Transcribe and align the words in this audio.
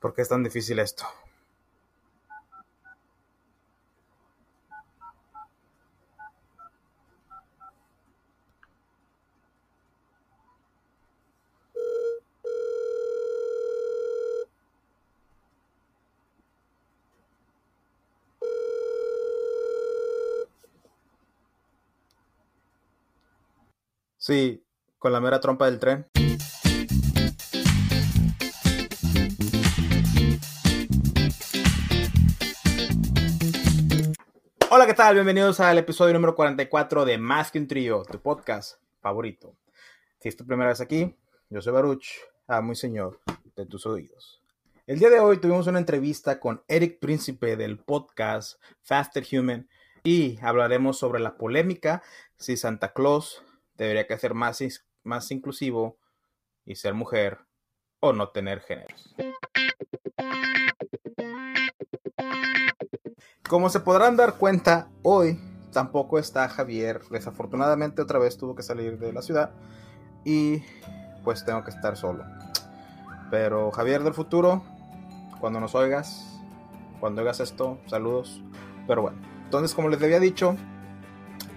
¿Por 0.00 0.14
qué 0.14 0.22
es 0.22 0.28
tan 0.28 0.42
difícil 0.42 0.78
esto? 0.78 1.04
Sí, 24.26 24.60
con 24.98 25.12
la 25.12 25.20
mera 25.20 25.38
trompa 25.38 25.66
del 25.66 25.78
tren. 25.78 26.08
Hola, 34.76 34.86
¿qué 34.86 34.92
tal? 34.92 35.14
Bienvenidos 35.14 35.58
al 35.60 35.78
episodio 35.78 36.12
número 36.12 36.34
44 36.34 37.06
de 37.06 37.16
Más 37.16 37.50
que 37.50 37.58
un 37.58 37.66
trío, 37.66 38.02
tu 38.02 38.20
podcast 38.20 38.78
favorito. 39.00 39.56
Si 40.20 40.28
es 40.28 40.36
tu 40.36 40.46
primera 40.46 40.68
vez 40.68 40.82
aquí, 40.82 41.16
yo 41.48 41.62
soy 41.62 41.72
Baruch, 41.72 42.08
amo 42.46 42.72
y 42.72 42.76
señor 42.76 43.18
de 43.56 43.64
tus 43.64 43.86
oídos. 43.86 44.42
El 44.86 44.98
día 44.98 45.08
de 45.08 45.18
hoy 45.18 45.38
tuvimos 45.38 45.66
una 45.66 45.78
entrevista 45.78 46.38
con 46.38 46.62
Eric 46.68 46.98
Príncipe 46.98 47.56
del 47.56 47.78
podcast 47.78 48.62
Faster 48.82 49.24
Human 49.32 49.66
y 50.04 50.38
hablaremos 50.42 50.98
sobre 50.98 51.20
la 51.20 51.38
polémica 51.38 52.02
si 52.36 52.58
Santa 52.58 52.92
Claus 52.92 53.42
debería 53.78 54.06
que 54.06 54.18
ser 54.18 54.34
más, 54.34 54.62
más 55.04 55.30
inclusivo 55.30 55.96
y 56.66 56.74
ser 56.74 56.92
mujer 56.92 57.38
o 58.00 58.12
no 58.12 58.28
tener 58.28 58.60
géneros. 58.60 59.14
Como 63.48 63.68
se 63.70 63.78
podrán 63.78 64.16
dar 64.16 64.34
cuenta, 64.34 64.88
hoy 65.02 65.38
tampoco 65.72 66.18
está 66.18 66.48
Javier. 66.48 67.02
Desafortunadamente 67.10 68.02
otra 68.02 68.18
vez 68.18 68.36
tuvo 68.36 68.56
que 68.56 68.64
salir 68.64 68.98
de 68.98 69.12
la 69.12 69.22
ciudad 69.22 69.52
y 70.24 70.64
pues 71.22 71.44
tengo 71.44 71.62
que 71.62 71.70
estar 71.70 71.96
solo. 71.96 72.24
Pero 73.30 73.70
Javier 73.70 74.02
del 74.02 74.14
futuro, 74.14 74.64
cuando 75.38 75.60
nos 75.60 75.76
oigas, 75.76 76.40
cuando 76.98 77.20
oigas 77.20 77.38
esto, 77.38 77.78
saludos. 77.86 78.42
Pero 78.88 79.02
bueno, 79.02 79.18
entonces 79.44 79.76
como 79.76 79.90
les 79.90 80.02
había 80.02 80.18
dicho, 80.18 80.56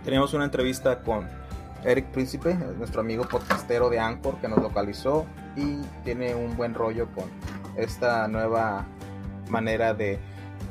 tenemos 0.04 0.36
una 0.36 0.46
entrevista 0.46 1.02
con 1.02 1.28
Eric 1.84 2.12
Príncipe, 2.12 2.54
nuestro 2.54 3.02
amigo 3.02 3.24
podcastero 3.28 3.90
de 3.90 3.98
Anchor 4.00 4.36
que 4.40 4.48
nos 4.48 4.60
localizó 4.60 5.26
y 5.56 5.82
tiene 6.04 6.36
un 6.36 6.56
buen 6.56 6.76
rollo 6.76 7.08
con 7.16 7.26
esta 7.76 8.28
nueva 8.28 8.86
manera 9.50 9.96
de 9.96 10.20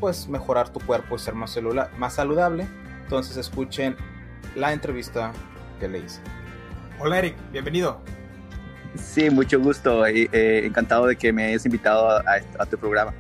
pues 0.01 0.29
mejorar 0.29 0.69
tu 0.71 0.81
cuerpo 0.81 1.17
y 1.17 1.19
ser 1.19 1.35
más, 1.35 1.59
más 1.97 2.15
saludable. 2.15 2.67
Entonces 3.03 3.37
escuchen 3.37 3.97
la 4.55 4.73
entrevista 4.73 5.33
que 5.81 5.89
le 5.89 6.01
hice. 6.01 6.21
Hola 6.99 7.19
Eric, 7.19 7.37
bienvenido. 7.53 8.01
Sí, 8.97 9.31
mucho 9.31 9.61
gusto. 9.61 10.07
Eh, 10.07 10.67
encantado 10.67 11.07
de 11.07 11.17
que 11.17 11.33
me 11.33 11.45
hayas 11.45 11.65
invitado 11.67 12.09
a, 12.09 12.67
tu 12.67 12.79
programa. 12.79 13.13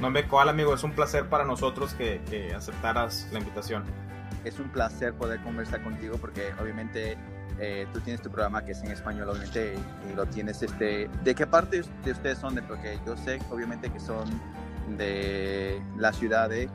No 0.00 0.10
me 0.10 0.26
coal, 0.26 0.48
amigo. 0.48 0.74
Es 0.74 0.82
un 0.82 0.92
placer 0.92 1.28
para 1.28 1.44
nosotros 1.44 1.94
que, 1.94 2.20
que 2.28 2.54
aceptaras 2.54 3.28
la 3.32 3.38
invitación 3.38 3.84
es 4.44 4.58
un 4.58 4.68
placer 4.68 5.14
poder 5.14 5.40
conversar 5.40 5.82
contigo 5.82 6.16
porque 6.18 6.52
obviamente 6.60 7.16
eh, 7.58 7.86
tú 7.92 8.00
tienes 8.00 8.22
tu 8.22 8.30
programa 8.30 8.64
que 8.64 8.72
es 8.72 8.82
en 8.82 8.90
español, 8.90 9.28
obviamente, 9.28 9.74
y 10.10 10.16
lo 10.16 10.26
tienes, 10.26 10.62
este, 10.62 11.08
¿de 11.22 11.34
qué 11.34 11.46
parte 11.46 11.82
de 12.04 12.12
ustedes 12.12 12.38
son? 12.38 12.54
Porque 12.66 12.98
yo 13.06 13.16
sé, 13.16 13.38
obviamente, 13.50 13.90
que 13.90 14.00
son 14.00 14.28
de 14.88 15.82
la 15.96 16.12
ciudad 16.12 16.48
de... 16.48 16.68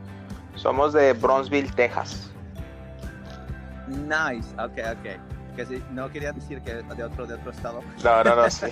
Somos 0.54 0.92
de 0.92 1.12
Bronzeville, 1.12 1.70
Texas. 1.72 2.30
Nice, 3.88 4.48
ok, 4.54 4.98
ok. 4.98 5.56
Que 5.56 5.66
si, 5.66 5.82
no 5.90 6.10
quería 6.10 6.32
decir 6.32 6.60
que 6.62 6.74
de 6.74 7.04
otro, 7.04 7.26
de 7.26 7.34
otro 7.34 7.50
estado. 7.50 7.80
No, 8.04 8.24
no, 8.24 8.36
no, 8.36 8.50
sí. 8.50 8.66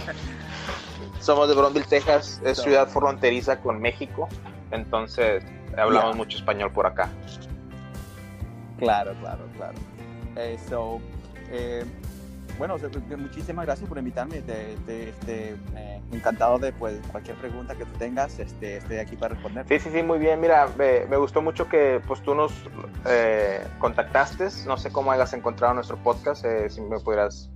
Somos 1.21 1.49
de 1.49 1.55
Bronzeville, 1.55 1.89
Texas, 1.89 2.41
es 2.45 2.59
ciudad 2.59 2.89
fronteriza 2.89 3.61
con 3.61 3.81
México, 3.81 4.29
entonces 4.71 5.45
hablamos 5.77 6.17
mucho 6.17 6.39
español 6.39 6.71
por 6.73 6.87
acá. 6.87 7.09
Claro, 8.79 9.15
claro, 9.21 9.45
claro. 9.57 9.79
Eh, 10.37 10.59
eh, 11.51 11.85
bueno, 12.59 12.77
muchísimas 13.19 13.67
gracias 13.67 13.89
por 13.89 13.99
invitarme. 13.99 14.39
este, 14.39 15.11
eh, 15.29 16.01
encantado 16.13 16.59
de 16.59 16.73
pues, 16.73 16.99
cualquier 17.11 17.37
pregunta 17.37 17.75
que 17.75 17.85
tú 17.85 17.93
tengas, 17.99 18.39
este, 18.39 18.79
estoy 18.79 18.99
aquí 18.99 19.17
para 19.17 19.35
responder. 19.35 19.67
Sí, 19.69 19.79
sí, 19.79 19.91
sí, 19.91 20.03
muy 20.03 20.19
bien. 20.19 20.41
Mira, 20.41 20.69
me, 20.77 21.17
gustó 21.17 21.43
mucho 21.43 21.69
que 21.69 22.01
pues, 22.07 22.23
tú 22.23 22.35
nos 22.35 22.53
contactaste. 23.79 24.49
No 24.67 24.77
sé 24.77 24.91
cómo 24.91 25.13
hayas 25.13 25.33
encontrado 25.33 25.75
nuestro 25.75 25.97
podcast, 26.03 26.45
si 26.69 26.81
me 26.81 26.99
pudieras 27.01 27.51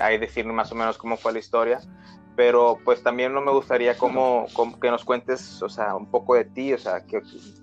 ahí 0.00 0.18
decir 0.18 0.46
más 0.46 0.70
o 0.72 0.74
menos 0.74 0.98
cómo 0.98 1.16
fue 1.16 1.32
la 1.32 1.38
historia. 1.38 1.80
Pero 2.34 2.78
pues 2.82 3.02
también 3.02 3.34
no 3.34 3.42
me 3.42 3.52
gustaría 3.52 3.98
como, 3.98 4.46
que 4.80 4.90
nos 4.90 5.04
cuentes, 5.04 5.62
o 5.62 5.68
sea, 5.68 5.94
un 5.94 6.10
poco 6.10 6.34
de 6.34 6.46
ti, 6.46 6.72
o 6.72 6.78
sea, 6.78 7.04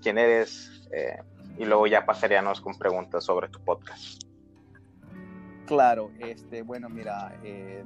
quién 0.00 0.16
eres, 0.16 0.88
y 1.58 1.64
luego 1.64 1.88
ya 1.88 2.06
pasaríamos 2.06 2.60
con 2.60 2.78
preguntas 2.78 3.24
sobre 3.24 3.48
tu 3.48 3.58
podcast. 3.64 4.29
Claro, 5.70 6.10
este, 6.18 6.62
bueno, 6.62 6.88
mira, 6.88 7.32
eh, 7.44 7.84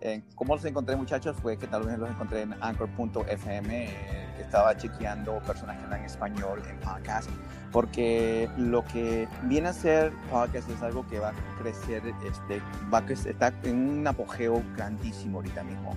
eh, 0.00 0.22
cómo 0.34 0.54
los 0.54 0.64
encontré 0.64 0.96
muchachos 0.96 1.36
fue 1.42 1.58
que 1.58 1.66
tal 1.66 1.82
vez 1.82 1.98
los 1.98 2.08
encontré 2.08 2.40
en 2.40 2.54
anchor.fm, 2.62 3.84
eh, 3.84 4.34
estaba 4.40 4.74
chequeando 4.74 5.38
personas 5.40 5.76
que 5.76 5.84
hablan 5.84 6.02
español 6.04 6.62
en 6.66 6.80
podcast, 6.80 7.28
porque 7.72 8.48
lo 8.56 8.82
que 8.86 9.28
viene 9.42 9.68
a 9.68 9.74
ser 9.74 10.12
podcast 10.30 10.70
es 10.70 10.80
algo 10.80 11.06
que 11.08 11.18
va 11.18 11.28
a 11.28 11.58
crecer, 11.60 12.02
este, 12.26 12.62
va 12.90 13.00
a 13.00 13.04
crecer, 13.04 13.36
en 13.64 13.98
un 13.98 14.06
apogeo 14.06 14.62
grandísimo 14.74 15.36
ahorita 15.36 15.62
mismo. 15.62 15.94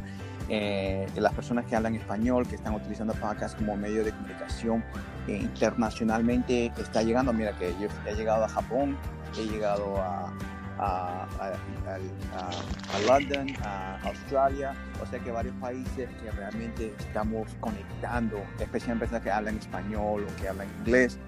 Eh, 0.50 1.08
las 1.16 1.34
personas 1.34 1.64
que 1.68 1.76
hablan 1.78 1.96
español, 1.96 2.46
que 2.50 2.56
están 2.56 2.76
utilizando 2.76 3.14
podcast 3.14 3.58
como 3.58 3.78
medio 3.78 4.04
de 4.04 4.12
comunicación 4.12 4.84
eh, 5.30 5.38
internacionalmente, 5.38 6.74
está 6.78 7.02
llegando. 7.02 7.32
Mira 7.32 7.58
que 7.58 7.74
yo 7.80 7.88
he 8.06 8.14
llegado 8.14 8.44
a 8.44 8.50
Japón, 8.50 8.98
he 9.38 9.46
llegado 9.46 9.96
a, 10.02 10.34
a, 10.80 11.28
a, 11.40 13.00
London, 13.06 13.48
a 13.64 14.00
Australia, 14.04 14.74
o 15.02 15.06
sea 15.06 15.20
que 15.20 15.32
varios 15.32 15.56
países 15.56 16.10
que 16.22 16.32
realmente 16.32 16.94
estamos 17.00 17.48
conectando, 17.60 18.38
especialmente 18.60 19.00
personas 19.00 19.22
que 19.24 19.32
hablan 19.32 19.58
español 19.58 20.26
o 20.28 20.42
que 20.42 20.48
hablan 20.48 20.68
inglés. 20.80 21.20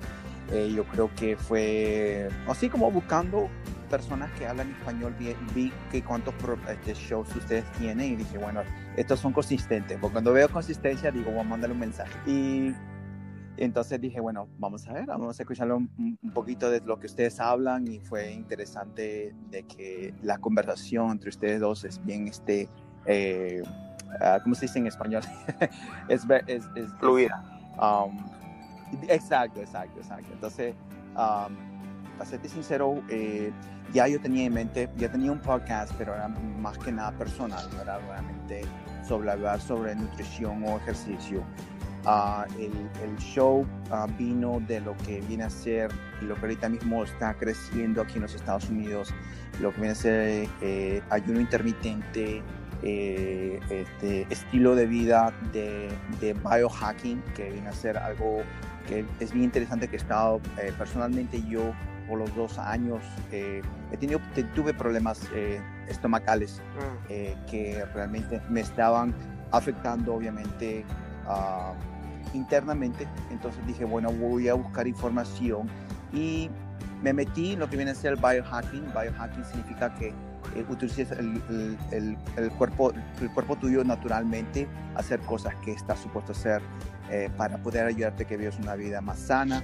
Eh, 0.52 0.72
yo 0.74 0.84
creo 0.86 1.10
que 1.16 1.38
fue 1.38 2.30
así 2.48 2.68
como 2.68 2.92
buscando 2.92 3.50
personas 3.90 4.32
que 4.40 4.48
hablan 4.48 4.72
español, 4.72 5.14
vi, 5.20 5.36
vi 5.54 5.72
que 5.92 6.02
cuántos 6.02 6.34
este, 6.70 6.94
shows 6.94 7.34
ustedes 7.36 7.66
tienen 7.74 8.14
y 8.14 8.16
dije, 8.16 8.38
bueno, 8.38 8.62
estos 8.96 9.20
son 9.20 9.34
consistentes. 9.34 9.98
Porque 10.00 10.14
cuando 10.14 10.34
veo 10.34 10.50
consistencia, 10.50 11.12
digo, 11.12 11.32
voy 11.32 11.42
a 11.42 11.44
mandarle 11.44 11.74
un 11.74 11.82
mensaje. 11.82 12.12
Y 12.26 12.74
entonces 13.58 14.00
dije, 14.00 14.20
bueno, 14.20 14.48
vamos 14.58 14.88
a 14.88 14.94
ver, 14.94 15.06
vamos 15.06 15.40
a 15.40 15.44
escucharlo 15.44 15.78
un, 15.78 16.18
poquito 16.34 16.70
de 16.70 16.82
lo 16.82 17.00
que 17.00 17.08
ustedes 17.08 17.40
hablan 17.40 17.88
y 17.88 18.00
fue 18.00 18.32
interesante 18.32 19.36
de 19.50 19.64
que 19.64 20.14
la 20.22 20.38
conversación 20.38 21.12
entre 21.12 21.30
ustedes 21.30 21.60
dos 21.60 21.84
es 21.84 22.04
bien, 22.04 22.28
este, 22.28 22.70
eh, 23.06 23.62
ah, 24.22 24.40
¿cómo 24.44 24.56
se 24.56 24.66
dice 24.66 24.80
en 24.80 24.88
español? 24.88 25.24
es, 26.08 26.26
es, 26.48 26.64
es, 26.76 26.92
fluida. 27.00 27.44
Um, 27.78 28.18
exacto, 29.08 29.60
exacto, 29.60 30.00
exacto. 30.00 30.28
Entonces, 30.34 30.76
um, 31.10 31.56
para 32.18 32.30
serte 32.30 32.50
sincero, 32.50 33.04
eh, 33.10 33.52
ya 33.94 34.08
yo 34.08 34.20
tenía 34.22 34.46
en 34.46 34.54
mente, 34.54 34.90
ya 34.98 35.12
tenía 35.12 35.32
un 35.32 35.40
podcast, 35.40 35.94
pero 35.98 36.16
era 36.16 36.28
más 36.28 36.78
que 36.78 36.92
nada 36.92 37.12
personal, 37.12 37.64
no 37.74 37.82
era 37.82 38.00
realmente 38.00 38.62
sobre 39.04 39.32
hablar 39.32 39.60
sobre 39.60 39.96
nutrición 39.96 40.64
o 40.64 40.78
ejercicio. 40.78 41.44
Ah, 42.06 42.46
el, 42.58 42.72
el, 43.04 43.16
show 43.18 43.66
ah, 43.92 44.08
vino 44.18 44.60
de 44.68 44.82
lo 44.82 44.98
que 44.98 45.22
viene 45.22 45.44
a 45.44 45.50
ser 45.50 45.92
lo 46.22 46.36
que 46.36 46.42
ahorita 46.42 46.70
mismo 46.70 47.04
está 47.04 47.34
creciendo 47.36 48.02
aquí 48.02 48.16
en 48.16 48.24
los 48.24 48.34
Estados 48.34 48.70
Unidos, 48.70 49.14
lo 49.60 49.72
que 49.72 49.78
viene 49.78 49.92
a 49.92 49.96
ser 49.96 50.48
eh, 50.62 51.02
ayuno 51.10 51.40
intermitente, 51.40 52.42
eh, 52.82 53.60
este, 53.70 54.26
estilo 54.32 54.76
de 54.76 54.88
vida 54.88 55.32
de, 55.54 55.90
de, 56.20 56.34
biohacking, 56.34 57.22
que 57.36 57.52
viene 57.52 57.68
a 57.68 57.74
ser 57.74 57.98
algo 57.98 58.42
que 58.88 59.06
es 59.20 59.32
bien 59.32 59.46
interesante 59.46 59.88
que 59.88 59.98
he 59.98 60.00
estado 60.00 60.42
eh, 60.60 60.74
personalmente 60.76 61.40
yo 61.48 61.72
los 62.16 62.34
dos 62.36 62.58
años 62.58 63.04
he 63.32 63.62
tenido, 64.00 64.20
tuve 64.56 64.74
problemas 64.74 65.28
eh, 65.34 65.62
estomacales 65.88 66.62
mm. 66.76 67.06
eh, 67.10 67.38
que 67.50 67.86
realmente 67.94 68.42
me 68.50 68.62
estaban 68.62 69.14
afectando 69.52 70.16
obviamente 70.16 70.86
ah, 71.28 71.74
internamente. 72.34 73.08
Entonces 73.30 73.66
dije, 73.68 73.86
bueno, 73.86 74.12
voy 74.12 74.48
a 74.50 74.54
buscar 74.54 74.88
información 74.88 75.68
y 76.14 76.50
me 77.02 77.14
metí 77.14 77.54
en 77.54 77.60
lo 77.60 77.70
que 77.70 77.76
viene 77.76 77.92
a 77.92 77.96
ser 77.96 78.14
el 78.14 78.20
biohacking. 78.20 78.86
Biohacking 78.94 79.46
significa 79.46 79.94
que 79.96 80.14
eh, 80.56 80.66
utilices 80.70 81.12
el, 81.12 81.78
el, 81.92 82.52
cuerpo, 82.52 82.92
el 83.22 83.32
cuerpo 83.32 83.56
tuyo 83.56 83.84
naturalmente 83.84 84.68
hacer 84.96 85.20
cosas 85.22 85.56
que 85.64 85.72
estás 85.72 86.00
supuesto 86.00 86.34
a 86.34 86.36
hacer 86.36 86.62
eh, 87.10 87.30
para 87.38 87.58
poder 87.58 87.86
ayudarte 87.86 88.24
a 88.24 88.28
que 88.28 88.38
vivas 88.38 88.58
una 88.60 88.76
vida 88.76 89.02
más 89.02 89.20
sana, 89.20 89.64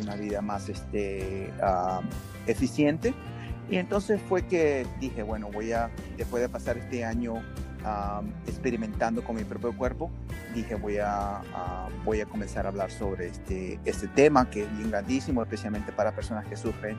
una 0.00 0.14
vida 0.14 0.42
más 0.42 0.68
este, 0.68 1.52
ah, 1.62 2.00
eficiente. 2.46 3.14
Y 3.68 3.76
entonces 3.76 4.20
fue 4.28 4.46
que 4.46 4.86
dije, 5.00 5.22
bueno, 5.22 5.48
voy 5.52 5.72
a, 5.72 5.90
después 6.16 6.40
de 6.42 6.48
pasar 6.48 6.78
este 6.78 7.04
año 7.04 7.42
ah, 7.86 8.22
experimentando 8.46 9.24
con 9.24 9.36
mi 9.36 9.44
propio 9.44 9.76
cuerpo, 9.76 10.10
dije, 10.54 10.74
voy 10.74 10.98
a, 10.98 11.40
voy 12.04 12.20
a 12.20 12.26
comenzar 12.26 12.66
a 12.66 12.68
hablar 12.68 12.90
sobre 12.90 13.28
este, 13.28 13.80
este 13.84 14.08
tema 14.08 14.50
que 14.50 14.64
es 14.64 14.76
bien 14.76 14.90
grandísimo, 14.90 15.42
especialmente 15.42 15.92
para 15.92 16.12
personas 16.14 16.46
que 16.46 16.56
sufren 16.56 16.96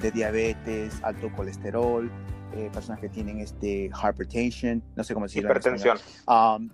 de 0.00 0.10
diabetes, 0.10 0.98
alto 1.02 1.30
colesterol, 1.36 2.10
eh, 2.52 2.70
personas 2.72 3.00
que 3.00 3.08
tienen 3.08 3.38
este 3.38 3.90
hypertension, 3.90 4.82
no 4.96 5.04
sé 5.04 5.14
cómo 5.14 5.26
decirlo. 5.26 5.50
Hipertensión. 5.50 5.98
Um, 6.26 6.70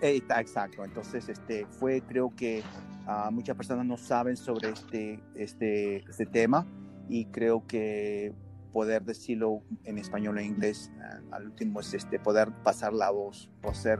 eh, 0.00 0.22
exacto, 0.38 0.84
entonces 0.84 1.28
este 1.28 1.66
fue, 1.66 2.00
creo 2.02 2.30
que 2.34 2.62
uh, 3.06 3.30
muchas 3.32 3.56
personas 3.56 3.84
no 3.84 3.96
saben 3.96 4.36
sobre 4.36 4.70
este, 4.70 5.20
este, 5.34 5.96
este 6.08 6.26
tema 6.26 6.66
y 7.08 7.26
creo 7.26 7.66
que 7.66 8.32
poder 8.72 9.02
decirlo 9.04 9.62
en 9.84 9.98
español 9.98 10.38
o 10.38 10.40
inglés 10.40 10.90
al 11.30 11.46
último 11.46 11.80
es 11.80 11.94
este, 11.94 12.18
poder 12.18 12.50
pasar 12.62 12.92
la 12.92 13.10
voz, 13.10 13.50
hacer 13.68 13.98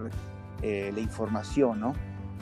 eh, 0.63 0.91
la 0.95 1.01
información, 1.01 1.81
¿no? 1.81 1.95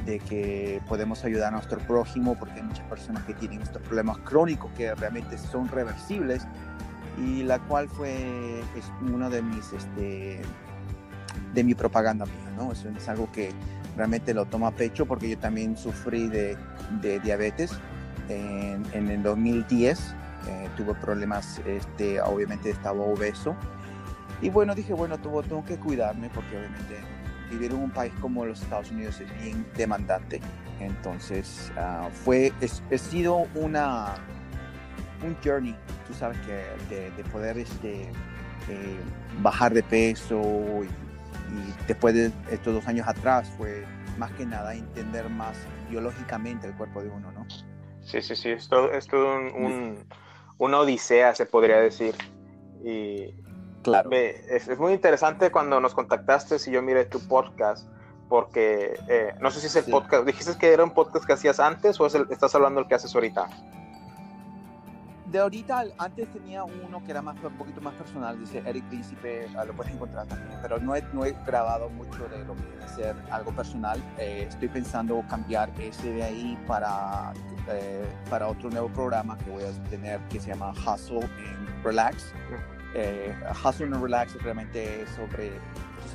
de 0.05 0.21
que 0.21 0.81
podemos 0.89 1.25
ayudar 1.25 1.49
a 1.49 1.57
nuestro 1.57 1.79
prójimo 1.81 2.37
porque 2.39 2.55
hay 2.55 2.63
muchas 2.63 2.87
personas 2.89 3.25
que 3.25 3.35
tienen 3.35 3.61
estos 3.63 3.83
problemas 3.83 4.19
crónicos 4.19 4.71
que 4.73 4.95
realmente 4.95 5.37
son 5.37 5.69
reversibles 5.69 6.47
y 7.19 7.43
la 7.43 7.59
cual 7.59 7.89
fue 7.89 8.61
es 8.77 8.93
uno 9.03 9.29
de 9.29 9.43
mis 9.43 9.73
este 9.73 10.41
de 11.53 11.65
mi 11.65 11.75
propaganda 11.75 12.27
mía 12.27 12.53
no 12.57 12.73
eso 12.73 12.89
es 12.89 13.09
algo 13.09 13.31
que 13.33 13.51
realmente 13.97 14.35
lo 14.35 14.47
tomo 14.47 14.67
a 14.67 14.71
pecho 14.71 15.07
porque 15.07 15.29
yo 15.29 15.39
también 15.39 15.77
sufrí 15.77 16.29
de, 16.29 16.57
de 17.03 17.19
diabetes 17.21 17.73
en, 18.29 18.85
en, 18.93 19.11
el 19.11 19.23
2010 19.23 20.15
eh, 20.49 20.69
tuve 20.77 20.95
problemas 20.95 21.61
este 21.67 22.21
obviamente 22.21 22.71
estaba 22.71 23.01
obeso. 23.01 23.57
Y 24.41 24.51
bueno 24.51 24.75
dije 24.75 24.95
bueno 24.95 25.19
tuvo, 25.19 25.43
tengo 25.43 25.65
que 25.65 25.79
cuidarme 25.79 26.31
porque 26.31 26.57
obviamente 26.57 26.97
vivir 27.51 27.73
en 27.73 27.79
un 27.79 27.91
país 27.91 28.13
como 28.21 28.45
los 28.45 28.63
Estados 28.63 28.91
Unidos 28.91 29.21
es 29.21 29.43
bien 29.43 29.67
demandante. 29.77 30.41
Entonces 30.81 31.73
uh, 31.77 32.11
fue 32.11 32.53
es, 32.61 32.83
he 32.91 32.99
sido 32.99 33.47
una 33.55 34.15
un 35.25 35.37
journey 35.45 35.77
tú 36.09 36.15
sabes 36.15 36.39
que 36.41 36.65
de, 36.95 37.25
poder 37.25 37.59
este, 37.59 38.03
eh, 38.69 39.01
bajar 39.41 39.75
de 39.75 39.83
peso 39.83 40.41
y, 40.83 40.89
después 41.87 42.15
de 42.15 42.33
estos 42.51 42.75
dos 42.75 42.87
años 42.89 43.07
atrás 43.07 43.51
fue 43.57 43.87
más 44.19 44.31
que 44.33 44.45
nada 44.45 44.75
entender 44.75 45.29
más 45.31 45.57
biológicamente 45.89 46.67
el 46.67 46.75
cuerpo 46.75 47.03
de 47.03 47.09
uno, 47.09 47.33
¿no? 47.33 47.47
Sí, 48.03 48.21
sí, 48.21 48.37
sí, 48.37 48.51
es 48.51 48.69
todo, 48.69 48.93
es 48.93 49.07
todo 49.07 49.37
un, 49.37 49.99
una 50.59 50.81
odisea, 50.81 51.35
se 51.35 51.47
podría 51.47 51.79
decir. 51.79 52.15
Y 52.85 53.35
claro. 53.83 54.11
es, 54.13 54.69
es, 54.69 54.79
muy 54.79 54.93
interesante 54.93 55.51
cuando 55.51 55.81
nos 55.81 55.95
contactaste 55.95 56.57
y 56.67 56.71
yo 56.73 56.83
miré 56.83 57.05
tu 57.05 57.21
podcast, 57.27 57.89
porque 58.29 58.99
eh, 59.09 59.35
no 59.41 59.51
sé 59.51 59.61
si 59.61 59.67
es 59.67 59.77
el 59.77 59.91
podcast, 59.91 60.25
dijiste 60.25 60.59
que 60.59 60.73
era 60.73 60.85
un 60.85 60.93
podcast 60.93 61.25
que 61.25 61.33
hacías 61.33 61.61
antes 61.61 61.99
o 62.01 62.07
es 62.07 62.15
el, 62.15 62.27
estás 62.31 62.55
hablando 62.55 62.81
del 62.81 62.89
que 62.89 62.95
haces 62.95 63.15
ahorita 63.15 63.49
de 65.31 65.39
ahorita, 65.39 65.85
antes 65.99 66.33
tenía 66.33 66.65
uno 66.65 67.03
que 67.05 67.11
era 67.11 67.23
más, 67.23 67.37
un 67.43 67.57
poquito 67.57 67.81
más 67.81 67.95
personal, 67.95 68.39
dice 68.39 68.63
Eric 68.65 68.85
Príncipe, 68.85 69.49
ah, 69.57 69.65
lo 69.65 69.75
puedes 69.75 69.93
encontrar 69.93 70.27
también, 70.27 70.59
pero 70.63 70.79
no 70.79 70.95
he, 70.95 71.03
no 71.13 71.25
he 71.25 71.33
grabado 71.47 71.91
mucho 71.91 72.29
de 72.29 72.45
lo 72.45 72.55
que 72.55 72.63
viene 72.63 72.89
ser 72.89 73.15
algo 73.31 73.53
personal. 73.53 74.03
Eh, 74.19 74.47
estoy 74.49 74.69
pensando 74.69 75.23
cambiar 75.29 75.71
ese 75.79 76.13
de 76.13 76.23
ahí 76.23 76.59
para, 76.67 77.33
eh, 77.69 78.07
para 78.31 78.49
otro 78.49 78.71
nuevo 78.71 78.89
programa 78.89 79.37
que 79.39 79.51
voy 79.51 79.65
a 79.65 79.91
tener 79.91 80.21
que 80.29 80.41
se 80.41 80.49
llama 80.49 80.73
Hustle 80.73 81.23
and 81.23 81.85
Relax. 81.85 82.33
Eh, 82.95 83.35
Hustle 83.65 83.87
and 83.87 84.03
Relax 84.03 84.35
realmente 84.43 85.03
es 85.03 85.11
sobre, 85.11 85.53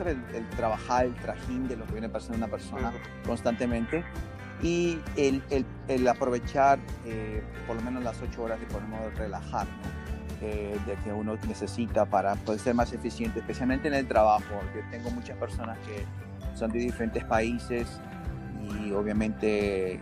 el, 0.09 0.49
trabajar, 0.57 1.05
el 1.05 1.15
trajín 1.15 1.67
de 1.67 1.77
lo 1.77 1.85
que 1.85 1.93
viene 1.93 2.09
pasando 2.09 2.37
una 2.37 2.47
persona 2.47 2.91
constantemente 3.25 4.03
y 4.63 4.97
el, 5.17 5.43
el, 5.89 6.07
aprovechar 6.07 6.79
eh, 7.05 7.43
por 7.67 7.75
lo 7.75 7.81
menos 7.81 8.01
las 8.03 8.21
ocho 8.21 8.43
horas 8.43 8.59
de 8.61 8.65
podemos 8.67 9.13
relajar, 9.15 9.67
eh, 10.41 10.79
de 10.87 10.95
que 11.03 11.11
uno 11.11 11.37
necesita 11.47 12.05
para 12.05 12.35
poder 12.35 12.61
ser 12.61 12.73
más 12.73 12.93
eficiente, 12.93 13.39
especialmente 13.39 13.89
en 13.89 13.93
el 13.93 14.07
trabajo. 14.07 14.61
Yo 14.73 14.81
tengo 14.89 15.11
muchas 15.11 15.37
personas 15.37 15.77
que 15.79 16.05
son 16.57 16.71
de 16.71 16.79
diferentes 16.79 17.25
países 17.25 17.99
y 18.61 18.93
obviamente, 18.93 19.99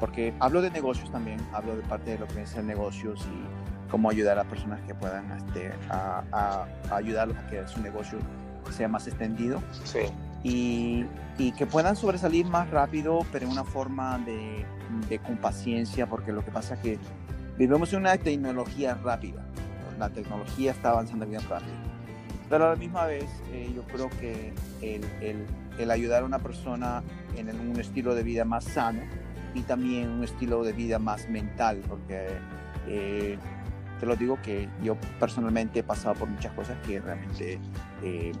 porque 0.00 0.32
hablo 0.40 0.62
de 0.62 0.70
negocios 0.70 1.12
también, 1.12 1.38
hablo 1.52 1.76
de 1.76 1.82
parte 1.82 2.12
de 2.12 2.18
lo 2.18 2.26
que 2.26 2.42
es 2.42 2.54
el 2.56 2.66
negocios 2.66 3.20
y 3.26 3.90
cómo 3.90 4.08
ayudar 4.08 4.38
a 4.38 4.44
personas 4.44 4.80
que 4.86 4.94
puedan 4.94 5.30
este, 5.32 5.72
a, 5.90 6.22
a, 6.32 6.96
ayudarlos 6.96 7.36
a 7.36 7.46
que 7.48 7.68
su 7.68 7.82
negocio 7.82 8.18
sea 8.70 8.88
más 8.88 9.06
extendido. 9.06 9.62
Sí 9.84 10.00
y, 10.42 11.04
y, 11.36 11.52
que 11.52 11.66
puedan 11.66 11.96
sobresalir 11.96 12.46
más 12.46 12.70
rápido, 12.70 13.20
pero 13.32 13.46
en 13.46 13.52
una 13.52 13.64
forma 13.64 14.18
de, 14.18 14.64
de, 15.08 15.18
con 15.18 15.36
paciencia, 15.36 16.06
porque 16.06 16.32
lo 16.32 16.44
que 16.44 16.50
pasa 16.50 16.74
es 16.74 16.80
que 16.80 16.98
vivimos 17.56 17.92
en 17.92 18.00
una 18.00 18.16
tecnología 18.16 18.94
rápida, 18.94 19.44
la 19.98 20.10
tecnología 20.10 20.70
está 20.70 20.90
avanzando 20.90 21.26
bien 21.26 21.42
rápido, 21.48 21.74
pero 22.48 22.66
a 22.66 22.70
la 22.70 22.76
misma 22.76 23.06
vez 23.06 23.26
eh, 23.52 23.70
yo 23.74 23.82
creo 23.82 24.08
que 24.20 24.52
el, 24.80 25.04
el, 25.20 25.44
el, 25.78 25.90
ayudar 25.90 26.22
a 26.22 26.26
una 26.26 26.38
persona 26.38 27.02
en 27.36 27.48
un 27.48 27.78
estilo 27.80 28.14
de 28.14 28.22
vida 28.22 28.44
más 28.44 28.64
sano 28.64 29.00
y 29.54 29.62
también 29.62 30.08
un 30.08 30.24
estilo 30.24 30.62
de 30.62 30.72
vida 30.72 30.98
más 30.98 31.28
mental, 31.28 31.82
porque 31.88 32.28
eh, 32.86 33.38
te 33.98 34.06
lo 34.06 34.16
digo 34.16 34.38
que 34.42 34.68
yo 34.82 34.96
personalmente 35.18 35.80
he 35.80 35.82
pasado 35.82 36.14
por 36.14 36.28
muchas 36.28 36.52
cosas 36.52 36.76
que 36.86 37.00
realmente 37.00 37.58
eh, 38.02 38.32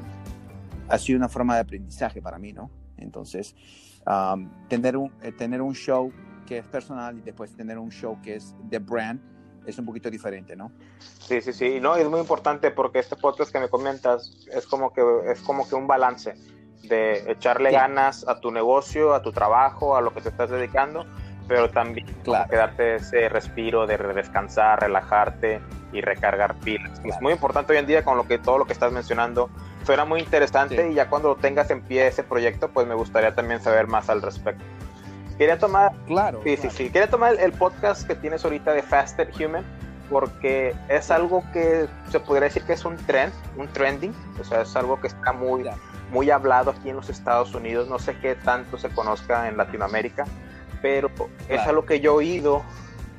ha 0.88 0.98
sido 0.98 1.18
una 1.18 1.28
forma 1.28 1.54
de 1.54 1.60
aprendizaje 1.60 2.22
para 2.22 2.38
mí, 2.38 2.52
¿no? 2.52 2.70
Entonces, 2.96 3.54
tener, 4.68 4.96
un, 4.96 5.12
eh, 5.22 5.32
tener 5.32 5.62
un 5.62 5.74
show 5.74 6.12
que 6.46 6.58
es 6.58 6.66
personal 6.66 7.18
y 7.18 7.20
después 7.20 7.54
tener 7.54 7.78
un 7.78 7.90
show 7.90 8.18
que 8.22 8.36
es 8.36 8.54
de 8.64 8.78
brand 8.78 9.20
es 9.66 9.78
un 9.78 9.84
poquito 9.84 10.10
diferente, 10.10 10.56
¿no? 10.56 10.72
Sí, 10.98 11.42
sí, 11.42 11.52
sí, 11.52 11.78
no, 11.78 11.94
es 11.96 12.08
muy 12.08 12.20
importante 12.20 12.70
porque 12.70 13.00
este 13.00 13.16
podcast 13.16 13.52
que 13.52 13.60
me 13.60 13.68
comentas 13.68 14.46
es 14.50 14.66
como 14.66 14.92
que, 14.92 15.02
es 15.26 15.42
como 15.42 15.68
que 15.68 15.74
un 15.74 15.86
balance 15.86 16.34
de 16.88 17.30
echarle 17.30 17.70
ganas 17.70 18.26
a 18.26 18.40
tu 18.40 18.50
negocio, 18.50 19.12
a 19.12 19.20
tu 19.20 19.30
trabajo, 19.30 19.94
a 19.94 20.00
lo 20.00 20.14
que 20.14 20.22
te 20.22 20.30
estás 20.30 20.48
dedicando, 20.48 21.04
pero 21.46 21.68
también 21.70 22.06
claro. 22.24 22.48
quedarte 22.48 22.96
ese 22.96 23.28
respiro 23.28 23.86
de 23.86 23.98
descansar, 23.98 24.80
relajarte 24.80 25.60
y 25.92 26.00
recargar 26.00 26.58
pilas. 26.60 27.00
Es 27.04 27.20
muy 27.20 27.32
importante 27.32 27.72
hoy 27.72 27.78
en 27.78 27.86
día 27.86 28.04
con 28.04 28.16
lo 28.16 28.26
que 28.26 28.38
todo 28.38 28.56
lo 28.56 28.64
que 28.64 28.72
estás 28.72 28.92
mencionando 28.92 29.50
suena 29.88 30.04
muy 30.04 30.20
interesante 30.20 30.90
y 30.90 30.92
ya 30.92 31.08
cuando 31.08 31.34
tengas 31.36 31.70
en 31.70 31.80
pie 31.80 32.08
ese 32.08 32.22
proyecto, 32.22 32.68
pues 32.68 32.86
me 32.86 32.94
gustaría 32.94 33.34
también 33.34 33.62
saber 33.62 33.86
más 33.86 34.10
al 34.10 34.20
respecto. 34.20 34.62
Quería 35.38 35.58
tomar, 35.58 35.92
claro, 36.06 36.42
sí, 36.44 36.58
sí, 36.58 36.68
sí, 36.68 36.90
quería 36.90 37.08
tomar 37.08 37.40
el 37.40 37.52
podcast 37.52 38.06
que 38.06 38.14
tienes 38.14 38.44
ahorita 38.44 38.74
de 38.74 38.82
Faster 38.82 39.30
Human 39.40 39.64
porque 40.10 40.76
es 40.90 41.10
algo 41.10 41.42
que 41.54 41.88
se 42.10 42.20
podría 42.20 42.48
decir 42.48 42.64
que 42.64 42.74
es 42.74 42.84
un 42.84 42.98
trend, 42.98 43.32
un 43.56 43.66
trending, 43.68 44.14
o 44.38 44.44
sea, 44.44 44.60
es 44.60 44.76
algo 44.76 45.00
que 45.00 45.06
está 45.06 45.32
muy, 45.32 45.64
muy 46.12 46.30
hablado 46.30 46.72
aquí 46.72 46.90
en 46.90 46.96
los 46.96 47.08
Estados 47.08 47.54
Unidos, 47.54 47.88
no 47.88 47.98
sé 47.98 48.14
qué 48.18 48.34
tanto 48.34 48.76
se 48.76 48.90
conozca 48.90 49.48
en 49.48 49.56
Latinoamérica, 49.56 50.26
pero 50.82 51.10
es 51.48 51.62
algo 51.62 51.86
que 51.86 52.00
yo 52.00 52.12
he 52.12 52.16
oído 52.16 52.62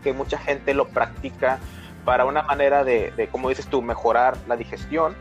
que 0.03 0.13
mucha 0.13 0.37
gente 0.37 0.75
lo 0.75 0.87
practica 0.89 1.57
para 2.05 2.25
una 2.25 2.43
manera 2.43 2.83
de, 2.83 3.11
de 3.17 3.27
como 3.27 3.49
dices 3.49 3.65
tú, 3.65 3.81
mejorar 3.81 4.37
la 4.47 4.55
digestión 4.55 5.15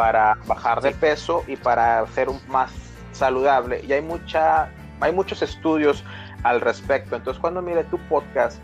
para 0.00 0.38
bajar 0.46 0.80
de 0.80 0.92
peso 0.92 1.44
y 1.46 1.56
para 1.56 2.06
ser 2.14 2.28
más 2.48 2.72
saludable. 3.12 3.82
Y 3.86 3.92
hay, 3.92 4.00
mucha, 4.00 4.72
hay 4.98 5.12
muchos 5.12 5.42
estudios 5.42 6.02
al 6.42 6.62
respecto. 6.62 7.16
Entonces, 7.16 7.38
cuando 7.38 7.60
mire 7.60 7.84
tu 7.84 7.98
podcast, 8.08 8.58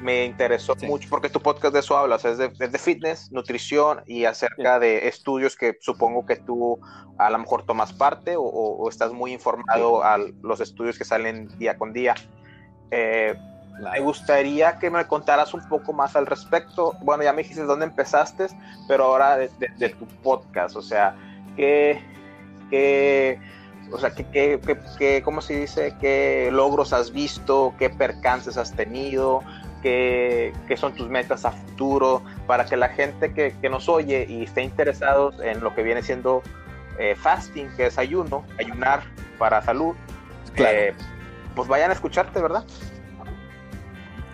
me 0.00 0.24
interesó 0.24 0.74
mucho 0.82 1.08
porque 1.08 1.28
tu 1.28 1.38
podcast 1.40 1.74
de 1.74 1.78
eso 1.78 1.96
hablas, 1.96 2.24
es 2.24 2.38
de, 2.38 2.48
de, 2.48 2.78
fitness, 2.78 3.30
nutrición 3.30 4.02
y 4.04 4.24
acerca 4.24 4.80
de 4.80 5.06
estudios 5.06 5.54
que 5.54 5.76
supongo 5.80 6.26
que 6.26 6.34
tú 6.34 6.80
a 7.18 7.30
lo 7.30 7.38
mejor 7.38 7.64
tomas 7.66 7.92
parte 7.92 8.34
o, 8.36 8.88
estás 8.88 9.12
muy 9.12 9.32
informado 9.32 10.02
a 10.02 10.18
los 10.42 10.60
estudios 10.60 10.98
que 10.98 11.04
salen 11.04 11.56
día 11.56 11.78
con 11.78 11.92
día. 11.92 12.16
Eh, 12.90 13.36
me 13.80 14.00
gustaría 14.00 14.78
que 14.78 14.90
me 14.90 15.06
contaras 15.06 15.54
un 15.54 15.66
poco 15.68 15.92
más 15.92 16.16
al 16.16 16.26
respecto. 16.26 16.94
Bueno, 17.02 17.22
ya 17.22 17.32
me 17.32 17.42
dijiste 17.42 17.62
dónde 17.62 17.86
empezaste, 17.86 18.46
pero 18.88 19.04
ahora 19.04 19.36
de, 19.36 19.88
tu 19.90 20.06
podcast, 20.22 20.76
o 20.76 20.82
sea, 20.82 21.14
¿qué, 21.56 22.02
qué, 22.70 23.40
o 23.92 23.98
sea, 23.98 24.10
¿qué, 24.10 24.24
qué, 24.24 24.60
qué, 24.98 25.22
¿cómo 25.22 25.40
se 25.40 25.60
dice? 25.60 25.94
¿Qué 26.00 26.50
logros 26.52 26.92
has 26.92 27.12
visto? 27.12 27.74
¿Qué 27.78 27.90
percances 27.90 28.56
has 28.56 28.72
tenido? 28.74 29.42
qué, 29.82 30.52
qué, 30.68 30.76
son 30.76 30.94
tus 30.94 31.08
metas 31.08 31.44
a 31.44 31.52
futuro, 31.52 32.22
para 32.46 32.64
que 32.66 32.76
la 32.76 32.90
gente 32.90 33.32
que, 33.32 33.54
que, 33.60 33.68
nos 33.68 33.88
oye 33.88 34.26
y 34.28 34.44
esté 34.44 34.62
interesados 34.62 35.36
en 35.40 35.60
lo 35.60 35.74
que 35.74 35.82
viene 35.82 36.02
siendo 36.02 36.42
eh, 36.98 37.14
fasting, 37.14 37.68
que 37.76 37.86
es 37.86 37.98
ayuno, 37.98 38.44
ayunar 38.58 39.02
para 39.38 39.62
salud, 39.62 39.94
eh, 40.56 40.92
pues 41.54 41.68
vayan 41.68 41.90
a 41.90 41.94
escucharte, 41.94 42.40
¿verdad? 42.40 42.64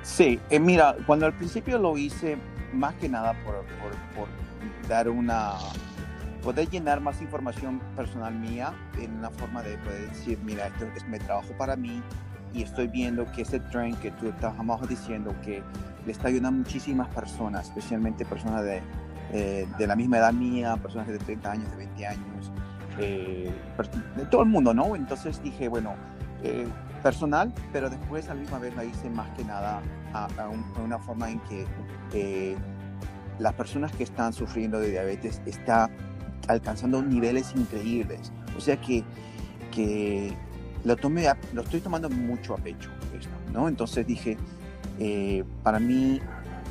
Sí, 0.06 0.38
eh, 0.50 0.60
mira, 0.60 0.94
cuando 1.04 1.26
al 1.26 1.32
principio 1.32 1.78
lo 1.78 1.98
hice, 1.98 2.38
más 2.72 2.94
que 2.94 3.08
nada 3.08 3.34
por, 3.44 3.64
dar 4.88 5.10
una, 5.10 5.54
poder 6.44 6.70
llenar 6.70 7.00
más 7.00 7.20
información 7.20 7.80
personal 7.96 8.32
mía 8.32 8.72
en 9.00 9.18
una 9.18 9.30
forma 9.30 9.64
de 9.64 9.76
poder 9.78 10.08
decir, 10.08 10.38
mira, 10.44 10.68
esto 10.68 10.86
es 10.94 11.06
mi 11.08 11.18
trabajo 11.18 11.48
para 11.58 11.74
mí 11.74 12.00
y 12.54 12.62
estoy 12.62 12.86
viendo 12.86 13.30
que 13.32 13.42
ese 13.42 13.58
tren 13.58 13.96
que 13.96 14.12
tú 14.12 14.28
estabas 14.28 14.88
diciendo 14.88 15.34
que 15.44 15.60
le 16.06 16.12
está 16.12 16.28
ayudando 16.28 16.50
a 16.50 16.52
muchísimas 16.52 17.08
personas, 17.08 17.66
especialmente 17.66 18.24
personas 18.24 18.62
de, 18.62 18.82
eh, 19.32 19.66
de 19.76 19.86
la 19.88 19.96
misma 19.96 20.18
edad 20.18 20.32
mía, 20.32 20.76
personas 20.76 21.08
de 21.08 21.18
30 21.18 21.50
años, 21.50 21.70
de 21.72 21.76
20 21.78 22.06
años, 22.06 22.52
eh, 23.00 23.52
de 24.16 24.24
todo 24.26 24.44
el 24.44 24.48
mundo, 24.48 24.72
¿no? 24.72 24.94
Entonces 24.94 25.42
dije, 25.42 25.66
bueno, 25.66 25.94
eh, 26.44 26.68
personal, 27.02 27.52
pero 27.72 27.90
después 27.90 28.28
a 28.28 28.34
la 28.34 28.40
misma 28.40 28.58
vez 28.60 28.74
la 28.76 28.84
hice 28.84 29.10
más 29.10 29.28
que 29.36 29.44
nada 29.44 29.80
a, 30.12 30.28
a, 30.38 30.48
un, 30.48 30.64
a 30.76 30.80
una 30.80 30.98
forma 30.98 31.30
en 31.30 31.40
que 31.40 31.66
eh, 32.12 32.56
las 33.38 33.54
personas 33.54 33.92
que 33.92 34.04
están 34.04 34.32
sufriendo 34.32 34.80
de 34.80 34.90
diabetes 34.90 35.40
están 35.46 35.90
alcanzando 36.48 37.02
niveles 37.02 37.52
increíbles. 37.54 38.32
O 38.56 38.60
sea 38.60 38.80
que, 38.80 39.04
que 39.72 40.32
lo, 40.84 40.96
tomé 40.96 41.26
lo 41.52 41.62
estoy 41.62 41.80
tomando 41.80 42.08
mucho 42.08 42.54
a 42.54 42.56
pecho, 42.56 42.90
¿no? 43.52 43.68
Entonces 43.68 44.06
dije, 44.06 44.36
eh, 44.98 45.44
para 45.62 45.78
mí, 45.78 46.20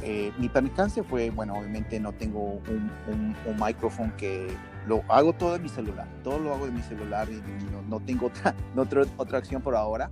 eh, 0.01 0.31
mi 0.37 0.49
percance 0.49 1.03
fue, 1.03 1.29
bueno, 1.29 1.55
obviamente 1.55 1.99
no 1.99 2.11
tengo 2.13 2.43
un, 2.43 2.91
un, 3.07 3.35
un, 3.45 3.65
micrófono 3.65 4.15
que 4.17 4.47
lo 4.87 5.03
hago 5.09 5.33
todo 5.33 5.55
en 5.55 5.63
mi 5.63 5.69
celular, 5.69 6.07
todo 6.23 6.39
lo 6.39 6.53
hago 6.53 6.67
en 6.67 6.75
mi 6.75 6.81
celular 6.81 7.27
y 7.29 7.41
no, 7.71 7.81
no 7.87 7.99
tengo 7.99 8.27
otra, 8.27 8.55
no 8.75 8.83
otra, 8.83 9.03
otra 9.17 9.37
acción 9.37 9.61
por 9.61 9.75
ahora 9.75 10.09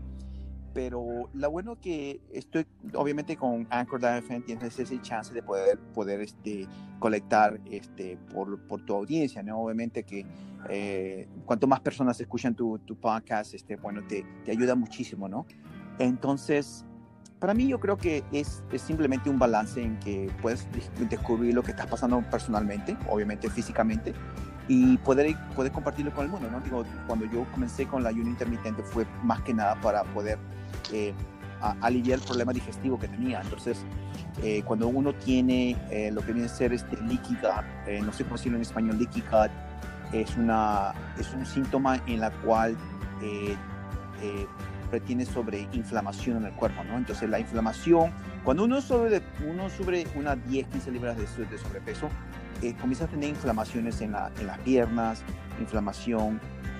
pero 0.74 1.30
lo 1.34 1.52
bueno 1.52 1.80
que 1.80 2.20
estoy 2.32 2.66
obviamente 2.96 3.38
con 3.38 3.68
Anchor.fm 3.70 4.42
tienes 4.42 4.80
ese 4.80 5.02
chance 5.02 5.34
de 5.34 5.44
poder 5.44 5.78
poder 5.94 6.22
este 6.22 6.68
colectar 7.00 7.60
este 7.70 8.18
por, 8.34 8.60
por 8.68 8.84
tu 8.84 8.96
audiencia 8.96 9.44
no 9.44 9.60
obviamente 9.60 10.04
que 10.04 10.26
eh, 10.70 11.28
cuanto 11.46 11.68
más 11.68 11.82
personas 11.82 12.20
escuchan 12.20 12.56
tu, 12.56 12.80
tu 12.80 12.96
podcast 12.96 13.54
este 13.54 13.76
bueno 13.76 14.02
te, 14.08 14.26
te, 14.44 14.52
ayuda 14.52 14.76
muchísimo 14.76 15.28
no 15.28 15.46
entonces 16.00 16.86
para 17.40 17.54
mí 17.54 17.68
yo 17.68 17.80
creo 17.80 17.98
que 17.98 18.24
es, 18.32 18.64
es, 18.72 18.82
simplemente 18.82 19.30
un 19.30 19.38
balance 19.38 19.82
en 19.82 20.00
que 20.00 20.32
puedes 20.42 20.66
descubrir 21.10 21.54
lo 21.54 21.62
que 21.62 21.72
estás 21.72 21.88
pasando 21.88 22.24
personalmente 22.30 22.98
obviamente 23.10 23.50
físicamente 23.50 24.14
y 24.68 24.98
poder, 24.98 25.36
poder 25.56 25.72
compartirlo 25.72 26.14
con 26.14 26.26
el 26.26 26.32
mundo, 26.32 26.50
¿no? 26.50 26.62
Digo, 26.62 26.86
cuando 27.06 27.26
yo 27.26 27.46
comencé 27.52 27.86
con 27.86 28.04
la 28.04 28.10
ayuno 28.10 28.30
intermitente 28.30 28.82
fue 28.84 29.06
más 29.24 29.42
que 29.42 29.54
nada 29.54 29.80
para 29.82 30.04
poder 30.06 30.38
aliviar 31.82 32.20
el 32.20 32.26
problema 32.26 32.54
digestivo 32.54 33.00
que 33.00 33.08
tenía. 33.08 33.42
Entonces, 33.42 33.86
eh, 34.42 34.64
cuando 34.66 34.88
uno 34.88 35.14
tiene 35.14 35.78
eh, 35.90 36.12
lo 36.12 36.22
que 36.22 36.34
viene 36.34 36.48
a 36.48 36.50
ser 36.50 36.74
este 36.74 36.96
gut, 36.96 37.34
eh, 37.88 38.02
no 38.04 38.12
sé 38.12 38.24
cómo 38.24 38.36
decirlo 38.36 38.58
en 38.58 38.64
español, 38.64 38.98
gut, 38.98 39.16
es, 40.12 40.30
es 41.20 41.34
un 41.34 41.46
síntoma 41.46 42.02
en 42.08 42.20
la 42.20 42.32
cual 42.42 42.78
tiene 45.08 45.26
sobre 45.26 45.68
inflamación 45.74 46.38
en 46.38 46.46
el 46.46 46.54
cuerpo, 46.54 46.84
¿no? 46.84 46.98
Entonces, 46.98 47.28
la 47.28 47.40
inflamación, 47.40 48.12
cuando 48.44 48.64
uno 48.66 48.80
sube, 48.80 49.24
uno 49.50 49.68
sube 49.70 50.06
unas 50.16 50.38
10, 50.48 50.68
15 50.68 50.92
libras 50.92 51.18
de, 51.18 51.46
de 51.46 51.58
sobrepeso, 51.58 52.10
comienza 52.80 53.06
a 53.06 53.08
tener 53.08 53.30
inflamaciones 53.30 54.02
en, 54.02 54.12
la, 54.12 54.32
en, 54.40 54.48
las 54.48 54.60
piernas, 54.60 55.24
inflamación 55.60 56.40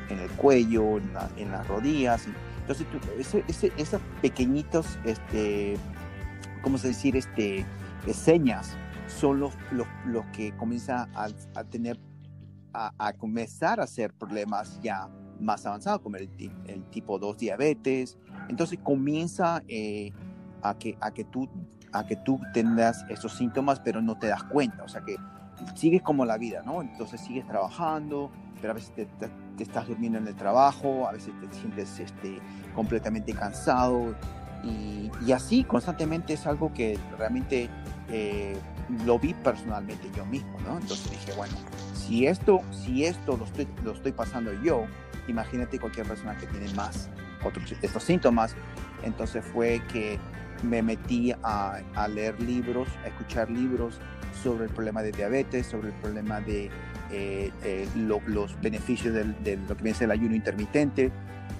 en 0.10 0.20
el 0.20 0.30
cuello, 0.32 1.00
en 1.38 1.52
las 1.52 1.68
rodillas. 1.68 2.28
Entonces, 2.64 2.88
tú, 2.90 2.98
ese, 3.20 3.74
esos 3.78 4.02
pequeñitos, 4.22 4.98
este, 5.04 5.76
¿cómo 6.62 6.78
se 6.78 6.88
decir? 6.88 7.18
Este, 7.18 7.66
señas 8.14 8.78
son 9.08 9.42
los, 9.42 9.54
los, 9.74 9.86
los 10.06 10.26
que 10.28 10.56
comienzan 10.56 11.10
a, 11.14 11.28
tener, 11.66 12.00
a, 12.72 13.12
comenzar 13.18 13.82
a 13.82 13.84
hacer 13.84 14.14
problemas 14.14 14.80
ya 14.82 15.10
más 15.42 15.66
avanzados, 15.66 16.00
como 16.00 16.16
el, 16.16 16.30
tipo 16.90 17.20
2 17.20 17.38
diabetes. 17.38 18.18
Entonces 18.48 18.80
comienza 18.82 19.62
eh, 19.68 20.14
a, 20.62 20.78
que, 20.78 20.98
a, 21.02 21.12
que 21.12 21.26
tú, 21.26 21.50
a 21.92 22.06
que 22.06 22.16
tú 22.16 22.40
tengas 22.54 23.04
esos 23.10 23.34
síntomas, 23.34 23.82
pero 23.82 24.02
no 24.02 24.18
te 24.18 24.28
das 24.28 24.46
cuenta. 24.46 24.84
O 24.86 24.88
sea 24.88 25.02
que 25.02 25.18
sigues 25.76 26.02
como 26.02 26.24
la 26.24 26.38
vida, 26.38 26.64
¿no? 26.66 26.82
Entonces 26.82 27.20
sigues 27.20 27.46
trabajando, 27.46 28.32
pero 28.62 28.72
a 28.72 28.76
veces 28.76 28.94
te, 28.96 29.06
te, 29.58 29.64
estás 29.64 29.88
durmiendo 29.88 30.20
en 30.20 30.28
el 30.28 30.36
trabajo, 30.36 31.08
a 31.08 31.12
veces 31.14 31.34
te 31.40 31.56
sientes 31.56 32.00
este, 32.00 32.40
completamente 32.76 33.34
cansado 33.34 34.16
y, 34.64 35.12
y, 35.26 35.32
así 35.32 35.64
constantemente 35.64 36.34
es 36.34 36.48
algo 36.48 36.74
que 36.74 36.98
realmente 37.18 37.70
eh, 38.10 38.58
lo 39.06 39.20
vi 39.20 39.34
personalmente 39.34 40.10
yo 40.16 40.26
mismo, 40.26 40.58
¿no? 40.62 40.78
Entonces 40.80 41.12
dije, 41.12 41.34
bueno, 41.36 41.56
si 41.94 42.28
esto, 42.28 42.62
si 42.72 43.06
esto 43.06 43.38
lo 43.38 43.46
estoy, 43.46 43.68
lo 43.84 43.92
estoy 43.92 44.12
pasando 44.12 44.54
yo, 44.64 44.86
imagínate 45.28 45.80
cualquier 45.80 46.08
persona 46.08 46.36
que 46.38 46.48
tiene 46.48 46.72
más 46.74 47.10
otros, 47.44 47.74
estos 47.82 48.04
síntomas. 48.04 48.56
Entonces 49.04 49.44
fue 49.44 49.82
que 49.92 50.20
me 50.64 50.82
metí 50.82 51.34
a, 51.44 51.82
a 51.96 52.08
leer 52.08 52.40
libros, 52.42 52.88
a 53.04 53.08
escuchar 53.08 53.50
libros 53.50 54.00
sobre 54.42 54.66
el 54.66 54.72
problema 54.72 55.02
de 55.02 55.12
diabetes, 55.12 55.68
sobre 55.68 55.90
el 55.90 55.96
problema 55.96 56.42
de 56.42 56.70
eh, 57.16 57.52
eh, 57.64 57.88
lo, 57.96 58.22
los 58.26 58.60
beneficios 58.60 59.14
de, 59.14 59.58
lo 59.58 59.78
que 59.78 59.84
viene 59.84 59.98
el 60.02 60.10
ayuno 60.10 60.36
intermitente 60.36 61.12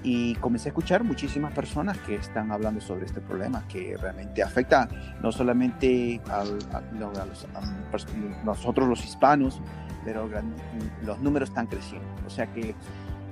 y 0.02 0.34
comencé 0.36 0.70
a 0.70 0.72
escuchar 0.72 1.04
muchísimas 1.04 1.54
personas 1.54 1.98
que 2.00 2.16
están 2.16 2.52
hablando 2.52 2.82
sobre 2.82 3.06
este 3.06 3.22
problema 3.22 3.64
que 3.68 3.96
realmente 3.96 4.42
afecta 4.42 4.90
no 5.22 5.32
solamente 5.32 6.20
al, 6.28 6.58
a, 6.74 6.78
a, 6.78 7.26
los, 7.26 7.46
a, 7.46 8.44
nosotros 8.44 8.90
los 8.90 9.06
hispanos, 9.06 9.62
pero 10.04 10.28
los 11.06 11.20
números 11.20 11.50
están 11.50 11.68
creciendo. 11.68 12.08
O 12.26 12.30
sea 12.32 12.48
que 12.48 12.74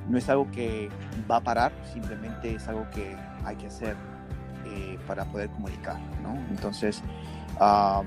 no 0.08 0.20
es 0.20 0.30
algo 0.30 0.50
que 0.52 0.90
va 1.30 1.38
a 1.38 1.42
parar, 1.42 1.72
simplemente 1.92 2.54
es 2.54 2.68
algo 2.68 2.88
que 2.92 3.16
hay 3.44 3.56
que 3.56 3.66
hacer 3.66 3.96
eh, 4.66 5.00
para 5.08 5.26
poder 5.26 5.50
comunicar, 5.50 5.98
¿no? 6.22 6.36
Entonces, 6.52 7.02
uh, 7.60 8.04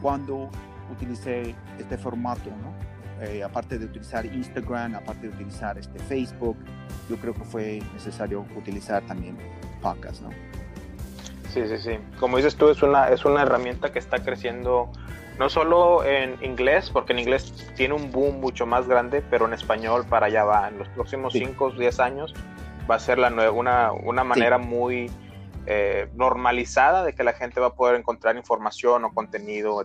cuando 0.00 0.48
utilicé 0.90 1.54
este 1.78 1.98
formato, 1.98 2.50
¿no? 2.50 2.93
Eh, 3.20 3.42
aparte 3.44 3.78
de 3.78 3.86
utilizar 3.86 4.26
Instagram, 4.26 4.96
aparte 4.96 5.28
de 5.28 5.34
utilizar 5.34 5.78
este 5.78 5.98
Facebook, 6.00 6.56
yo 7.08 7.16
creo 7.16 7.32
que 7.34 7.44
fue 7.44 7.82
necesario 7.92 8.44
utilizar 8.56 9.02
también 9.06 9.36
podcast, 9.80 10.22
¿no? 10.22 10.30
Sí, 11.52 11.62
sí, 11.68 11.78
sí. 11.78 11.98
Como 12.18 12.36
dices 12.36 12.56
tú, 12.56 12.68
es 12.68 12.82
una, 12.82 13.08
es 13.10 13.24
una 13.24 13.42
herramienta 13.42 13.92
que 13.92 14.00
está 14.00 14.18
creciendo 14.18 14.90
no 15.38 15.48
solo 15.48 16.04
en 16.04 16.36
inglés, 16.42 16.90
porque 16.92 17.12
en 17.12 17.20
inglés 17.20 17.52
tiene 17.76 17.94
un 17.94 18.10
boom 18.10 18.40
mucho 18.40 18.66
más 18.66 18.86
grande, 18.88 19.22
pero 19.30 19.46
en 19.46 19.52
español 19.52 20.04
para 20.08 20.26
allá 20.26 20.44
va. 20.44 20.68
En 20.68 20.78
los 20.78 20.88
próximos 20.88 21.32
5 21.32 21.64
o 21.64 21.70
10 21.70 22.00
años 22.00 22.34
va 22.90 22.96
a 22.96 22.98
ser 22.98 23.18
la 23.18 23.30
nueva, 23.30 23.52
una, 23.52 23.92
una 23.92 24.24
manera 24.24 24.58
sí. 24.58 24.64
muy 24.64 25.10
eh, 25.66 26.10
normalizada 26.14 27.04
de 27.04 27.14
que 27.14 27.24
la 27.24 27.32
gente 27.32 27.60
va 27.60 27.68
a 27.68 27.74
poder 27.74 27.98
encontrar 27.98 28.36
información 28.36 29.04
o 29.04 29.12
contenido. 29.12 29.82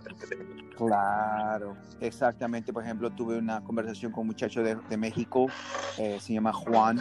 Claro, 0.76 1.76
exactamente. 2.00 2.72
Por 2.72 2.84
ejemplo, 2.84 3.10
tuve 3.10 3.38
una 3.38 3.62
conversación 3.64 4.12
con 4.12 4.22
un 4.22 4.28
muchacho 4.28 4.62
de, 4.62 4.76
de 4.88 4.96
México, 4.96 5.46
eh, 5.98 6.18
se 6.20 6.34
llama 6.34 6.52
Juan. 6.52 7.00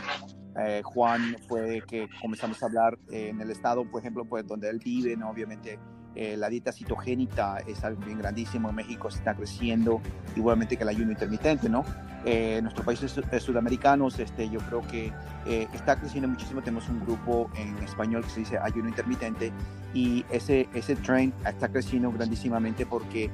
Eh, 0.57 0.81
Juan 0.83 1.35
fue 1.47 1.81
que 1.87 2.07
comenzamos 2.21 2.61
a 2.63 2.65
hablar 2.65 2.97
en 3.09 3.39
el 3.39 3.51
estado, 3.51 3.83
por 3.89 4.01
ejemplo, 4.01 4.25
pues 4.25 4.45
donde 4.47 4.69
él 4.69 4.79
vive, 4.83 5.17
obviamente 5.23 5.79
eh, 6.21 6.35
la 6.35 6.49
dieta 6.49 6.73
citogénica 6.73 7.59
es 7.65 7.81
algo 7.85 8.01
bien 8.03 8.17
grandísimo, 8.17 8.67
en 8.67 8.75
México 8.75 9.09
se 9.09 9.19
está 9.19 9.33
creciendo, 9.33 10.01
igualmente 10.35 10.75
que 10.75 10.83
el 10.83 10.89
ayuno 10.89 11.11
intermitente, 11.13 11.69
¿no? 11.69 11.85
Eh, 12.25 12.57
en 12.57 12.65
nuestros 12.65 12.85
países 12.85 13.17
sudamericanos, 13.41 14.19
este, 14.19 14.49
yo 14.49 14.59
creo 14.59 14.81
que 14.81 15.13
eh, 15.45 15.69
está 15.73 15.97
creciendo 15.97 16.27
muchísimo, 16.27 16.61
tenemos 16.61 16.89
un 16.89 16.99
grupo 16.99 17.49
en 17.55 17.77
español 17.77 18.25
que 18.25 18.31
se 18.31 18.39
dice 18.41 18.57
ayuno 18.57 18.89
intermitente 18.89 19.53
y 19.93 20.25
ese, 20.29 20.67
ese 20.73 20.97
trend 20.97 21.31
está 21.47 21.69
creciendo 21.69 22.11
grandísimamente 22.11 22.85
porque 22.85 23.31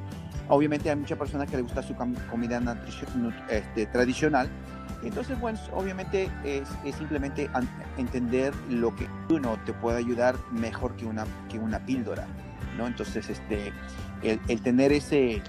obviamente 0.48 0.92
hay 0.92 0.96
muchas 0.96 1.18
personas 1.18 1.50
que 1.50 1.58
les 1.58 1.64
gusta 1.64 1.82
su 1.82 1.96
comida 1.96 2.62
este, 3.50 3.88
tradicional, 3.88 4.48
entonces, 5.04 5.40
bueno, 5.40 5.60
obviamente 5.74 6.30
es, 6.44 6.70
es, 6.84 6.96
simplemente 6.96 7.50
entender 7.98 8.54
lo 8.70 8.96
que 8.96 9.08
uno 9.30 9.58
te 9.66 9.74
puede 9.74 9.98
ayudar 9.98 10.36
mejor 10.52 10.96
que 10.96 11.06
una, 11.06 11.26
que 11.50 11.60
una 11.60 11.84
píldora. 11.86 12.28
¿No? 12.78 12.88
Entonces, 12.88 13.30
este, 13.30 13.72
el, 14.24 14.40
el, 14.48 14.62
tener 14.62 14.92
ese, 14.92 15.42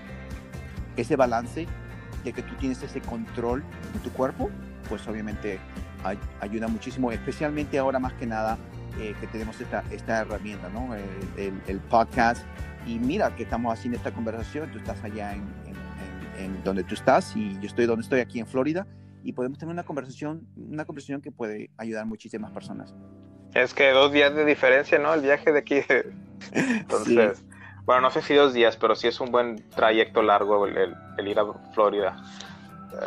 ese 0.97 1.17
balance 1.17 1.67
de 2.25 2.33
que 2.33 2.43
tú 2.43 2.55
tienes 2.57 2.83
ese 2.83 3.01
control 3.01 3.63
de 3.93 3.99
tu 4.01 4.11
cuerpo, 4.11 4.51
pues 4.89 5.07
obviamente 5.09 5.59
ay, 6.05 6.19
ayuda 6.41 6.69
muchísimo, 6.69 7.13
especialmente 7.13 7.79
ahora 7.79 7.99
más 7.99 8.13
que 8.15 8.27
nada 8.27 8.59
eh, 9.01 9.15
que 9.21 9.27
tenemos 9.27 9.61
esta, 9.61 9.85
esta 9.91 10.21
herramienta, 10.21 10.69
¿no? 10.71 10.95
El, 11.37 11.61
el, 11.67 11.81
podcast. 11.81 12.43
Y 12.87 12.99
mira 12.99 13.35
que 13.35 13.43
estamos 13.43 13.73
haciendo 13.73 13.99
esta 13.99 14.11
conversación, 14.11 14.71
tú 14.71 14.79
estás 14.79 15.03
allá 15.05 15.35
en, 15.35 15.43
en, 16.39 16.65
donde 16.65 16.83
tú 16.85 16.95
estás 16.95 17.37
y 17.37 17.55
yo 17.61 17.67
estoy 17.67 17.87
donde 17.87 18.03
estoy 18.03 18.21
aquí 18.21 18.39
en 18.41 18.47
Florida 18.47 18.87
y 19.23 19.33
podemos 19.33 19.59
tener 19.59 19.73
una 19.73 19.83
conversación, 19.83 20.47
una 20.57 20.85
conversación 20.85 21.21
que 21.21 21.31
puede 21.31 21.71
ayudar 21.77 22.07
muchísimas 22.07 22.53
personas. 22.53 22.95
Es 23.55 23.75
que 23.75 23.91
dos 23.91 24.13
días 24.13 24.35
de 24.35 24.45
diferencia, 24.45 24.99
¿no? 24.99 25.13
El 25.13 25.23
viaje 25.23 25.53
de 25.53 25.59
aquí. 25.59 25.81
Entonces, 26.53 27.45
bueno, 27.85 28.03
no 28.03 28.11
sé 28.11 28.23
si 28.23 28.35
dos 28.35 28.53
días, 28.53 28.77
pero 28.77 28.95
sí 28.95 29.09
es 29.09 29.21
un 29.21 29.31
buen 29.31 29.63
trayecto 29.71 30.23
largo 30.23 30.67
el, 30.67 30.97
el, 31.19 31.29
ir 31.29 31.39
a 31.39 31.45
Florida. 31.73 32.17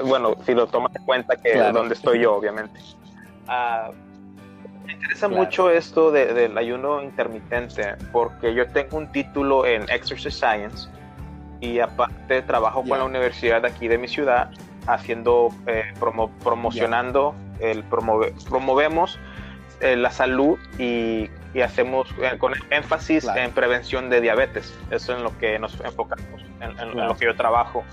Bueno, 0.05 0.35
si 0.45 0.53
lo 0.53 0.67
tomas 0.67 0.95
en 0.95 1.03
cuenta 1.03 1.35
que 1.35 1.51
es 1.51 1.73
donde 1.73 1.95
estoy 1.95 2.19
yo, 2.19 2.35
obviamente. 2.35 2.79
Uh, 3.47 3.93
me 4.85 4.93
interesa 4.93 5.27
mucho 5.27 5.69
esto 5.69 6.11
de, 6.11 6.33
del 6.33 6.57
ayuno 6.57 7.01
intermitente 7.01 7.95
porque 8.11 8.53
yo 8.53 8.67
tengo 8.67 8.97
un 8.97 9.11
título 9.11 9.65
en 9.65 9.83
Exercise 9.89 10.31
Science 10.31 10.89
y 11.59 11.79
aparte 11.79 12.41
trabajo 12.41 12.83
con 12.83 12.97
la 12.97 13.03
universidad 13.03 13.61
de 13.61 13.67
aquí 13.67 13.87
de 13.87 13.97
mi 13.97 14.07
ciudad 14.07 14.49
haciendo, 14.87 15.49
eh, 15.67 15.93
promocionando, 15.99 17.35
el 17.59 17.83
promovemos 17.83 19.19
eh, 19.81 19.95
la 19.95 20.11
salud 20.11 20.59
y, 20.77 21.29
y 21.53 21.61
hacemos 21.61 22.07
eh, 22.21 22.37
con 22.37 22.53
énfasis 22.69 23.27
en 23.35 23.51
prevención 23.51 24.09
de 24.09 24.21
diabetes. 24.21 24.73
Eso 24.91 25.13
es 25.13 25.17
en 25.17 25.23
lo 25.23 25.37
que 25.37 25.57
nos 25.57 25.79
enfocamos, 25.81 26.43
en, 26.61 26.95
lo 26.95 27.15
que 27.15 27.25
yo 27.25 27.35
trabajo. 27.35 27.83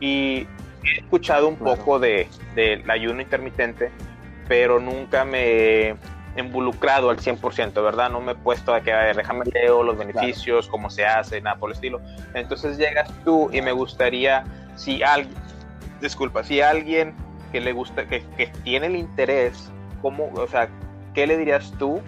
Y 0.00 0.46
he 0.84 0.98
escuchado 0.98 1.48
un 1.48 1.56
poco 1.56 1.98
del 1.98 2.28
de, 2.54 2.84
ayuno 2.88 3.20
intermitente, 3.20 3.90
pero 4.48 4.78
nunca 4.78 5.24
me 5.24 5.88
he 5.88 5.96
involucrado 6.36 7.10
al 7.10 7.18
100%, 7.18 7.74
¿verdad? 7.82 8.10
No 8.10 8.20
me 8.20 8.32
he 8.32 8.34
puesto 8.36 8.74
a 8.74 8.80
que, 8.80 8.92
a 8.92 9.04
ver, 9.04 9.16
déjame 9.16 9.44
leo 9.46 9.82
los 9.82 9.96
beneficios, 9.96 10.68
cómo 10.68 10.90
se 10.90 11.04
hace, 11.04 11.40
nada 11.40 11.56
por 11.56 11.70
el 11.70 11.74
estilo. 11.74 12.00
Entonces 12.34 12.76
llegas 12.76 13.10
tú 13.24 13.50
y 13.52 13.60
me 13.60 13.72
gustaría, 13.72 14.44
si 14.76 15.02
alguien, 15.02 15.34
disculpa, 16.00 16.44
si 16.44 16.60
alguien 16.60 17.14
que 17.50 17.60
le 17.60 17.72
gusta, 17.72 18.06
que, 18.06 18.24
que 18.36 18.48
tiene 18.62 18.86
el 18.86 18.96
interés, 18.96 19.70
¿cómo, 20.02 20.30
o 20.34 20.48
sea, 20.48 20.68
qué 21.14 21.26
le 21.26 21.38
dirías 21.38 21.72
tú 21.78 22.02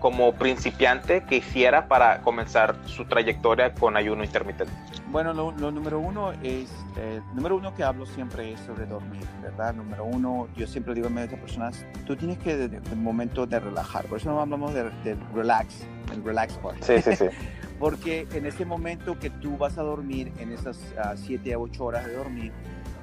como 0.00 0.32
principiante 0.32 1.24
que 1.24 1.36
hiciera 1.36 1.88
para 1.88 2.20
comenzar 2.20 2.76
su 2.84 3.04
trayectoria 3.04 3.74
con 3.74 3.96
ayuno 3.96 4.22
intermitente? 4.22 4.72
Bueno, 5.10 5.32
lo, 5.32 5.52
número 5.52 5.98
uno 5.98 6.32
es, 6.42 6.70
eh, 6.96 7.20
número 7.34 7.56
uno 7.56 7.74
que 7.74 7.82
hablo 7.82 8.06
siempre 8.06 8.52
es 8.52 8.60
sobre 8.60 8.86
dormir, 8.86 9.24
¿verdad? 9.42 9.74
Número 9.74 10.04
uno, 10.04 10.48
yo 10.56 10.66
siempre 10.66 10.94
digo 10.94 11.08
a 11.08 11.10
las 11.10 11.28
personas, 11.28 11.86
tú 12.06 12.14
tienes 12.14 12.38
que, 12.38 12.56
desde 12.56 12.76
el 12.76 12.96
momento 12.96 13.46
de 13.46 13.58
relajar, 13.58 14.04
por 14.04 14.18
eso 14.18 14.30
no 14.30 14.40
hablamos 14.40 14.74
del 14.74 14.90
de 15.02 15.16
relax, 15.34 15.86
el 16.12 16.22
relax 16.22 16.54
part. 16.58 16.82
Sí, 16.82 17.00
sí, 17.00 17.16
sí. 17.16 17.24
Porque 17.78 18.26
en 18.32 18.44
ese 18.44 18.64
momento 18.64 19.18
que 19.18 19.30
tú 19.30 19.56
vas 19.56 19.78
a 19.78 19.82
dormir, 19.82 20.32
en 20.38 20.52
esas 20.52 20.78
7 21.14 21.54
a 21.54 21.58
8 21.58 21.84
horas 21.84 22.06
de 22.06 22.14
dormir, 22.14 22.52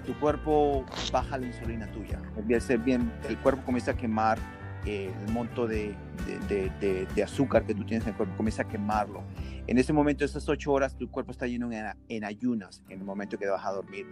tu 0.06 0.14
cuerpo 0.20 0.86
baja 1.12 1.38
la 1.38 1.48
insulina 1.48 1.88
tuya. 1.88 2.20
Bien, 2.84 3.12
el 3.28 3.38
cuerpo 3.38 3.64
comienza 3.66 3.92
a 3.92 3.94
quemar 3.96 4.38
el 4.86 5.32
monto 5.32 5.68
de, 5.68 5.96
de, 6.48 7.24
azúcar 7.24 7.66
que 7.66 7.74
tú 7.74 7.84
tienes 7.84 8.06
en 8.06 8.12
el 8.12 8.18
cuerpo, 8.18 8.36
comienza 8.38 8.64
a 8.64 8.68
quemarlo. 8.68 9.24
En 9.68 9.78
ese 9.78 9.94
momento, 9.94 10.24
esas 10.24 10.48
ocho 10.48 10.72
horas, 10.72 10.96
tu 10.96 11.10
cuerpo 11.10 11.32
está 11.32 11.48
lleno 11.48 11.70
en, 11.72 12.24
ayunas 12.24 12.84
en 12.90 13.00
el 13.00 13.06
momento 13.06 13.38
que 13.38 13.48
vas 13.48 13.66
a 13.66 13.72
dormir. 13.72 14.06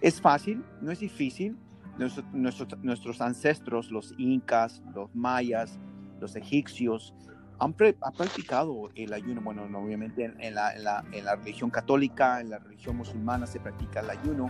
Es 0.00 0.20
fácil, 0.20 0.64
no 0.80 0.90
es 0.90 1.00
difícil. 1.00 1.56
Nuestros, 1.98 2.78
nuestros, 2.82 3.20
ancestros, 3.20 3.90
los 3.90 4.14
incas, 4.18 4.82
los 4.94 5.12
mayas, 5.16 5.80
los 6.20 6.36
egipcios, 6.36 7.12
han, 7.58 7.72
practicado 7.72 8.90
el 8.94 9.12
ayuno. 9.12 9.40
Bueno, 9.40 9.64
obviamente 9.64 10.32
en, 10.38 10.54
la, 10.54 10.74
en, 10.74 10.84
la, 10.84 11.04
en 11.10 11.24
la 11.24 11.34
religión 11.34 11.70
católica, 11.70 12.40
en 12.40 12.50
la 12.50 12.58
religión 12.58 12.96
musulmana 12.96 13.46
se 13.46 13.58
practica 13.58 14.00
el 14.00 14.10
ayuno 14.10 14.48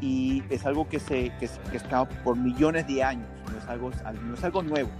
y 0.00 0.42
es 0.50 0.66
algo 0.66 0.88
que, 0.88 1.00
se, 1.00 1.32
que, 1.38 1.48
está 1.76 2.08
por 2.24 2.36
millones 2.36 2.86
de 2.86 3.02
años, 3.02 3.28
no 3.50 3.58
es, 3.58 3.66
algo, 3.66 3.90
no 4.22 4.34
es 4.34 4.44
algo 4.44 4.62
nuevo. 4.62 4.90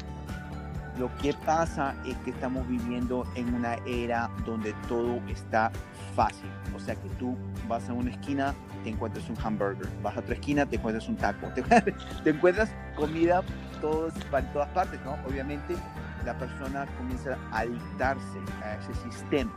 Lo 0.99 1.15
que 1.17 1.35
pasa 1.45 1.95
es 2.07 2.17
que 2.19 2.31
estamos 2.31 2.67
viviendo 2.67 3.27
en 3.35 3.53
una 3.55 3.75
era 3.87 4.31
donde 4.47 4.73
todo 4.89 5.21
está 5.29 5.71
fácil. 6.15 6.49
O 6.75 6.81
sea 6.81 6.95
que 6.95 7.09
tú 7.19 7.37
vas 7.69 7.89
a 7.91 7.93
una 7.93 8.11
esquina, 8.11 8.55
te 8.83 8.91
encuentras 8.91 9.29
un 9.29 9.37
hamburger, 9.45 9.87
vas 10.03 10.17
a 10.17 10.21
otra 10.21 10.35
esquina, 10.35 10.65
te 10.65 10.77
encuentras 10.77 11.07
un 11.09 11.17
taco, 11.17 11.49
te, 12.25 12.31
encuentras 12.31 12.71
comida 12.97 13.43
todos, 13.83 14.15
para 14.31 14.51
todas 14.53 14.69
partes, 14.71 14.99
¿no? 15.05 15.19
Obviamente 15.29 15.77
la 16.25 16.37
persona 16.39 16.87
comienza 16.97 17.37
a 17.53 17.59
adictarse 17.59 18.39
a 18.65 18.77
ese 18.77 18.95
sistema. 19.11 19.53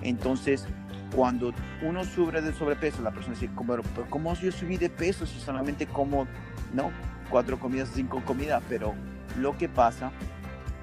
Entonces, 0.00 0.66
cuando 1.14 1.52
uno 1.82 2.04
sube 2.04 2.40
de 2.40 2.52
sobrepeso, 2.52 3.02
la 3.02 3.10
persona 3.10 3.34
dice, 3.34 3.50
¿cómo, 3.54 3.76
¿cómo 4.10 4.34
yo 4.34 4.52
subí 4.52 4.76
de 4.76 4.90
peso 4.90 5.26
si 5.26 5.38
solamente 5.40 5.86
como, 5.86 6.26
no, 6.72 6.90
cuatro 7.30 7.58
comidas, 7.58 7.90
cinco 7.94 8.22
comidas? 8.24 8.62
Pero 8.68 8.94
lo 9.38 9.56
que 9.56 9.68
pasa, 9.68 10.12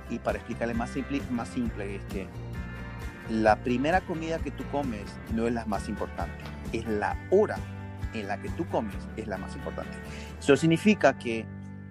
y 0.09 0.19
para 0.19 0.37
explicarle 0.37 0.73
más 0.73 0.89
simple, 0.89 1.21
más 1.29 1.49
simple, 1.49 1.95
es 1.95 2.03
que 2.05 2.27
la 3.29 3.55
primera 3.57 4.01
comida 4.01 4.39
que 4.39 4.51
tú 4.51 4.63
comes 4.71 5.03
no 5.33 5.47
es 5.47 5.53
la 5.53 5.65
más 5.65 5.89
importante, 5.89 6.43
es 6.73 6.85
la 6.87 7.17
hora 7.31 7.57
en 8.13 8.27
la 8.27 8.41
que 8.41 8.49
tú 8.49 8.65
comes 8.67 8.95
es 9.17 9.27
la 9.27 9.37
más 9.37 9.55
importante. 9.55 9.97
Eso 10.39 10.55
significa 10.55 11.17
que 11.17 11.45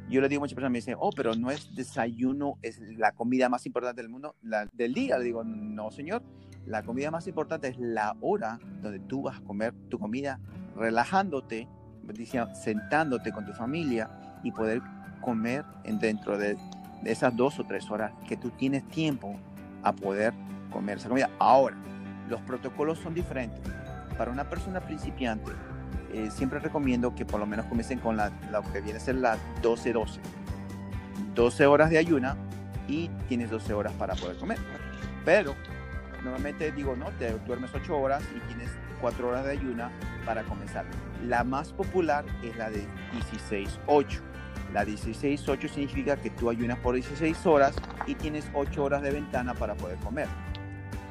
yo 0.08 0.20
le 0.20 0.28
digo 0.28 0.40
a 0.40 0.44
muchas 0.44 0.54
personas, 0.54 0.72
me 0.72 0.78
dicen, 0.78 0.96
oh, 0.98 1.10
pero 1.10 1.34
no 1.34 1.50
es 1.50 1.74
desayuno, 1.74 2.58
es 2.62 2.78
la 2.80 3.12
comida 3.12 3.48
más 3.48 3.66
importante 3.66 4.02
del 4.02 4.10
mundo, 4.10 4.36
la, 4.42 4.66
del 4.72 4.92
día. 4.92 5.18
Le 5.18 5.24
digo, 5.24 5.44
no, 5.44 5.90
señor, 5.90 6.22
la 6.66 6.82
comida 6.82 7.10
más 7.10 7.26
importante 7.26 7.68
es 7.68 7.78
la 7.78 8.16
hora 8.20 8.58
donde 8.80 9.00
tú 9.00 9.22
vas 9.22 9.38
a 9.38 9.40
comer 9.42 9.74
tu 9.88 9.98
comida 9.98 10.40
relajándote, 10.76 11.68
sentándote 12.54 13.32
con 13.32 13.44
tu 13.44 13.52
familia 13.52 14.10
y 14.42 14.50
poder 14.50 14.80
comer 15.20 15.64
dentro 15.84 16.38
de 16.38 16.56
esas 17.04 17.36
dos 17.36 17.58
o 17.58 17.64
tres 17.64 17.90
horas 17.90 18.12
que 18.26 18.36
tú 18.36 18.50
tienes 18.50 18.86
tiempo 18.88 19.36
a 19.82 19.92
poder 19.92 20.32
comer 20.70 20.98
esa 20.98 21.08
comida. 21.08 21.30
Ahora, 21.38 21.76
los 22.28 22.40
protocolos 22.42 22.98
son 22.98 23.14
diferentes. 23.14 23.60
Para 24.16 24.30
una 24.30 24.48
persona 24.48 24.80
principiante, 24.80 25.52
eh, 26.12 26.30
siempre 26.30 26.58
recomiendo 26.60 27.14
que 27.14 27.26
por 27.26 27.40
lo 27.40 27.46
menos 27.46 27.66
comiencen 27.66 27.98
con 27.98 28.16
la, 28.16 28.30
lo 28.50 28.62
que 28.72 28.80
viene 28.80 28.98
a 28.98 29.00
ser 29.00 29.16
la 29.16 29.36
12-12. 29.62 30.18
12 31.34 31.66
horas 31.66 31.90
de 31.90 31.98
ayuna 31.98 32.36
y 32.88 33.08
tienes 33.28 33.50
12 33.50 33.74
horas 33.74 33.92
para 33.94 34.14
poder 34.14 34.36
comer. 34.36 34.58
Pero 35.24 35.54
Normalmente 36.24 36.72
digo, 36.72 36.96
no, 36.96 37.10
te 37.18 37.30
duermes 37.46 37.70
8 37.74 37.96
horas 37.96 38.22
y 38.34 38.40
tienes 38.48 38.70
4 39.00 39.28
horas 39.28 39.44
de 39.44 39.52
ayuna 39.52 39.90
para 40.24 40.42
comenzar. 40.44 40.86
La 41.26 41.44
más 41.44 41.72
popular 41.72 42.24
es 42.42 42.56
la 42.56 42.70
de 42.70 42.86
16-8. 43.12 44.20
La 44.72 44.84
16-8 44.84 45.68
significa 45.68 46.16
que 46.16 46.30
tú 46.30 46.48
ayunas 46.48 46.78
por 46.78 46.94
16 46.94 47.46
horas 47.46 47.76
y 48.06 48.14
tienes 48.14 48.48
8 48.54 48.82
horas 48.82 49.02
de 49.02 49.10
ventana 49.10 49.54
para 49.54 49.74
poder 49.74 49.98
comer. 49.98 50.26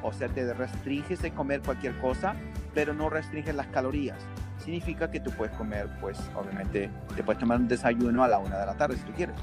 O 0.02 0.12
sea, 0.12 0.28
te 0.28 0.52
restringes 0.52 1.22
de 1.22 1.30
comer 1.30 1.62
cualquier 1.62 1.96
cosa, 1.98 2.34
pero 2.74 2.92
no 2.92 3.08
restringes 3.08 3.54
las 3.54 3.68
calorías. 3.68 4.18
Significa 4.58 5.10
que 5.10 5.20
tú 5.20 5.30
puedes 5.30 5.56
comer, 5.56 5.88
pues 6.00 6.18
obviamente 6.34 6.90
te 7.14 7.22
puedes 7.22 7.38
tomar 7.38 7.58
un 7.58 7.68
desayuno 7.68 8.22
a 8.24 8.28
la 8.28 8.38
una 8.38 8.58
de 8.58 8.66
la 8.66 8.76
tarde 8.76 8.96
si 8.96 9.02
tú 9.04 9.12
quieres. 9.12 9.36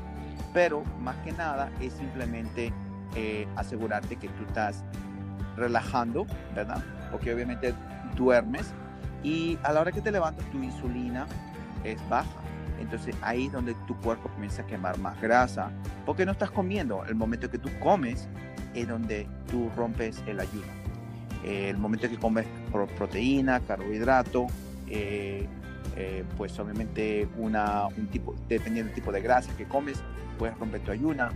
Pero 0.53 0.83
más 0.99 1.15
que 1.23 1.31
nada 1.31 1.71
es 1.79 1.93
simplemente 1.93 2.73
eh, 3.15 3.47
asegurarte 3.55 4.17
que 4.17 4.27
tú 4.27 4.43
estás 4.43 4.83
relajando, 5.55 6.25
¿verdad? 6.55 6.83
Porque 7.11 7.33
obviamente 7.33 7.73
duermes 8.15 8.73
y 9.23 9.57
a 9.63 9.71
la 9.71 9.81
hora 9.81 9.91
que 9.91 10.01
te 10.01 10.11
levantas 10.11 10.45
tu 10.51 10.61
insulina 10.61 11.27
es 11.83 11.97
baja. 12.09 12.29
Entonces 12.79 13.15
ahí 13.21 13.45
es 13.45 13.51
donde 13.51 13.75
tu 13.87 13.95
cuerpo 13.97 14.29
comienza 14.29 14.63
a 14.63 14.65
quemar 14.65 14.97
más 14.97 15.19
grasa 15.21 15.71
porque 16.05 16.25
no 16.25 16.31
estás 16.31 16.51
comiendo. 16.51 17.05
El 17.05 17.15
momento 17.15 17.49
que 17.49 17.59
tú 17.59 17.69
comes 17.79 18.27
es 18.73 18.87
donde 18.87 19.27
tú 19.49 19.69
rompes 19.75 20.23
el 20.25 20.39
ayuno. 20.39 20.81
el 21.43 21.77
momento 21.77 22.07
que 22.07 22.17
comes 22.17 22.45
proteína, 22.97 23.59
carbohidrato, 23.61 24.47
eh, 24.87 25.47
eh, 25.95 26.23
pues 26.37 26.57
obviamente 26.59 27.27
una, 27.37 27.87
un 27.87 28.07
tipo, 28.07 28.35
dependiendo 28.47 28.89
del 28.89 28.95
tipo 28.95 29.11
de 29.11 29.21
grasa 29.21 29.51
que 29.57 29.65
comes, 29.65 30.01
puedes 30.37 30.57
romper 30.57 30.81
tu 30.81 30.91
ayuna 30.91 31.31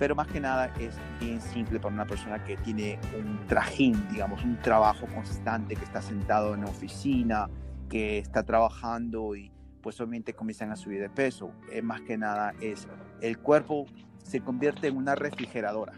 pero 0.00 0.14
más 0.14 0.28
que 0.28 0.40
nada 0.40 0.72
es 0.80 0.96
bien 1.20 1.42
simple 1.42 1.78
para 1.78 1.94
una 1.94 2.06
persona 2.06 2.42
que 2.42 2.56
tiene 2.56 2.98
un 3.18 3.46
trajín, 3.46 4.02
digamos, 4.10 4.42
un 4.42 4.56
trabajo 4.56 5.06
constante, 5.14 5.76
que 5.76 5.84
está 5.84 6.00
sentado 6.00 6.54
en 6.54 6.64
oficina, 6.64 7.50
que 7.90 8.16
está 8.16 8.42
trabajando 8.42 9.36
y 9.36 9.52
pues 9.82 10.00
obviamente 10.00 10.32
comienzan 10.32 10.72
a 10.72 10.76
subir 10.76 11.02
de 11.02 11.10
peso. 11.10 11.52
Es 11.70 11.84
más 11.84 12.00
que 12.00 12.16
nada 12.16 12.54
es 12.62 12.88
el 13.20 13.38
cuerpo 13.38 13.84
se 14.24 14.40
convierte 14.40 14.88
en 14.88 14.96
una 14.96 15.14
refrigeradora. 15.16 15.92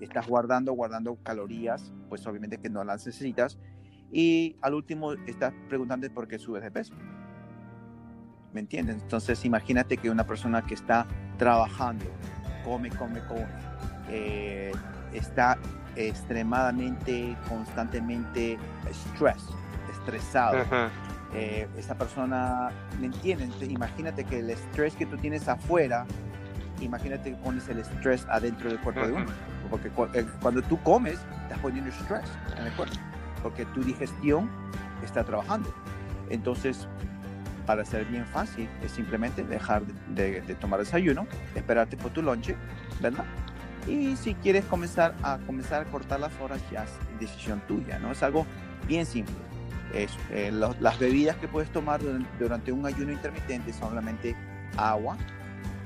Estás 0.00 0.26
guardando, 0.26 0.72
guardando 0.72 1.16
calorías, 1.22 1.92
pues 2.08 2.26
obviamente 2.26 2.56
que 2.56 2.70
no 2.70 2.82
las 2.84 3.04
necesitas. 3.06 3.58
Y 4.10 4.56
al 4.62 4.72
último 4.72 5.12
estás 5.12 5.52
preguntando 5.68 6.10
por 6.14 6.26
qué 6.26 6.38
subes 6.38 6.62
de 6.62 6.70
peso. 6.70 6.94
¿Me 8.54 8.60
entiendes? 8.60 8.96
Entonces 9.02 9.44
imagínate 9.44 9.98
que 9.98 10.08
una 10.08 10.26
persona 10.26 10.62
que 10.62 10.72
está 10.72 11.06
trabajando 11.36 12.06
come, 12.64 12.88
come, 12.90 13.20
come. 13.26 13.46
eh, 14.08 14.72
está 15.12 15.58
extremadamente, 15.96 17.36
constantemente 17.48 18.58
stress, 18.90 19.42
estresado. 19.90 20.64
Eh, 21.34 21.66
esa 21.78 21.94
persona, 21.94 22.68
¿me 23.00 23.06
entienden? 23.06 23.50
Imagínate 23.70 24.24
que 24.24 24.40
el 24.40 24.50
estrés 24.50 24.94
que 24.94 25.06
tú 25.06 25.16
tienes 25.16 25.48
afuera, 25.48 26.04
imagínate 26.80 27.30
que 27.30 27.36
pones 27.36 27.68
el 27.68 27.78
estrés 27.78 28.26
adentro 28.28 28.68
del 28.68 28.78
cuerpo 28.80 29.06
de 29.06 29.12
uno. 29.12 29.26
Porque 29.70 29.88
eh, 30.14 30.26
cuando 30.42 30.60
tú 30.62 30.78
comes, 30.82 31.18
estás 31.42 31.58
poniendo 31.60 31.90
estrés 31.90 32.28
en 32.58 32.66
el 32.66 32.72
cuerpo. 32.74 32.94
Porque 33.42 33.64
tu 33.66 33.82
digestión 33.82 34.50
está 35.02 35.24
trabajando. 35.24 35.72
Entonces, 36.28 36.86
para 37.66 37.84
ser 37.84 38.04
bien 38.06 38.26
fácil, 38.26 38.68
es 38.82 38.92
simplemente 38.92 39.44
dejar 39.44 39.82
de, 40.14 40.40
de 40.40 40.54
tomar 40.54 40.80
desayuno, 40.80 41.26
esperarte 41.54 41.96
por 41.96 42.12
tu 42.12 42.22
lonche, 42.22 42.56
¿verdad? 43.00 43.24
Y 43.86 44.16
si 44.16 44.34
quieres 44.34 44.64
comenzar 44.64 45.14
a 45.22 45.38
comenzar 45.38 45.82
a 45.82 45.84
cortar 45.90 46.20
las 46.20 46.32
horas, 46.40 46.60
ya 46.70 46.84
es 46.84 46.90
decisión 47.18 47.60
tuya, 47.66 47.98
¿no? 47.98 48.12
Es 48.12 48.22
algo 48.22 48.46
bien 48.86 49.06
simple. 49.06 49.34
Es, 49.92 50.16
eh, 50.30 50.50
las 50.52 50.98
bebidas 50.98 51.36
que 51.36 51.48
puedes 51.48 51.70
tomar 51.70 52.00
durante 52.38 52.72
un 52.72 52.86
ayuno 52.86 53.12
intermitente 53.12 53.72
son 53.72 53.90
solamente 53.90 54.34
agua, 54.76 55.18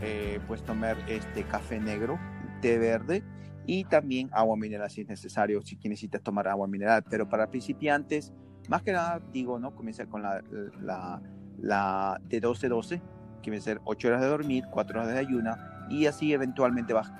eh, 0.01 0.41
puedes 0.47 0.65
tomar 0.65 0.97
este 1.09 1.43
café 1.45 1.81
negro, 1.81 2.19
té 2.61 2.79
verde 2.79 3.25
y 3.67 3.85
también 3.85 4.29
agua 4.33 4.57
mineral 4.57 4.91
si 4.91 5.01
es 5.01 5.09
necesario, 5.09 5.63
si 5.63 5.77
necesitas 5.77 6.23
tomar 6.23 6.47
agua 6.47 6.69
mineral. 6.69 7.03
Pero 7.09 7.29
para 7.29 7.51
principiantes, 7.51 8.33
más 8.69 8.83
que 8.83 8.93
nada, 8.93 9.21
digo, 9.33 9.59
¿no? 9.59 9.75
Comienza 9.75 10.07
con 10.07 10.23
la, 10.23 10.43
la, 10.81 11.21
la 11.61 12.21
de 12.25 12.41
12-12, 12.41 13.01
que 13.43 13.51
viene 13.51 13.59
a 13.59 13.65
ser 13.65 13.81
8 13.85 14.09
horas 14.09 14.21
de 14.21 14.27
dormir, 14.27 14.65
4 14.71 15.01
horas 15.01 15.13
de 15.13 15.19
ayuna 15.19 15.87
y 15.89 16.07
así 16.07 16.33
eventualmente 16.33 16.93
vas, 16.93 17.11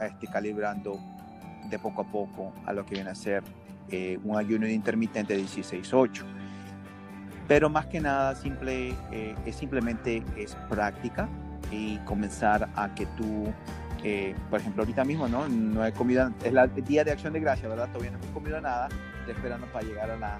este, 0.00 0.26
calibrando 0.26 0.98
de 1.68 1.78
poco 1.78 2.02
a 2.02 2.04
poco 2.04 2.52
a 2.66 2.72
lo 2.72 2.84
que 2.86 2.94
viene 2.94 3.10
a 3.10 3.14
ser 3.14 3.42
eh, 3.90 4.18
un 4.24 4.36
ayuno 4.36 4.66
intermitente 4.66 5.36
de 5.36 5.42
16-8. 5.42 6.22
Pero 7.46 7.70
más 7.70 7.86
que 7.86 8.00
nada 8.00 8.34
simple, 8.34 8.94
eh, 9.10 9.34
es 9.46 9.56
simplemente 9.56 10.22
es 10.36 10.54
práctica 10.68 11.28
y 11.70 11.96
comenzar 11.98 12.68
a 12.76 12.94
que 12.94 13.06
tú, 13.06 13.52
eh, 14.04 14.34
por 14.50 14.60
ejemplo, 14.60 14.82
ahorita 14.82 15.04
mismo 15.04 15.28
no, 15.28 15.48
no 15.48 15.84
he 15.84 15.92
comido, 15.92 16.30
es 16.44 16.52
el 16.54 16.84
día 16.84 17.04
de 17.04 17.12
acción 17.12 17.32
de 17.32 17.40
gracia, 17.40 17.68
¿verdad? 17.68 17.88
Todavía 17.88 18.10
no 18.10 18.18
he 18.18 18.32
comido 18.32 18.60
nada, 18.60 18.88
estoy 19.20 19.34
esperando 19.34 19.66
para 19.68 19.86
llegar 19.86 20.10
a 20.10 20.16
la, 20.18 20.38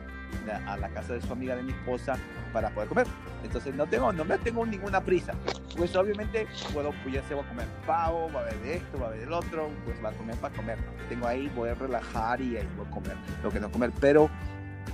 a 0.67 0.77
la 0.77 0.88
casa 0.88 1.14
de 1.14 1.21
su 1.21 1.33
amiga 1.33 1.57
de 1.57 1.62
mi 1.62 1.73
esposa 1.73 2.17
para 2.53 2.71
poder 2.71 2.88
comer. 2.88 3.07
Entonces 3.45 3.75
no 3.75 3.87
tengo, 3.87 4.12
no 4.12 4.25
me 4.25 4.38
tengo 4.38 4.64
ninguna 4.64 5.01
prisa. 5.01 5.33
Pues 5.77 5.95
obviamente 5.97 6.47
puedo, 6.73 6.93
pues 7.03 7.14
ya 7.14 7.23
se 7.25 7.35
va 7.35 7.43
a 7.43 7.49
comer 7.49 7.67
pavo, 7.87 8.31
va 8.35 8.41
a 8.41 8.43
haber 8.45 8.77
esto, 8.77 8.99
va 8.99 9.07
a 9.07 9.09
haber 9.09 9.21
del 9.21 9.33
otro, 9.33 9.71
pues 9.85 10.03
va 10.05 10.11
a 10.11 10.12
comer 10.12 10.37
para 10.37 10.55
comer. 10.55 10.79
Tengo 11.09 11.27
ahí, 11.27 11.51
voy 11.55 11.71
a 11.71 11.75
relajar 11.75 12.41
y 12.41 12.57
ahí 12.57 12.69
voy 12.77 12.87
a 12.87 12.91
comer 12.91 13.17
lo 13.43 13.51
que 13.51 13.61
no 13.61 13.71
comer. 13.71 13.93
Pero 14.01 14.31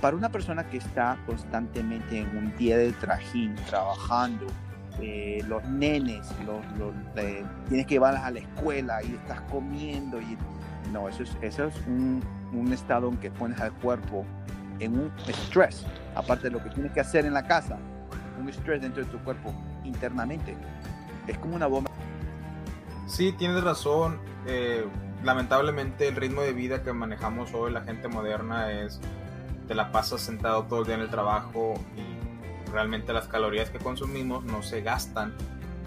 para 0.01 0.15
una 0.15 0.29
persona 0.29 0.67
que 0.69 0.77
está 0.77 1.17
constantemente 1.25 2.19
en 2.19 2.37
un 2.37 2.55
día 2.57 2.77
de 2.77 2.91
trajín, 2.93 3.55
trabajando, 3.67 4.45
eh, 5.01 5.43
los 5.47 5.63
nenes, 5.65 6.27
los, 6.45 6.63
eh, 7.17 7.43
tienes 7.67 7.85
que 7.85 7.95
llevarlas 7.95 8.23
a 8.23 8.31
la 8.31 8.39
escuela 8.39 9.03
y 9.03 9.13
estás 9.15 9.41
comiendo 9.51 10.21
y 10.21 10.37
no, 10.91 11.09
eso 11.09 11.23
es, 11.23 11.37
eso 11.41 11.65
es 11.65 11.75
un, 11.87 12.21
un 12.53 12.71
estado 12.71 13.09
en 13.09 13.17
que 13.17 13.29
pones 13.31 13.59
al 13.59 13.73
cuerpo 13.73 14.25
en 14.79 14.99
un 14.99 15.11
estrés, 15.27 15.85
aparte 16.15 16.43
de 16.43 16.51
lo 16.51 16.63
que 16.63 16.69
tienes 16.69 16.91
que 16.91 16.99
hacer 16.99 17.25
en 17.25 17.33
la 17.33 17.47
casa, 17.47 17.77
un 18.39 18.49
estrés 18.49 18.81
dentro 18.81 19.03
de 19.03 19.09
tu 19.09 19.17
cuerpo 19.19 19.53
internamente. 19.83 20.55
Es 21.27 21.37
como 21.37 21.55
una 21.55 21.67
bomba. 21.67 21.91
Sí, 23.07 23.31
tienes 23.33 23.63
razón. 23.63 24.19
Eh, 24.47 24.85
lamentablemente 25.23 26.07
el 26.07 26.15
ritmo 26.15 26.41
de 26.41 26.53
vida 26.53 26.83
que 26.83 26.93
manejamos 26.93 27.53
hoy, 27.53 27.71
la 27.71 27.81
gente 27.81 28.07
moderna, 28.07 28.71
es 28.71 28.99
te 29.67 29.73
la 29.73 29.91
pasas 29.91 30.21
sentado 30.21 30.63
todo 30.63 30.81
el 30.81 30.85
día 30.85 30.95
en 30.95 31.01
el 31.01 31.09
trabajo 31.09 31.73
y 31.95 32.71
realmente 32.71 33.13
las 33.13 33.27
calorías 33.27 33.69
que 33.69 33.79
consumimos 33.79 34.43
no 34.43 34.61
se 34.61 34.81
gastan 34.81 35.33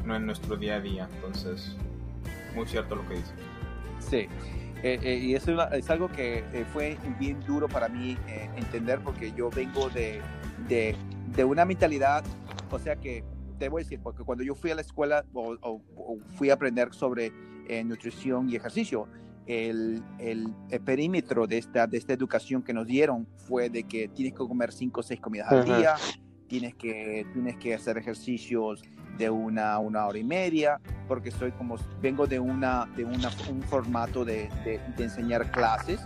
no 0.04 0.16
en 0.16 0.26
nuestro 0.26 0.56
día 0.56 0.76
a 0.76 0.80
día. 0.80 1.08
Entonces, 1.16 1.76
muy 2.54 2.66
cierto 2.66 2.96
lo 2.96 3.06
que 3.06 3.14
dice. 3.14 3.32
Sí. 4.00 4.28
Eh, 4.82 4.98
eh, 5.02 5.16
y 5.16 5.34
eso 5.34 5.60
es 5.72 5.90
algo 5.90 6.08
que 6.08 6.38
eh, 6.52 6.64
fue 6.72 6.96
bien 7.18 7.40
duro 7.40 7.68
para 7.68 7.88
mí 7.88 8.16
entender 8.56 9.00
porque 9.00 9.32
yo 9.32 9.50
vengo 9.50 9.90
de, 9.90 10.20
de, 10.68 10.94
de, 11.34 11.44
una 11.44 11.64
mentalidad, 11.64 12.24
o 12.70 12.78
sea 12.78 12.94
que 12.94 13.24
te 13.58 13.68
voy 13.68 13.82
a 13.82 13.84
decir, 13.84 13.98
porque 14.00 14.22
cuando 14.22 14.44
yo 14.44 14.54
fui 14.54 14.70
a 14.70 14.76
la 14.76 14.82
escuela 14.82 15.24
o, 15.32 15.80
fui 16.36 16.50
a 16.50 16.54
aprender 16.54 16.94
sobre 16.94 17.32
nutrición 17.84 18.48
y 18.48 18.54
ejercicio, 18.54 19.08
el, 19.46 20.00
el, 20.20 20.54
perímetro 20.84 21.48
de 21.48 21.58
esta, 21.58 21.88
de 21.88 21.98
esta 21.98 22.12
educación 22.12 22.62
que 22.62 22.72
nos 22.72 22.86
dieron 22.86 23.26
fue 23.36 23.70
de 23.70 23.82
que 23.82 24.06
tienes 24.08 24.34
que 24.34 24.38
comer 24.38 24.70
cinco 24.72 25.00
o 25.00 25.02
seis 25.02 25.20
comidas 25.20 25.50
al 25.50 25.64
día, 25.64 25.96
tienes 26.48 26.74
que, 26.74 27.26
tienes 27.32 27.56
que 27.56 27.74
hacer 27.74 27.98
ejercicios 27.98 28.82
de 29.16 29.30
una, 29.30 29.78
una 29.78 30.06
hora 30.06 30.18
y 30.18 30.24
media, 30.24 30.80
porque 31.06 31.30
soy 31.30 31.52
como, 31.52 31.76
vengo 32.00 32.26
de, 32.26 32.38
una, 32.40 32.86
de 32.96 33.04
una, 33.04 33.30
un 33.50 33.62
formato 33.62 34.24
de, 34.24 34.48
de, 34.64 34.80
enseñar 35.04 35.50
clases 35.50 36.00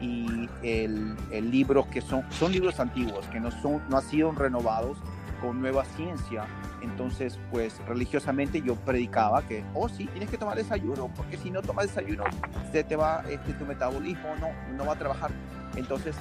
y 0.00 0.48
el, 0.62 1.16
el 1.30 1.50
libro 1.50 1.88
que 1.88 2.00
son, 2.00 2.24
son 2.30 2.52
libros 2.52 2.80
antiguos, 2.80 3.26
que 3.28 3.40
no, 3.40 3.50
son, 3.50 3.82
no 3.88 3.98
han 3.98 4.02
sido 4.02 4.32
renovados 4.32 4.98
con 5.40 5.60
nueva 5.60 5.84
ciencia. 5.84 6.46
Entonces, 6.82 7.38
pues 7.50 7.80
religiosamente 7.86 8.60
yo 8.62 8.74
predicaba 8.74 9.42
que, 9.42 9.64
oh 9.74 9.88
sí, 9.88 10.06
tienes 10.06 10.30
que 10.30 10.38
tomar 10.38 10.56
desayuno, 10.56 11.10
porque 11.14 11.36
si 11.36 11.50
no 11.50 11.62
tomas 11.62 11.86
desayuno, 11.86 12.24
se 12.72 12.84
te 12.84 12.96
va, 12.96 13.24
este, 13.28 13.52
tu 13.54 13.64
metabolismo 13.64 14.28
no, 14.40 14.48
no 14.76 14.86
va 14.86 14.92
a 14.92 14.98
trabajar. 14.98 15.30
Entonces, 15.76 16.16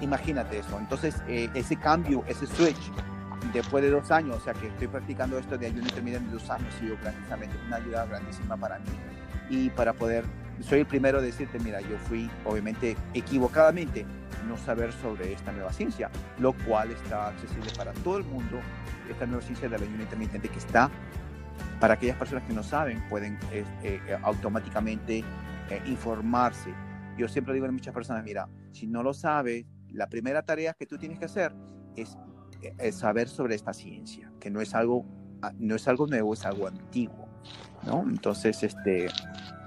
imagínate 0.00 0.58
eso. 0.58 0.78
Entonces, 0.78 1.22
eh, 1.28 1.50
ese 1.54 1.76
cambio, 1.76 2.24
ese 2.26 2.46
switch 2.46 2.90
después 3.52 3.82
de 3.82 3.90
dos 3.90 4.10
años, 4.10 4.36
o 4.36 4.40
sea 4.40 4.52
que 4.52 4.68
estoy 4.68 4.88
practicando 4.88 5.38
esto 5.38 5.58
de 5.58 5.66
ayuno 5.66 5.82
intermitente 5.82 6.30
dos 6.30 6.48
años, 6.50 6.74
ha 6.74 6.78
sido 6.78 6.96
grandísimamente 7.00 7.56
una 7.66 7.76
ayuda 7.76 8.06
grandísima 8.06 8.56
para 8.56 8.78
mí. 8.78 8.90
Y 9.48 9.70
para 9.70 9.92
poder, 9.92 10.24
soy 10.60 10.80
el 10.80 10.86
primero 10.86 11.18
a 11.18 11.22
decirte, 11.22 11.58
mira, 11.58 11.80
yo 11.80 11.98
fui 12.08 12.30
obviamente 12.44 12.96
equivocadamente 13.14 14.06
no 14.46 14.56
saber 14.56 14.92
sobre 14.92 15.32
esta 15.32 15.52
nueva 15.52 15.72
ciencia, 15.72 16.10
lo 16.38 16.52
cual 16.52 16.90
está 16.90 17.28
accesible 17.28 17.70
para 17.76 17.92
todo 17.92 18.18
el 18.18 18.24
mundo, 18.24 18.60
esta 19.08 19.26
nueva 19.26 19.42
ciencia 19.42 19.68
del 19.68 19.82
ayuno 19.82 20.02
intermitente 20.02 20.48
que 20.48 20.58
está, 20.58 20.90
para 21.80 21.94
aquellas 21.94 22.16
personas 22.16 22.44
que 22.44 22.52
no 22.52 22.62
saben, 22.62 23.02
pueden 23.08 23.38
eh, 23.50 23.64
eh, 23.82 24.18
automáticamente 24.22 25.24
eh, 25.70 25.82
informarse. 25.86 26.72
Yo 27.16 27.28
siempre 27.28 27.54
digo 27.54 27.66
a 27.66 27.72
muchas 27.72 27.94
personas, 27.94 28.22
mira, 28.24 28.48
si 28.72 28.86
no 28.86 29.02
lo 29.02 29.12
sabes, 29.12 29.66
la 29.92 30.08
primera 30.08 30.42
tarea 30.42 30.74
que 30.74 30.86
tú 30.86 30.98
tienes 30.98 31.18
que 31.18 31.26
hacer 31.26 31.52
es 31.96 32.16
saber 32.94 33.28
sobre 33.28 33.54
esta 33.54 33.72
ciencia, 33.72 34.30
que 34.38 34.50
no 34.50 34.60
es 34.60 34.74
algo, 34.74 35.04
ah, 35.42 35.52
no 35.58 35.74
es 35.76 35.88
algo 35.88 36.06
nuevo, 36.06 36.34
es 36.34 36.44
algo 36.44 36.68
antiguo, 36.68 37.28
¿no? 37.84 38.02
Entonces, 38.02 38.62
este, 38.62 39.08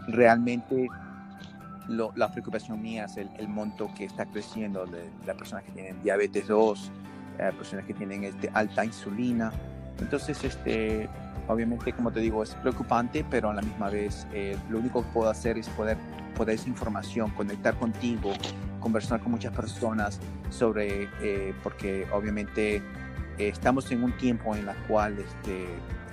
realmente 0.08 0.88
la 1.88 2.32
preocupación 2.32 2.82
mía 2.82 3.06
es 3.06 3.18
el, 3.18 3.48
monto 3.48 3.92
que 3.96 4.06
está 4.06 4.26
creciendo 4.26 4.86
de, 4.86 5.10
las 5.26 5.36
personas 5.36 5.64
que 5.66 5.72
tienen 5.72 6.02
diabetes 6.02 6.48
2, 6.48 6.92
eh, 7.40 7.52
personas 7.58 7.86
que 7.86 7.94
tienen 7.94 8.24
este, 8.24 8.50
alta 8.54 8.86
insulina. 8.86 9.52
Entonces, 10.00 10.44
este, 10.44 11.10
obviamente, 11.48 11.92
como 11.94 12.12
te 12.12 12.20
digo, 12.20 12.44
es 12.44 12.56
preocupante, 12.56 13.26
pero 13.30 13.50
a 13.50 13.54
la 13.54 13.62
misma 13.62 13.90
vez 13.90 14.28
eh, 14.34 14.58
lo 14.70 14.80
único 14.80 15.04
que 15.04 15.10
puedo 15.10 15.30
hacer 15.30 15.58
es 15.58 15.68
poder, 15.70 15.98
poder 16.36 16.56
esa 16.56 16.70
información, 16.70 17.32
conectar 17.32 17.76
contigo, 17.76 18.32
conversar 18.84 19.22
con 19.22 19.32
muchas 19.32 19.56
personas 19.56 20.19
sobre, 20.50 21.10
eh, 21.22 21.54
porque 21.63 22.06
obviamente 22.12 22.76
eh, 22.76 22.82
estamos 23.38 23.89
en 23.91 24.04
un 24.04 24.12
tiempo 24.17 24.54
en 24.56 24.67
el 24.67 24.76
cual 24.88 25.17
este, 25.17 25.65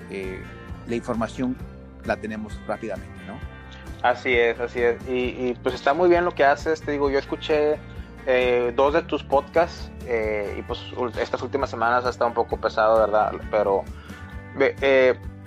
eh, 0.09 0.41
la 0.87 0.95
información 0.95 1.57
la 2.05 2.15
tenemos 2.15 2.57
rápidamente, 2.65 3.19
¿no? 3.27 3.37
Así 4.01 4.33
es, 4.33 4.59
así 4.59 4.79
es. 4.81 4.97
Y, 5.07 5.53
pues 5.61 5.75
está 5.75 5.93
muy 5.93 6.09
bien 6.09 6.25
lo 6.25 6.31
que 6.31 6.43
haces. 6.43 6.81
Te 6.81 6.93
digo, 6.93 7.11
yo 7.11 7.19
escuché 7.19 7.77
dos 8.75 8.93
de 8.93 9.01
tus 9.03 9.23
podcasts 9.23 9.91
y 10.57 10.61
pues 10.63 10.79
estas 11.19 11.41
últimas 11.43 11.69
semanas 11.69 12.05
ha 12.05 12.09
estado 12.09 12.29
un 12.29 12.33
poco 12.33 12.57
pesado, 12.57 12.99
¿verdad? 12.99 13.33
Pero 13.51 13.83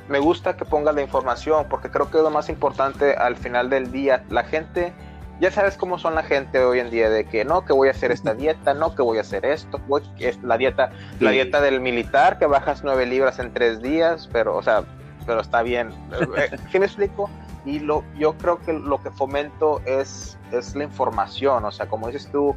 me 0.08 0.18
gusta 0.20 0.56
que 0.56 0.64
pongas 0.64 0.94
la 0.94 1.02
información 1.02 1.66
porque 1.68 1.90
creo 1.90 2.10
que 2.10 2.18
es 2.18 2.22
lo 2.22 2.30
más 2.30 2.48
importante 2.48 3.14
al 3.14 3.34
final 3.34 3.70
del 3.70 3.90
día. 3.90 4.24
La 4.30 4.44
gente 4.44 4.92
ya 5.40 5.50
sabes 5.50 5.76
cómo 5.76 5.98
son 5.98 6.14
la 6.14 6.22
gente 6.22 6.58
hoy 6.64 6.78
en 6.78 6.90
día 6.90 7.10
de 7.10 7.24
que 7.24 7.44
no 7.44 7.64
que 7.64 7.72
voy 7.72 7.88
a 7.88 7.90
hacer 7.90 8.12
esta 8.12 8.34
dieta 8.34 8.74
no 8.74 8.94
que 8.94 9.02
voy 9.02 9.18
a 9.18 9.22
hacer 9.22 9.44
esto 9.44 9.80
es 10.18 10.42
la 10.42 10.56
dieta 10.58 10.90
la 11.20 11.30
dieta 11.30 11.60
del 11.60 11.80
militar 11.80 12.38
que 12.38 12.46
bajas 12.46 12.82
nueve 12.84 13.06
libras 13.06 13.38
en 13.38 13.52
tres 13.52 13.82
días 13.82 14.28
pero 14.32 14.56
o 14.56 14.62
sea 14.62 14.84
pero 15.26 15.40
está 15.40 15.62
bien 15.62 15.88
eh, 16.36 16.48
eh, 16.52 16.56
¿sí 16.70 16.78
me 16.78 16.86
explico? 16.86 17.30
y 17.64 17.80
lo 17.80 18.04
yo 18.16 18.34
creo 18.34 18.60
que 18.60 18.72
lo 18.72 19.02
que 19.02 19.10
fomento 19.10 19.80
es 19.86 20.38
es 20.52 20.74
la 20.74 20.84
información 20.84 21.64
o 21.64 21.70
sea 21.70 21.86
como 21.86 22.08
dices 22.08 22.30
tú 22.30 22.54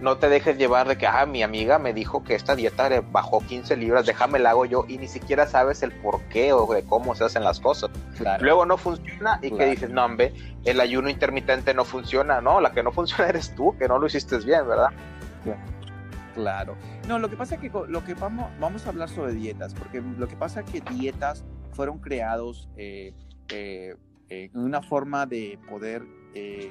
no 0.00 0.18
te 0.18 0.28
dejes 0.28 0.58
llevar 0.58 0.88
de 0.88 0.98
que, 0.98 1.06
ah, 1.06 1.26
mi 1.26 1.42
amiga 1.42 1.78
me 1.78 1.92
dijo 1.92 2.22
que 2.22 2.34
esta 2.34 2.54
dieta 2.54 2.88
le 2.88 3.00
bajó 3.00 3.40
15 3.40 3.76
libras, 3.76 4.06
déjame 4.06 4.38
la 4.38 4.50
hago 4.50 4.66
yo 4.66 4.84
y 4.88 4.98
ni 4.98 5.08
siquiera 5.08 5.46
sabes 5.46 5.82
el 5.82 5.92
por 5.92 6.20
qué 6.24 6.52
o 6.52 6.72
de 6.72 6.82
cómo 6.82 7.14
se 7.14 7.24
hacen 7.24 7.44
las 7.44 7.60
cosas. 7.60 7.90
Luego 8.40 8.66
no 8.66 8.76
funciona 8.76 9.38
y 9.42 9.50
que 9.50 9.66
dices, 9.66 9.90
no, 9.90 10.04
hombre, 10.04 10.34
el 10.64 10.80
ayuno 10.80 11.08
intermitente 11.08 11.72
no 11.72 11.84
funciona, 11.84 12.40
no, 12.40 12.60
la 12.60 12.72
que 12.72 12.82
no 12.82 12.92
funciona 12.92 13.26
eres 13.28 13.54
tú, 13.54 13.76
que 13.78 13.88
no 13.88 13.98
lo 13.98 14.06
hiciste 14.06 14.38
bien, 14.38 14.68
¿verdad? 14.68 14.90
Claro. 16.34 16.76
No, 17.08 17.18
lo 17.18 17.30
que 17.30 17.36
pasa 17.36 17.54
es 17.54 17.60
que 17.62 17.70
lo 17.88 18.04
que 18.04 18.12
vamos, 18.14 18.50
vamos 18.60 18.86
a 18.86 18.90
hablar 18.90 19.08
sobre 19.08 19.32
dietas, 19.32 19.72
porque 19.72 20.02
lo 20.02 20.28
que 20.28 20.36
pasa 20.36 20.60
es 20.60 20.70
que 20.70 20.82
dietas 20.92 21.44
fueron 21.72 21.98
creados 21.98 22.68
eh, 22.76 23.14
eh, 23.48 23.96
en 24.28 24.58
una 24.58 24.82
forma 24.82 25.24
de 25.24 25.58
poder 25.68 26.02
eh, 26.34 26.70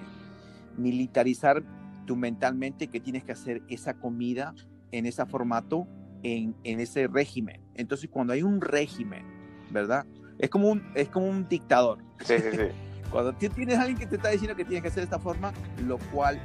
militarizar 0.78 1.64
tú 2.06 2.16
mentalmente 2.16 2.88
que 2.88 3.00
tienes 3.00 3.24
que 3.24 3.32
hacer 3.32 3.64
esa 3.68 3.96
comida 3.96 4.54
en 4.92 5.06
ese 5.06 5.26
formato, 5.26 5.88
en, 6.24 6.56
en, 6.64 6.80
ese 6.80 7.08
régimen. 7.08 7.62
Entonces, 7.76 8.10
cuando 8.10 8.34
hay 8.34 8.44
un 8.44 8.62
régimen, 8.62 9.26
¿verdad? 9.72 10.06
Es 10.40 10.50
como 10.50 10.70
un, 10.70 10.84
es 10.96 11.10
como 11.10 11.28
un 11.28 11.48
dictador. 11.48 12.00
Sí, 12.22 12.36
sí, 12.40 12.50
sí. 12.52 12.68
cuando 13.12 13.34
tienes 13.34 13.78
a 13.78 13.82
alguien 13.82 13.98
que 13.98 14.08
te 14.08 14.16
está 14.16 14.30
diciendo 14.30 14.56
que 14.56 14.66
tienes 14.66 14.82
que 14.82 14.88
hacer 14.90 15.02
de 15.02 15.06
esta 15.06 15.20
forma, 15.20 15.54
lo 15.86 15.98
cual 16.12 16.40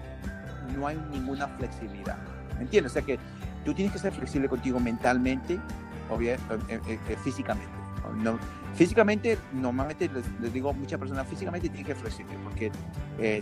no 0.77 0.87
hay 0.87 0.97
ninguna 1.11 1.49
flexibilidad. 1.49 2.19
¿Me 2.57 2.63
entiendes? 2.63 2.93
O 2.93 2.95
sea 2.95 3.03
que 3.03 3.19
tú 3.65 3.75
tienes 3.75 3.93
que 3.93 3.99
ser 3.99 4.13
flexible 4.13 4.49
contigo 4.49 4.79
mentalmente 4.81 5.59
o 6.11 6.17
bien, 6.17 6.39
eh, 6.69 6.81
eh, 6.87 6.99
eh, 7.09 7.17
físicamente. 7.23 7.80
No, 8.23 8.39
físicamente, 8.75 9.39
normalmente 9.53 10.09
les, 10.09 10.53
digo 10.53 10.71
a 10.71 10.73
muchas 10.73 10.99
personas, 10.99 11.27
físicamente 11.29 11.69
tienes 11.69 11.87
que 11.87 11.95
flexible, 11.95 12.35
porque 12.45 12.73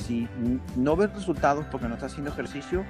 si 0.00 0.28
no 0.76 0.96
ves 0.96 1.12
resultados 1.12 1.64
porque 1.70 1.88
no 1.88 1.94
estás 1.94 2.12
haciendo 2.12 2.30
ejercicio, 2.30 2.84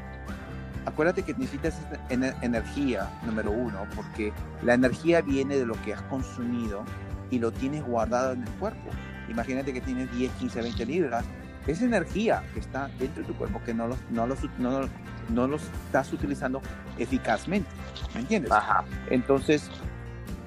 acuérdate 0.86 1.22
que 1.22 1.34
necesitas 1.34 1.78
energía, 2.10 3.08
número 3.24 3.50
uno, 3.50 3.86
porque 3.94 4.32
la 4.62 4.74
energía 4.74 5.20
viene 5.20 5.56
de 5.56 5.66
lo 5.66 5.74
que 5.82 5.94
has 5.94 6.02
consumido 6.02 6.84
y 7.30 7.38
lo 7.38 7.52
tienes 7.52 7.84
guardado 7.84 8.32
en 8.32 8.42
el 8.42 8.50
cuerpo. 8.54 8.90
Imagínate 9.28 9.72
que 9.72 9.80
tienes 9.80 10.10
10, 10.16 10.32
15, 10.32 10.62
20 10.62 10.86
libras, 10.86 11.24
esa 11.66 11.84
energía 11.84 12.42
que 12.54 12.60
está 12.60 12.88
dentro 12.98 13.22
de 13.22 13.28
tu 13.28 13.34
cuerpo 13.34 13.60
que 13.64 13.74
no 13.74 13.88
los, 13.88 13.98
no 14.10 14.26
los, 14.26 14.38
no, 14.58 14.88
no 15.28 15.46
los 15.46 15.62
estás 15.86 16.10
utilizando 16.14 16.62
eficazmente, 16.96 17.68
¿me 18.14 18.20
entiendes? 18.20 18.50
Ajá. 18.50 18.84
Entonces, 19.10 19.70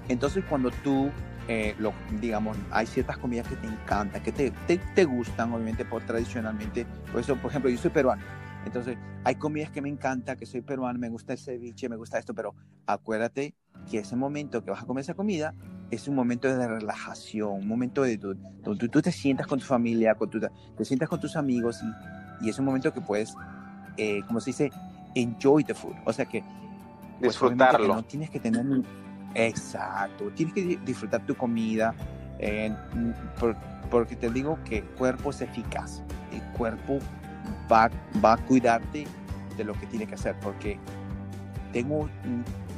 entonces 0.10 0.44
cuando 0.48 0.72
tú 0.84 1.10
eh, 1.48 1.76
lo, 1.80 1.94
digamos, 2.20 2.58
hay 2.70 2.86
ciertas 2.86 3.18
comidas 3.18 3.48
que 3.48 3.56
te 3.56 3.68
encantan, 3.68 4.22
que 4.22 4.32
te, 4.32 4.52
te, 4.68 4.78
te, 4.78 5.06
gustan, 5.06 5.52
obviamente, 5.52 5.84
por 5.86 6.04
tradicionalmente. 6.04 6.86
Por 7.12 7.22
eso, 7.22 7.36
por 7.36 7.50
ejemplo, 7.50 7.70
yo 7.70 7.78
soy 7.78 7.92
peruano. 7.92 8.22
Entonces, 8.66 8.98
hay 9.24 9.36
comidas 9.36 9.72
que 9.72 9.82
me 9.82 9.90
encanta, 9.90 10.36
que 10.36 10.46
soy 10.46 10.62
peruano, 10.62 11.00
me 11.00 11.10
gusta 11.10 11.34
el 11.34 11.40
ceviche, 11.40 11.90
me 11.90 11.96
gusta 11.96 12.20
esto, 12.20 12.34
pero 12.36 12.54
acuérdate 12.86 13.56
que 13.90 13.98
ese 14.00 14.16
momento 14.16 14.64
que 14.64 14.70
vas 14.70 14.84
a 14.84 14.86
comer 14.86 15.02
esa 15.02 15.16
comida 15.16 15.56
es 15.90 16.08
un 16.08 16.16
momento 16.16 16.48
de 16.48 16.68
relajación, 16.68 17.54
un 17.54 17.68
momento 17.68 18.04
de 18.04 18.18
donde 18.18 18.88
tú, 18.88 19.02
te 19.02 19.12
sientas 19.12 19.48
con 19.48 19.60
tu 19.60 19.66
familia, 19.66 20.14
con 20.16 20.30
tu, 20.30 20.40
te 20.40 20.86
sientas 20.86 21.10
con 21.10 21.20
tus 21.20 21.36
amigos 21.36 21.82
y, 22.42 22.46
y 22.46 22.50
es 22.50 22.60
un 22.60 22.66
momento 22.66 22.94
que 22.94 23.02
puedes, 23.02 23.34
eh, 23.98 24.22
como 24.28 24.40
se 24.40 24.52
dice, 24.52 24.72
enjoy 25.16 25.64
the 25.64 25.74
food. 25.74 25.96
O 26.06 26.14
sea 26.14 26.26
que... 26.26 26.44
Pues, 27.20 27.34
Disfrutarlo. 27.34 27.96
no 27.96 28.04
tienes 28.04 28.30
que 28.30 28.40
tener 28.40 28.66
Exacto, 29.36 30.30
tienes 30.36 30.54
que 30.54 30.80
disfrutar 30.86 31.26
tu 31.26 31.36
comida, 31.36 31.94
eh, 32.40 32.76
porque 33.90 34.16
te 34.16 34.30
digo 34.30 34.60
que 34.66 34.80
el 34.80 34.86
cuerpo 34.86 35.30
es 35.30 35.42
eficaz, 35.42 36.04
el 36.32 36.42
cuerpo 36.58 37.00
va, 37.72 37.90
va 38.24 38.34
a 38.34 38.38
cuidarte 38.38 39.08
de 39.56 39.64
lo 39.64 39.74
que 39.74 39.86
tiene 39.88 40.06
que 40.06 40.16
hacer, 40.16 40.36
porque 40.42 40.78
tengo, 41.72 42.10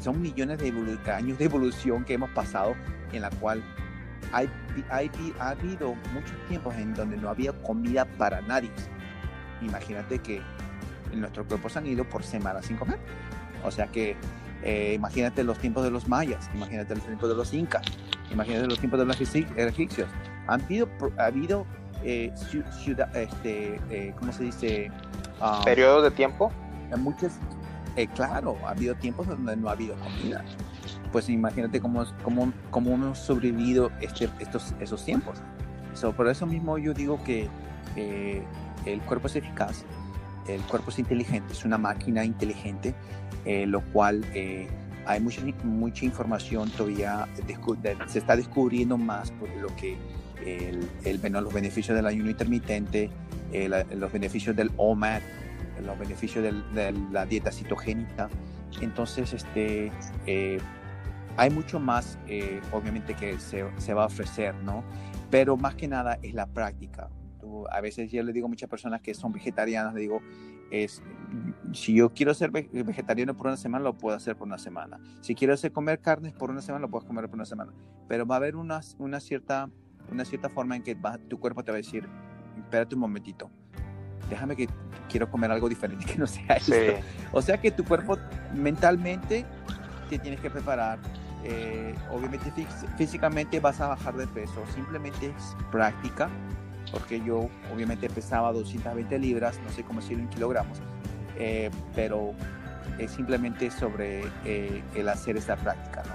son 0.01 0.21
millones 0.21 0.59
de 0.59 1.11
años 1.11 1.37
de 1.37 1.45
evolución 1.45 2.03
que 2.03 2.13
hemos 2.13 2.29
pasado 2.31 2.75
en 3.11 3.21
la 3.21 3.29
cual 3.31 3.63
hay, 4.31 4.49
hay, 4.89 5.09
ha 5.39 5.49
habido 5.49 5.95
muchos 6.13 6.35
tiempos 6.47 6.75
en 6.75 6.93
donde 6.93 7.17
no 7.17 7.29
había 7.29 7.53
comida 7.53 8.05
para 8.05 8.41
nadie. 8.41 8.71
Imagínate 9.61 10.19
que 10.19 10.41
nuestros 11.13 11.45
cuerpos 11.47 11.77
han 11.77 11.87
ido 11.87 12.03
por 12.03 12.23
semanas 12.23 12.65
sin 12.65 12.77
comer. 12.77 12.99
O 13.63 13.71
sea 13.71 13.87
que 13.87 14.15
eh, 14.63 14.93
imagínate 14.95 15.43
los 15.43 15.59
tiempos 15.59 15.83
de 15.83 15.91
los 15.91 16.07
mayas, 16.07 16.49
imagínate 16.53 16.95
los 16.95 17.03
tiempos 17.03 17.29
de 17.29 17.35
los 17.35 17.53
incas, 17.53 17.85
imagínate 18.31 18.67
los 18.67 18.79
tiempos 18.79 18.99
de 18.99 19.05
los 19.05 19.19
egipcios. 19.19 20.09
Han 20.47 20.61
habido, 20.61 20.89
ha 21.17 21.25
habido 21.25 21.65
eh, 22.03 22.33
ciudad, 22.83 23.15
este, 23.15 23.79
eh, 23.89 24.13
¿cómo 24.19 24.33
se 24.33 24.43
dice? 24.43 24.91
Um, 25.41 25.63
¿Periodos 25.63 26.03
de 26.03 26.11
tiempo? 26.11 26.51
Muchos, 26.97 27.33
eh, 27.95 28.07
claro, 28.07 28.57
ha 28.65 28.71
habido 28.71 28.95
tiempos 28.95 29.27
donde 29.27 29.55
no 29.55 29.69
ha 29.69 29.71
habido 29.71 29.95
comida. 29.95 30.43
Pues 31.11 31.29
imagínate 31.29 31.79
cómo, 31.79 32.05
cómo, 32.23 32.51
cómo 32.71 32.91
hemos 32.93 33.19
sobrevivido 33.19 33.91
este, 34.01 34.29
estos, 34.39 34.73
esos 34.79 35.03
tiempos. 35.05 35.39
por 36.15 36.27
eso 36.27 36.45
mismo 36.45 36.77
yo 36.77 36.93
digo 36.93 37.23
que 37.23 37.49
el 38.85 39.01
cuerpo 39.03 39.27
es 39.27 39.35
eficaz, 39.37 39.85
el 40.47 40.61
cuerpo 40.63 40.89
es 40.89 40.99
inteligente, 40.99 41.53
es 41.53 41.63
una 41.63 41.77
máquina 41.77 42.25
inteligente 42.25 42.95
eh, 43.45 43.65
lo 43.65 43.81
cual 43.81 44.23
eh, 44.33 44.67
hay 45.05 45.19
mucha, 45.19 45.41
mucha 45.63 46.05
información 46.05 46.69
todavía, 46.71 47.27
se 48.07 48.19
está 48.19 48.37
descubriendo 48.37 48.97
más 48.97 49.31
por 49.31 49.49
lo 49.57 49.67
que 49.75 49.97
el, 50.45 50.87
el 51.03 51.17
bueno, 51.17 51.41
los 51.41 51.53
beneficios 51.53 51.95
del 51.95 52.05
ayuno 52.05 52.29
intermitente, 52.29 53.09
eh, 53.51 53.69
los 53.95 54.11
beneficios 54.11 54.55
del 54.55 54.71
OMAD, 54.77 55.21
los 55.85 55.99
beneficios 55.99 56.43
de 56.43 56.93
la 57.11 57.25
dieta 57.25 57.51
citogénica. 57.51 58.29
Entonces, 58.81 59.33
este, 59.33 59.91
hay 61.35 61.49
mucho 61.49 61.79
más, 61.79 62.17
obviamente, 62.71 63.13
que 63.13 63.39
se, 63.39 63.65
se, 63.77 63.93
va 63.93 64.03
a 64.03 64.05
ofrecer, 64.07 64.55
¿no? 64.55 64.83
Pero 65.29 65.57
más 65.57 65.75
que 65.75 65.87
nada 65.87 66.17
es 66.21 66.33
la 66.33 66.45
práctica. 66.45 67.09
a 67.71 67.81
veces 67.81 68.11
yo 68.11 68.23
le 68.23 68.31
digo 68.31 68.45
a 68.45 68.49
muchas 68.49 68.69
personas 68.69 69.01
que 69.01 69.13
son 69.13 69.31
vegetarianas, 69.33 69.93
le 69.93 70.01
digo, 70.01 70.21
es, 70.73 71.03
si 71.71 71.93
yo 71.93 72.13
quiero 72.13 72.33
ser 72.33 72.51
vegetariano 72.51 73.35
por 73.35 73.47
una 73.47 73.57
semana, 73.57 73.83
lo 73.83 73.93
puedo 73.93 74.15
hacer 74.15 74.35
por 74.35 74.47
una 74.47 74.57
semana. 74.57 74.99
Si 75.21 75.35
quiero 75.35 75.53
hacer 75.53 75.71
comer 75.71 75.99
carnes 75.99 76.33
por 76.33 76.49
una 76.49 76.61
semana, 76.61 76.81
lo 76.83 76.89
puedo 76.89 77.05
comer 77.05 77.25
por 77.27 77.35
una 77.35 77.45
semana. 77.45 77.71
Pero 78.07 78.25
va 78.25 78.35
a 78.35 78.37
haber 78.37 78.55
una, 78.55 78.81
una, 78.97 79.19
cierta, 79.19 79.69
una 80.11 80.25
cierta 80.25 80.49
forma 80.49 80.75
en 80.75 80.83
que 80.83 80.97
tu 81.27 81.39
cuerpo 81.39 81.63
te 81.63 81.71
va 81.71 81.77
a 81.77 81.81
decir, 81.81 82.07
espérate 82.57 82.95
un 82.95 83.01
momentito, 83.01 83.51
déjame 84.29 84.55
que 84.55 84.67
quiero 85.09 85.29
comer 85.29 85.51
algo 85.51 85.69
diferente 85.69 86.05
que 86.05 86.17
no 86.17 86.25
sea 86.25 86.55
esto. 86.55 86.73
O 87.31 87.41
sea 87.41 87.59
que 87.59 87.71
tu 87.71 87.83
cuerpo 87.83 88.17
mentalmente 88.53 89.45
te 90.09 90.19
tienes 90.19 90.39
que 90.39 90.49
preparar. 90.49 90.99
Eh, 91.45 91.93
obviamente 92.09 92.51
físicamente 92.97 93.59
vas 93.59 93.81
a 93.81 93.87
bajar 93.87 94.15
de 94.15 94.25
peso, 94.27 94.63
simplemente 94.73 95.27
es 95.27 95.55
práctica 95.71 96.29
porque 96.93 97.19
yo 97.25 97.49
obviamente 97.73 98.07
pesaba 98.07 98.53
220 98.53 99.17
libras, 99.17 99.59
no 99.65 99.71
sé 99.71 99.83
cómo 99.83 99.99
decirlo 99.99 100.23
en 100.23 100.29
kilogramos, 100.29 100.77
eh, 101.37 101.71
pero 101.95 102.33
es 102.99 103.11
simplemente 103.11 103.71
sobre 103.71 104.23
eh, 104.45 104.83
el 104.93 105.09
hacer 105.09 105.35
esta 105.35 105.55
práctica, 105.55 106.03
¿no? 106.07 106.13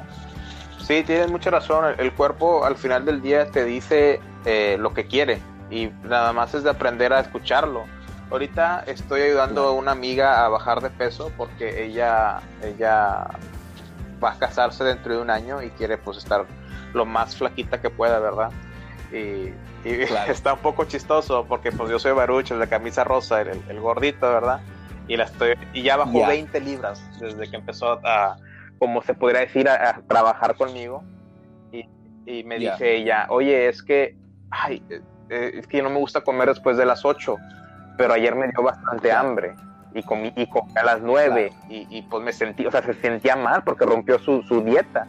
Sí, 0.85 1.03
tienes 1.03 1.31
mucha 1.31 1.51
razón, 1.51 1.97
el 1.99 2.13
cuerpo 2.15 2.65
al 2.65 2.77
final 2.77 3.05
del 3.05 3.21
día 3.21 3.51
te 3.51 3.65
dice 3.65 4.21
eh, 4.47 4.77
lo 4.79 4.95
que 4.95 5.07
quiere 5.07 5.41
y 5.69 5.91
nada 6.05 6.33
más 6.33 6.55
es 6.55 6.63
de 6.63 6.71
aprender 6.71 7.13
a 7.13 7.21
escucharlo. 7.21 7.85
Ahorita 8.31 8.85
estoy 8.87 9.23
ayudando 9.23 9.65
a 9.65 9.73
una 9.73 9.91
amiga 9.91 10.45
a 10.45 10.49
bajar 10.49 10.81
de 10.81 10.91
peso 10.91 11.33
porque 11.37 11.85
ella, 11.85 12.41
ella 12.63 13.27
va 14.23 14.33
a 14.33 14.39
casarse 14.39 14.85
dentro 14.85 15.15
de 15.15 15.21
un 15.21 15.31
año 15.31 15.63
y 15.63 15.71
quiere 15.71 15.99
pues 15.99 16.19
estar 16.19 16.47
lo 16.95 17.05
más 17.05 17.37
flaquita 17.37 17.81
que 17.81 17.91
pueda, 17.91 18.19
¿verdad? 18.21 18.51
Y 19.13 19.53
y 19.85 19.91
está 20.29 20.55
un 20.55 20.59
poco 20.61 20.85
chistoso 20.85 21.45
porque 21.49 21.73
pues 21.73 21.91
yo 21.91 21.99
soy 21.99 22.13
Baruch, 22.13 22.51
el 22.51 22.59
de 22.59 22.69
camisa 22.69 23.05
rosa, 23.05 23.41
el, 23.41 23.81
gordito, 23.81 24.31
¿verdad? 24.31 24.61
Y, 25.07 25.17
la 25.17 25.25
estoy, 25.25 25.55
y 25.73 25.83
ya 25.83 25.97
bajó 25.97 26.27
20 26.27 26.61
libras 26.61 27.03
desde 27.19 27.49
que 27.49 27.57
empezó 27.57 27.99
a, 28.05 28.37
como 28.79 29.03
se 29.03 29.15
podría 29.15 29.41
decir, 29.41 29.69
a, 29.69 30.01
trabajar 30.07 30.55
conmigo. 30.57 31.03
Y, 31.73 31.89
y 32.27 32.45
me 32.45 32.59
dice 32.59 32.97
ella, 32.97 33.27
oye, 33.31 33.69
es 33.69 33.83
que, 33.83 34.17
ay, 34.51 34.83
eh, 35.31 35.53
es 35.55 35.67
que 35.67 35.83
no 35.83 35.89
me 35.89 35.99
gusta 35.99 36.21
comer 36.21 36.49
después 36.49 36.77
de 36.77 36.85
las 36.85 37.05
8, 37.05 37.37
pero 37.97 38.13
ayer 38.13 38.35
me 38.35 38.49
dio 38.49 38.63
bastante 38.63 39.11
hambre 39.11 39.55
y 39.95 40.03
comí, 40.03 40.31
y 40.37 40.47
comí 40.47 40.73
a 40.77 40.85
las 40.85 41.01
9 41.01 41.51
y, 41.71 41.87
y, 41.89 42.03
pues 42.03 42.23
me 42.23 42.33
sentí, 42.33 42.67
o 42.67 42.71
sea, 42.71 42.83
se 42.83 42.93
sentía 42.95 43.35
mal 43.35 43.63
porque 43.65 43.87
rompió 43.87 44.19
su, 44.19 44.43
su 44.43 44.63
dieta. 44.63 45.07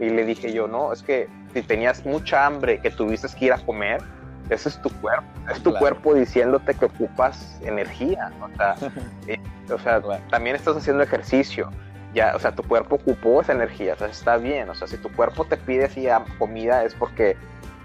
Y 0.00 0.10
le 0.10 0.24
dije 0.24 0.52
yo, 0.52 0.66
no, 0.66 0.92
es 0.92 1.02
que 1.02 1.28
si 1.52 1.62
tenías 1.62 2.04
mucha 2.04 2.46
hambre 2.46 2.80
que 2.80 2.90
tuviste 2.90 3.28
que 3.38 3.46
ir 3.46 3.52
a 3.52 3.58
comer, 3.58 4.02
ese 4.48 4.68
es 4.68 4.80
tu 4.82 4.90
cuerpo, 5.00 5.28
es 5.52 5.62
tu 5.62 5.72
cuerpo 5.74 6.14
diciéndote 6.14 6.74
que 6.74 6.86
ocupas 6.86 7.60
energía, 7.62 8.32
o 8.42 8.56
sea, 8.56 8.74
eh, 9.28 9.38
o 9.72 9.78
sea 9.78 10.02
también 10.30 10.56
estás 10.56 10.76
haciendo 10.76 11.02
ejercicio, 11.02 11.70
ya, 12.14 12.34
o 12.34 12.38
sea, 12.40 12.52
tu 12.52 12.64
cuerpo 12.64 12.96
ocupó 12.96 13.40
esa 13.40 13.52
energía, 13.52 13.94
o 13.94 13.96
sea, 13.96 14.08
está 14.08 14.36
bien, 14.38 14.68
o 14.68 14.74
sea, 14.74 14.88
si 14.88 14.96
tu 14.96 15.08
cuerpo 15.12 15.44
te 15.44 15.56
pide 15.56 15.84
así 15.84 16.08
comida 16.38 16.82
es 16.82 16.94
porque 16.94 17.36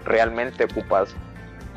realmente 0.04 0.64
ocupas 0.64 1.14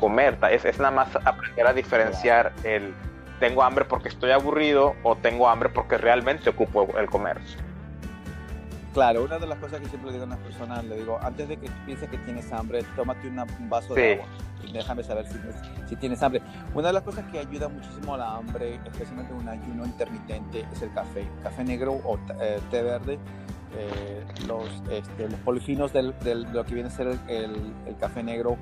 comer, 0.00 0.36
es, 0.50 0.64
es 0.64 0.78
nada 0.78 0.90
más 0.90 1.14
aprender 1.24 1.66
a 1.66 1.72
diferenciar 1.72 2.52
el, 2.64 2.92
tengo 3.38 3.62
hambre 3.62 3.84
porque 3.84 4.08
estoy 4.08 4.30
aburrido 4.32 4.94
o 5.02 5.16
tengo 5.16 5.48
hambre 5.48 5.68
porque 5.68 5.98
realmente 5.98 6.50
ocupo 6.50 6.88
el 6.98 7.06
comer. 7.08 7.38
Claro, 8.92 9.24
una 9.24 9.38
de 9.38 9.46
las 9.46 9.58
cosas 9.58 9.80
que 9.80 9.88
siempre 9.88 10.10
le 10.10 10.14
digo 10.14 10.24
a 10.24 10.34
las 10.34 10.38
personas, 10.38 10.84
le 10.84 10.96
digo, 10.96 11.18
antes 11.22 11.48
de 11.48 11.56
que 11.56 11.70
pienses 11.86 12.08
que 12.08 12.18
tienes 12.18 12.52
hambre, 12.52 12.84
tómate 12.96 13.28
un 13.28 13.70
vaso 13.70 13.94
de 13.94 14.14
agua 14.14 14.26
y 14.66 14.72
déjame 14.72 15.04
saber 15.04 15.26
si, 15.26 15.38
si, 15.88 15.96
tienes 15.96 16.22
hambre. 16.22 16.42
Una 16.74 16.88
de 16.88 16.94
las 16.94 17.04
cosas 17.04 17.24
que 17.30 17.38
ayuda 17.38 17.68
muchísimo 17.68 18.14
a 18.14 18.18
la 18.18 18.36
hambre, 18.36 18.80
especialmente 18.84 19.32
en 19.32 19.38
un 19.38 19.48
ayuno 19.48 19.84
intermitente, 19.84 20.66
es 20.72 20.82
el 20.82 20.92
café. 20.92 21.24
Café 21.42 21.64
negro 21.64 22.00
o 22.04 22.18
eh, 22.40 22.58
té 22.70 22.82
verde. 22.82 23.18
Eh, 23.76 24.24
los, 24.48 24.66
este, 24.90 25.28
los 25.28 25.38
polifinos 25.40 25.92
de 25.92 26.02
lo 26.02 26.64
que 26.64 26.74
viene 26.74 26.88
a 26.88 26.92
ser 26.92 27.06
el, 27.28 27.72
el, 27.86 27.96
café 28.00 28.24
negro. 28.24 28.56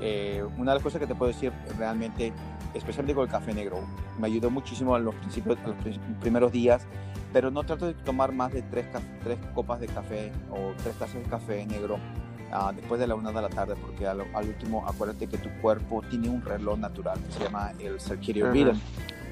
Eh, 0.00 0.42
una 0.56 0.72
de 0.72 0.76
las 0.76 0.82
cosas 0.82 0.98
que 1.00 1.06
te 1.06 1.14
puedo 1.14 1.30
decir 1.30 1.52
realmente, 1.78 2.32
especialmente 2.72 3.14
con 3.14 3.24
el 3.24 3.30
café 3.30 3.52
negro, 3.52 3.80
me 4.18 4.28
ayudó 4.28 4.48
muchísimo 4.48 4.96
en 4.96 5.04
los, 5.04 5.14
principios, 5.16 5.58
en 5.58 5.66
los 5.66 5.98
primeros 6.20 6.50
días 6.50 6.86
pero 7.34 7.50
no 7.50 7.64
trato 7.64 7.86
de 7.86 7.94
tomar 7.94 8.32
más 8.32 8.52
de 8.52 8.62
tres, 8.62 8.86
tres 9.24 9.38
copas 9.56 9.80
de 9.80 9.88
café 9.88 10.30
o 10.52 10.72
tres 10.84 10.94
tazas 10.94 11.16
de 11.16 11.28
café 11.28 11.66
negro 11.66 11.96
uh, 11.96 12.72
después 12.72 13.00
de 13.00 13.08
la 13.08 13.16
una 13.16 13.32
de 13.32 13.42
la 13.42 13.48
tarde, 13.48 13.74
porque 13.74 14.06
al, 14.06 14.20
al, 14.32 14.48
último 14.48 14.86
acuérdate 14.86 15.26
que 15.26 15.36
tu 15.38 15.50
cuerpo 15.60 16.00
tiene 16.08 16.28
un 16.28 16.40
reloj 16.42 16.78
natural 16.78 17.18
que 17.18 17.32
se 17.32 17.40
llama 17.42 17.72
el 17.80 18.00
circadian 18.00 18.52
rhythm. 18.52 18.78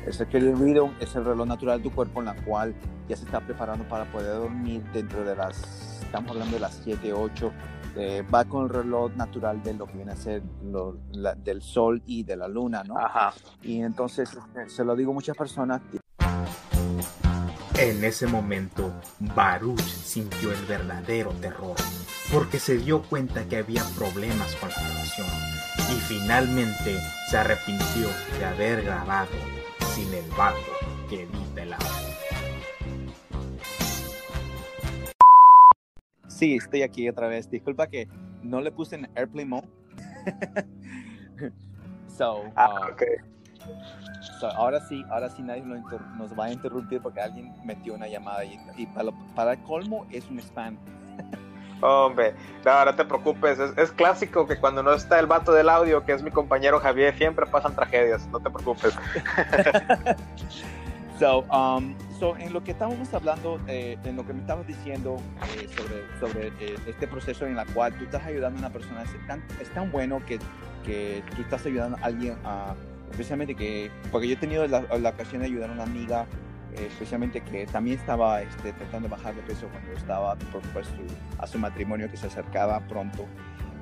El 0.05 0.13
circadian 0.13 0.61
rhythm 0.61 0.91
es 0.99 1.15
el 1.15 1.25
reloj 1.25 1.47
natural 1.47 1.79
de 1.79 1.89
tu 1.89 1.95
cuerpo 1.95 2.19
en 2.19 2.27
la 2.27 2.35
cual 2.35 2.75
ya 3.09 3.17
se 3.17 3.25
está 3.25 3.41
preparando 3.41 3.85
para 3.85 4.05
poder 4.11 4.35
dormir 4.35 4.83
dentro 4.93 5.23
de 5.23 5.37
las, 5.37 6.03
estamos 6.03 6.33
hablando 6.33 6.55
de 6.55 6.61
las 6.61 6.81
7, 6.83 7.13
8, 7.13 7.53
eh, 7.95 8.25
va 8.35 8.45
con 8.47 8.65
el 8.65 8.71
reloj 8.71 9.15
natural 9.15 9.63
de 9.63 9.75
lo 9.75 9.87
que 9.87 9.93
viene 9.93 10.11
a 10.11 10.17
ser 10.17 10.43
lo, 10.65 10.97
la, 11.13 11.37
del 11.37 11.63
sol 11.63 12.03
y 12.05 12.25
de 12.25 12.35
la 12.35 12.49
luna, 12.49 12.83
¿no? 12.83 12.99
Ajá. 12.99 13.33
Y 13.63 13.81
entonces 13.81 14.37
se 14.67 14.85
lo 14.85 14.97
digo 14.97 15.13
a 15.13 15.15
muchas 15.15 15.37
personas, 15.37 15.83
en 17.79 18.05
ese 18.05 18.27
momento, 18.27 18.93
Baruch 19.35 19.81
sintió 19.81 20.53
el 20.53 20.65
verdadero 20.67 21.31
terror, 21.41 21.77
porque 22.33 22.59
se 22.59 22.79
dio 22.79 23.03
cuenta 23.03 23.45
que 23.49 23.57
había 23.57 23.83
problemas 23.97 24.55
con 24.57 24.69
la 24.69 24.77
grabación 24.77 25.27
y 25.91 26.01
finalmente 26.01 26.99
se 27.31 27.37
arrepintió 27.39 28.09
de 28.39 28.45
haber 28.45 28.83
grabado 28.83 29.31
sin 29.95 30.13
el 30.13 30.29
vato 30.37 30.59
que 31.09 31.23
edita 31.23 31.63
el 31.63 31.73
audio. 31.73 31.87
Sí, 36.29 36.57
estoy 36.57 36.83
aquí 36.83 37.09
otra 37.09 37.29
vez. 37.29 37.51
Disculpa 37.51 37.87
que 37.87 38.09
no 38.43 38.61
le 38.61 38.73
puse 38.73 38.97
en 38.97 39.09
Airplane 39.15 39.49
Mode. 39.49 39.69
so, 42.17 42.45
ah, 42.57 42.89
uh, 42.89 42.93
okay 42.93 43.17
ahora 44.57 44.81
sí, 44.81 45.05
ahora 45.11 45.29
sí 45.29 45.43
nadie 45.43 45.63
nos 45.63 46.39
va 46.39 46.47
a 46.47 46.53
interrumpir 46.53 47.01
porque 47.01 47.21
alguien 47.21 47.53
metió 47.65 47.95
una 47.95 48.09
llamada 48.09 48.45
y, 48.45 48.59
para, 49.35 49.53
el 49.53 49.63
colmo 49.63 50.07
es 50.11 50.29
un 50.29 50.39
spam. 50.39 50.77
Hombre, 51.81 52.35
no, 52.65 52.85
no 52.85 52.95
te 52.95 53.05
preocupes, 53.05 53.59
es, 53.59 53.91
clásico 53.91 54.47
que 54.47 54.57
cuando 54.57 54.85
no 54.85 54.93
está 54.93 55.19
el 55.19 55.27
vato 55.27 55.53
del 55.53 55.69
audio, 55.69 56.05
que 56.05 56.13
es 56.13 56.23
mi 56.23 56.31
compañero 56.31 56.79
Javier, 56.79 57.17
siempre 57.17 57.45
pasan 57.47 57.75
tragedias, 57.75 58.27
no 58.29 58.39
te 58.39 58.51
preocupes. 58.51 58.95
Um, 61.23 61.95
so, 62.19 62.37
en 62.37 62.53
lo 62.53 62.65
que 62.65 62.73
estábamos 62.73 63.13
hablando, 63.15 63.61
eh, 63.69 63.97
en 64.05 64.17
lo 64.17 64.27
que 64.27 64.33
me 64.33 64.41
estabas 64.41 64.67
diciendo 64.67 65.19
eh, 65.57 65.69
sobre, 65.77 66.19
sobre 66.19 66.49
eh, 66.59 66.77
este 66.87 67.07
proceso 67.07 67.47
en 67.47 67.57
el 67.57 67.67
cual 67.69 67.95
tú 67.95 68.05
estás 68.05 68.25
ayudando 68.25 68.59
a 68.59 68.61
una 68.61 68.71
persona, 68.71 69.03
es 69.03 69.27
tan, 69.27 69.43
es 69.61 69.71
tan 69.71 69.93
bueno 69.93 70.21
que, 70.27 70.41
que 70.85 71.23
tú 71.37 71.43
estás 71.43 71.65
ayudando 71.65 71.97
a 71.99 72.07
alguien 72.07 72.37
a 72.45 72.75
especialmente 73.13 73.55
que, 73.55 73.91
porque 74.11 74.27
yo 74.27 74.35
he 74.35 74.39
tenido 74.39 74.67
la, 74.67 74.81
ocasión 75.09 75.43
de 75.43 75.47
ayudar 75.47 75.71
a 75.71 75.75
una 75.75 75.85
amiga, 75.85 76.27
eh, 76.75 76.87
especialmente 76.89 77.43
que 77.43 77.67
también 77.67 77.99
estaba 77.99 78.43
este, 78.43 78.73
tratando 78.73 79.09
de 79.09 79.15
bajar 79.15 79.35
de 79.35 79.43
peso 79.43 79.69
cuando 79.71 79.93
estaba 79.93 80.35
por, 80.37 80.63
a 81.39 81.47
su 81.47 81.59
matrimonio 81.59 82.11
que 82.11 82.17
se 82.17 82.27
acercaba 82.27 82.81
pronto. 82.81 83.27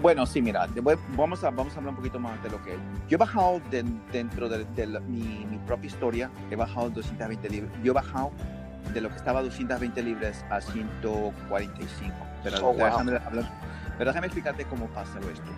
Bueno, 0.00 0.24
sí, 0.24 0.40
mira, 0.40 0.66
vamos, 1.16 1.44
a, 1.44 1.50
vamos 1.50 1.74
a 1.74 1.76
hablar 1.76 1.90
un 1.90 1.96
poquito 1.96 2.18
más 2.18 2.42
de 2.42 2.48
lo 2.48 2.62
que... 2.62 2.76
Yo 3.08 3.16
he 3.16 3.18
bajado 3.18 3.60
dentro 3.70 4.48
de, 4.48 4.64
mi, 5.08 5.58
propia 5.66 5.88
historia, 5.88 6.30
he 6.50 6.56
bajado 6.56 6.88
220 6.90 7.50
libras. 7.50 7.72
Yo 7.82 7.92
he 7.92 7.94
bajado 7.94 8.30
de 8.94 9.00
lo 9.00 9.10
que 9.10 9.16
estaba 9.16 9.42
220 9.42 10.02
libras 10.02 10.44
a 10.48 10.60
145. 10.60 12.14
Pero, 12.42 12.70
oh, 12.70 12.74
déjame, 12.74 13.20
pero 13.98 14.10
déjame 14.10 14.26
explicarte 14.28 14.64
cómo 14.64 14.86
pasa 14.88 15.18
esto. 15.18 15.50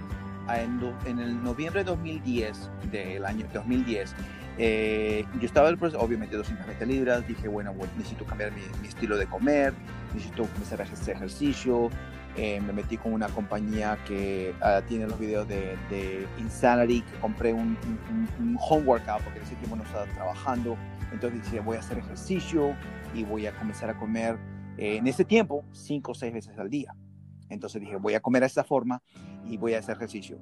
Ah, 0.48 0.60
en, 0.60 1.18
el 1.20 1.42
noviembre 1.42 1.84
de 1.84 1.90
2010, 1.90 2.68
del 2.90 3.24
año 3.24 3.46
2010, 3.54 4.12
eh, 4.58 5.24
yo 5.38 5.46
estaba 5.46 5.72
proceso, 5.76 6.02
obviamente 6.02 6.36
220 6.36 6.84
libras, 6.86 7.26
dije, 7.28 7.46
bueno, 7.46 7.72
necesito 7.96 8.24
cambiar 8.24 8.50
mi, 8.50 8.60
mi, 8.80 8.88
estilo 8.88 9.16
de 9.16 9.26
comer, 9.26 9.72
necesito 10.12 10.42
comenzar 10.46 10.80
a 10.80 10.84
hacer 10.84 11.14
ejercicio, 11.14 11.90
eh, 12.36 12.60
me 12.60 12.72
metí 12.72 12.96
con 12.96 13.12
una 13.12 13.28
compañía 13.28 13.98
que 14.06 14.54
uh, 14.62 14.80
tiene 14.88 15.06
los 15.06 15.18
videos 15.18 15.46
de, 15.46 15.76
de, 15.90 16.26
Insanity, 16.38 17.02
que 17.02 17.18
compré 17.18 17.52
un, 17.52 17.76
un, 18.10 18.28
un, 18.40 18.58
home 18.58 18.86
workout 18.86 19.22
porque 19.22 19.38
en 19.38 19.44
ese 19.44 19.54
tiempo 19.56 19.76
no 19.76 19.82
estaba 19.82 20.06
trabajando. 20.06 20.76
Entonces 21.12 21.42
dije, 21.44 21.60
voy 21.60 21.76
a 21.76 21.80
hacer 21.80 21.98
ejercicio 21.98 22.74
y 23.14 23.24
voy 23.24 23.46
a 23.46 23.54
comenzar 23.54 23.90
a 23.90 23.98
comer 23.98 24.38
eh, 24.78 24.96
en 24.96 25.06
ese 25.06 25.26
tiempo 25.26 25.64
cinco 25.72 26.12
o 26.12 26.14
seis 26.14 26.32
veces 26.32 26.58
al 26.58 26.70
día. 26.70 26.94
Entonces 27.50 27.82
dije, 27.82 27.96
voy 27.96 28.14
a 28.14 28.20
comer 28.20 28.40
de 28.40 28.46
esta 28.46 28.64
forma 28.64 29.02
y 29.46 29.58
voy 29.58 29.74
a 29.74 29.80
hacer 29.80 29.96
ejercicio. 29.96 30.38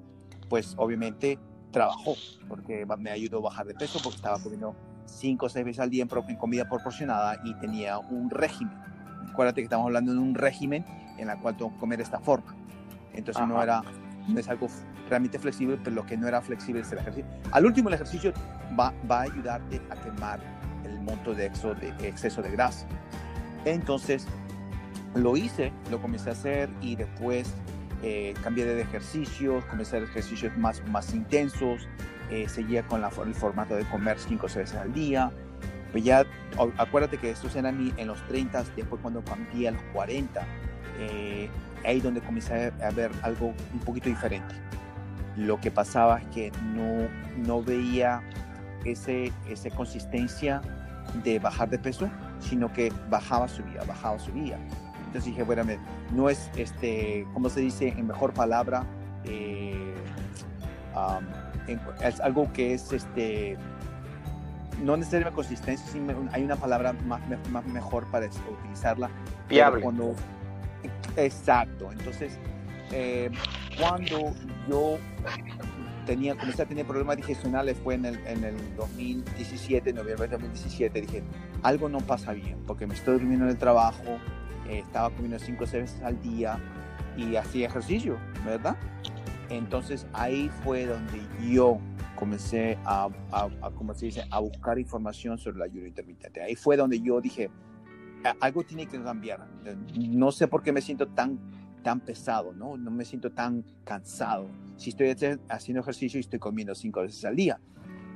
Pues 0.49 0.75
obviamente 0.79 1.41
trabajó 1.73 2.15
porque 2.49 2.87
me 2.99 3.11
ayudó 3.11 3.39
a 3.39 3.43
bajar 3.43 3.67
de 3.67 3.75
peso 3.75 3.99
porque 4.03 4.17
estaba 4.17 4.41
comiendo 4.41 4.77
cinco 5.07 5.47
o 5.47 5.49
seis 5.49 5.65
veces 5.65 5.81
al 5.81 5.91
día 5.91 6.05
en 6.05 6.37
comida 6.37 6.69
proporcionada 6.69 7.41
y 7.45 7.55
tenía 7.55 7.99
un 7.99 8.31
régimen. 8.31 8.77
Acuérdate 9.29 9.61
que 9.61 9.65
estamos 9.65 9.87
hablando 9.87 10.13
de 10.13 10.19
un 10.19 10.35
régimen 10.35 10.85
en 11.21 11.29
la 11.29 11.37
cual 11.37 11.57
tengo 11.57 11.73
que 11.73 11.79
comer 11.79 11.99
de 11.99 12.05
esta 12.05 12.19
forma. 12.19 12.55
Entonces 13.13 13.47
no 13.47 13.63
era, 13.63 13.83
no 14.27 14.39
es 14.39 14.49
algo 14.49 14.69
realmente 15.09 15.39
flexible, 15.39 15.79
pero 15.83 15.97
lo 15.97 16.07
que 16.07 16.17
no 16.17 16.27
era 16.27 16.41
flexible 16.41 16.83
es 16.83 16.93
el 16.93 16.99
ejercicio. 16.99 17.31
Al 17.53 17.67
último 17.67 17.89
el 17.89 17.95
ejercicio 17.95 18.33
va, 18.79 18.93
va 19.11 19.21
a 19.21 19.23
ayudarte 19.23 19.81
a 19.91 19.97
quemar 19.97 20.41
el 20.85 21.01
monto 21.01 21.35
de, 21.35 21.47
exceso 21.47 21.75
de 21.75 21.89
exceso 22.09 22.43
de 22.43 22.51
grasa. 22.51 22.87
Entonces 23.65 24.27
lo 25.15 25.37
hice, 25.37 25.73
lo 25.91 26.01
comencé 26.01 26.31
a 26.31 26.33
hacer 26.33 26.71
y 26.81 26.97
después 26.97 27.53
eh, 28.03 28.35
cambié 28.43 28.65
de 28.65 28.81
ejercicios, 28.81 29.65
comencé 29.67 29.97
a 29.97 29.99
hacer 29.99 30.11
ejercicios 30.11 30.57
más, 30.57 30.83
más 30.89 31.13
intensos, 31.13 31.89
eh, 32.31 32.49
seguía 32.49 32.87
con 32.87 33.01
la, 33.01 33.11
el 33.27 33.35
formato 33.35 33.75
de 33.75 33.85
comer 33.85 34.19
5 34.19 34.47
o 34.47 34.49
6 34.49 34.57
veces 34.65 34.77
al 34.77 34.93
día. 34.93 35.31
Pues 35.93 36.05
ya, 36.05 36.25
acuérdate 36.79 37.19
que 37.19 37.31
esto 37.31 37.49
era 37.59 37.71
en 37.71 38.07
los 38.07 38.25
30, 38.29 38.63
después 38.77 39.03
cuando 39.03 39.25
cambié 39.25 39.69
a 39.69 39.71
los 39.73 39.83
40, 39.93 40.47
eh, 41.01 41.49
ahí 41.85 42.01
donde 42.01 42.21
comencé 42.21 42.73
a 42.83 42.91
ver 42.91 43.11
algo 43.23 43.55
un 43.73 43.81
poquito 43.81 44.09
diferente. 44.09 44.55
Lo 45.37 45.61
que 45.61 45.71
pasaba 45.71 46.19
es 46.19 46.27
que 46.27 46.53
no, 46.75 47.09
no 47.39 47.63
veía 47.63 48.23
ese, 48.85 49.33
esa 49.49 49.71
consistencia 49.71 50.61
de 51.25 51.39
bajar 51.39 51.69
de 51.71 51.79
peso, 51.79 52.11
sino 52.41 52.73
que 52.73 52.93
bajaba, 53.09 53.49
subía, 53.49 53.83
bajaba, 53.85 54.19
subía. 54.19 54.59
Entonces 55.07 55.25
dije, 55.25 55.43
bueno, 55.43 55.65
no 56.13 56.29
es, 56.29 56.51
este, 56.57 57.27
¿cómo 57.33 57.49
se 57.49 57.61
dice 57.61 57.89
en 57.89 58.07
mejor 58.07 58.33
palabra? 58.33 58.85
Eh, 59.25 59.95
es 62.03 62.21
algo 62.21 62.53
que 62.53 62.75
es, 62.75 62.93
este, 62.93 63.57
no 64.83 64.97
necesariamente 64.97 65.35
consistencia, 65.35 65.87
sino 65.91 66.15
hay 66.33 66.45
una 66.45 66.57
palabra 66.57 66.93
más, 66.93 67.21
más 67.51 67.67
mejor 67.67 68.07
para 68.11 68.27
utilizarla. 68.27 69.11
Viable. 69.49 69.83
Cuando, 69.83 70.15
exacto. 71.25 71.91
Entonces, 71.93 72.39
eh, 72.93 73.31
cuando 73.79 74.35
yo 74.69 74.99
tenía, 76.07 76.37
comencé 76.37 76.63
a 76.63 76.67
tener 76.67 76.87
problemas 76.87 77.17
digestionales 77.17 77.77
fue 77.79 77.95
en 77.95 78.05
el, 78.07 78.27
en 78.27 78.45
el 78.45 78.77
2017, 78.77 79.93
noviembre 79.93 80.27
de 80.27 80.33
2017, 80.33 81.01
dije, 81.01 81.23
algo 81.63 81.89
no 81.89 81.99
pasa 81.99 82.33
bien, 82.33 82.59
porque 82.67 82.87
me 82.87 82.95
estoy 82.95 83.15
durmiendo 83.15 83.45
en 83.45 83.53
el 83.53 83.59
trabajo, 83.59 84.19
eh, 84.69 84.81
estaba 84.81 85.11
comiendo 85.11 85.39
cinco 85.39 85.65
o 85.65 85.67
seis 85.67 85.85
veces 85.85 86.03
al 86.03 86.21
día 86.21 86.59
y 87.17 87.37
hacía 87.37 87.67
ejercicio, 87.67 88.19
¿verdad? 88.45 88.77
Entonces 89.51 90.07
ahí 90.13 90.51
fue 90.63 90.87
donde 90.87 91.21
yo 91.49 91.79
comencé 92.17 92.79
a, 92.85 93.09
a, 93.33 93.49
a 93.63 93.95
se 93.95 94.07
dice, 94.07 94.25
a 94.31 94.41
buscar 94.41 94.79
información 94.79 95.39
sobre 95.39 95.57
el 95.57 95.63
ayuno 95.63 95.87
intermitente. 95.87 96.43
Ahí 96.43 96.55
fue 96.55 96.77
donde 96.77 97.01
yo 97.01 97.21
dije, 97.21 97.51
algo 98.41 98.63
tiene 98.65 98.87
que 98.87 99.03
cambiar. 99.03 99.47
No 99.95 100.33
sé 100.33 100.49
por 100.49 100.63
qué 100.63 100.73
me 100.73 100.81
siento 100.81 101.09
tan 101.09 101.39
tan 101.83 102.01
pesado, 102.01 102.53
¿no? 102.53 102.77
No 102.77 102.91
me 102.91 103.05
siento 103.05 103.31
tan 103.33 103.65
cansado. 103.85 104.49
Si 104.77 104.91
estoy 104.91 105.15
haciendo 105.49 105.81
ejercicio 105.81 106.19
y 106.19 106.21
estoy 106.21 106.39
comiendo 106.39 106.75
cinco 106.75 107.03
veces 107.03 107.25
al 107.25 107.37
día. 107.37 107.59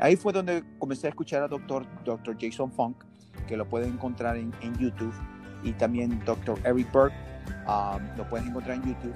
Ahí 0.01 0.17
fue 0.17 0.33
donde 0.33 0.65
comencé 0.79 1.07
a 1.07 1.11
escuchar 1.11 1.43
al 1.43 1.51
doctor, 1.51 1.87
doctor 2.05 2.37
Jason 2.41 2.71
Funk, 2.73 3.05
que 3.47 3.57
lo 3.57 3.69
pueden 3.69 3.93
encontrar 3.93 4.37
en, 4.37 4.53
YouTube, 4.79 5.15
y 5.63 5.73
también 5.73 6.21
doctor 6.25 6.59
Eric 6.65 6.91
Burke, 6.93 7.15
um, 7.67 8.03
lo 8.17 8.29
pueden 8.29 8.49
encontrar 8.49 8.77
en 8.77 8.83
YouTube. 8.83 9.15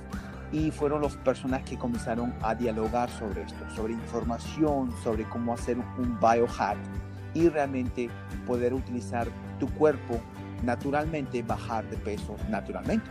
Y 0.52 0.70
fueron 0.70 1.02
las 1.02 1.16
personas 1.16 1.62
que 1.62 1.76
comenzaron 1.76 2.32
a 2.42 2.54
dialogar 2.54 3.10
sobre 3.10 3.42
esto, 3.42 3.68
sobre 3.74 3.92
información, 3.92 4.92
sobre 5.02 5.28
cómo 5.28 5.52
hacer 5.52 5.76
un 5.76 6.18
biohack 6.20 6.78
y 7.34 7.48
realmente 7.48 8.08
poder 8.46 8.72
utilizar 8.72 9.28
tu 9.58 9.68
cuerpo 9.74 10.18
naturalmente, 10.62 11.42
bajar 11.42 11.88
de 11.88 11.96
peso 11.96 12.36
naturalmente. 12.48 13.08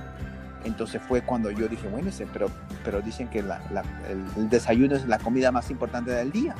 Entonces 0.63 1.01
fue 1.07 1.21
cuando 1.21 1.51
yo 1.51 1.67
dije, 1.67 1.87
bueno, 1.87 2.09
pero, 2.33 2.49
pero 2.83 3.01
dicen 3.01 3.29
que 3.29 3.39
el, 3.39 4.49
desayuno 4.49 4.95
es 4.95 5.07
la 5.07 5.19
comida 5.19 5.51
más 5.51 5.69
importante 5.69 6.11
del 6.11 6.31
día. 6.31 6.55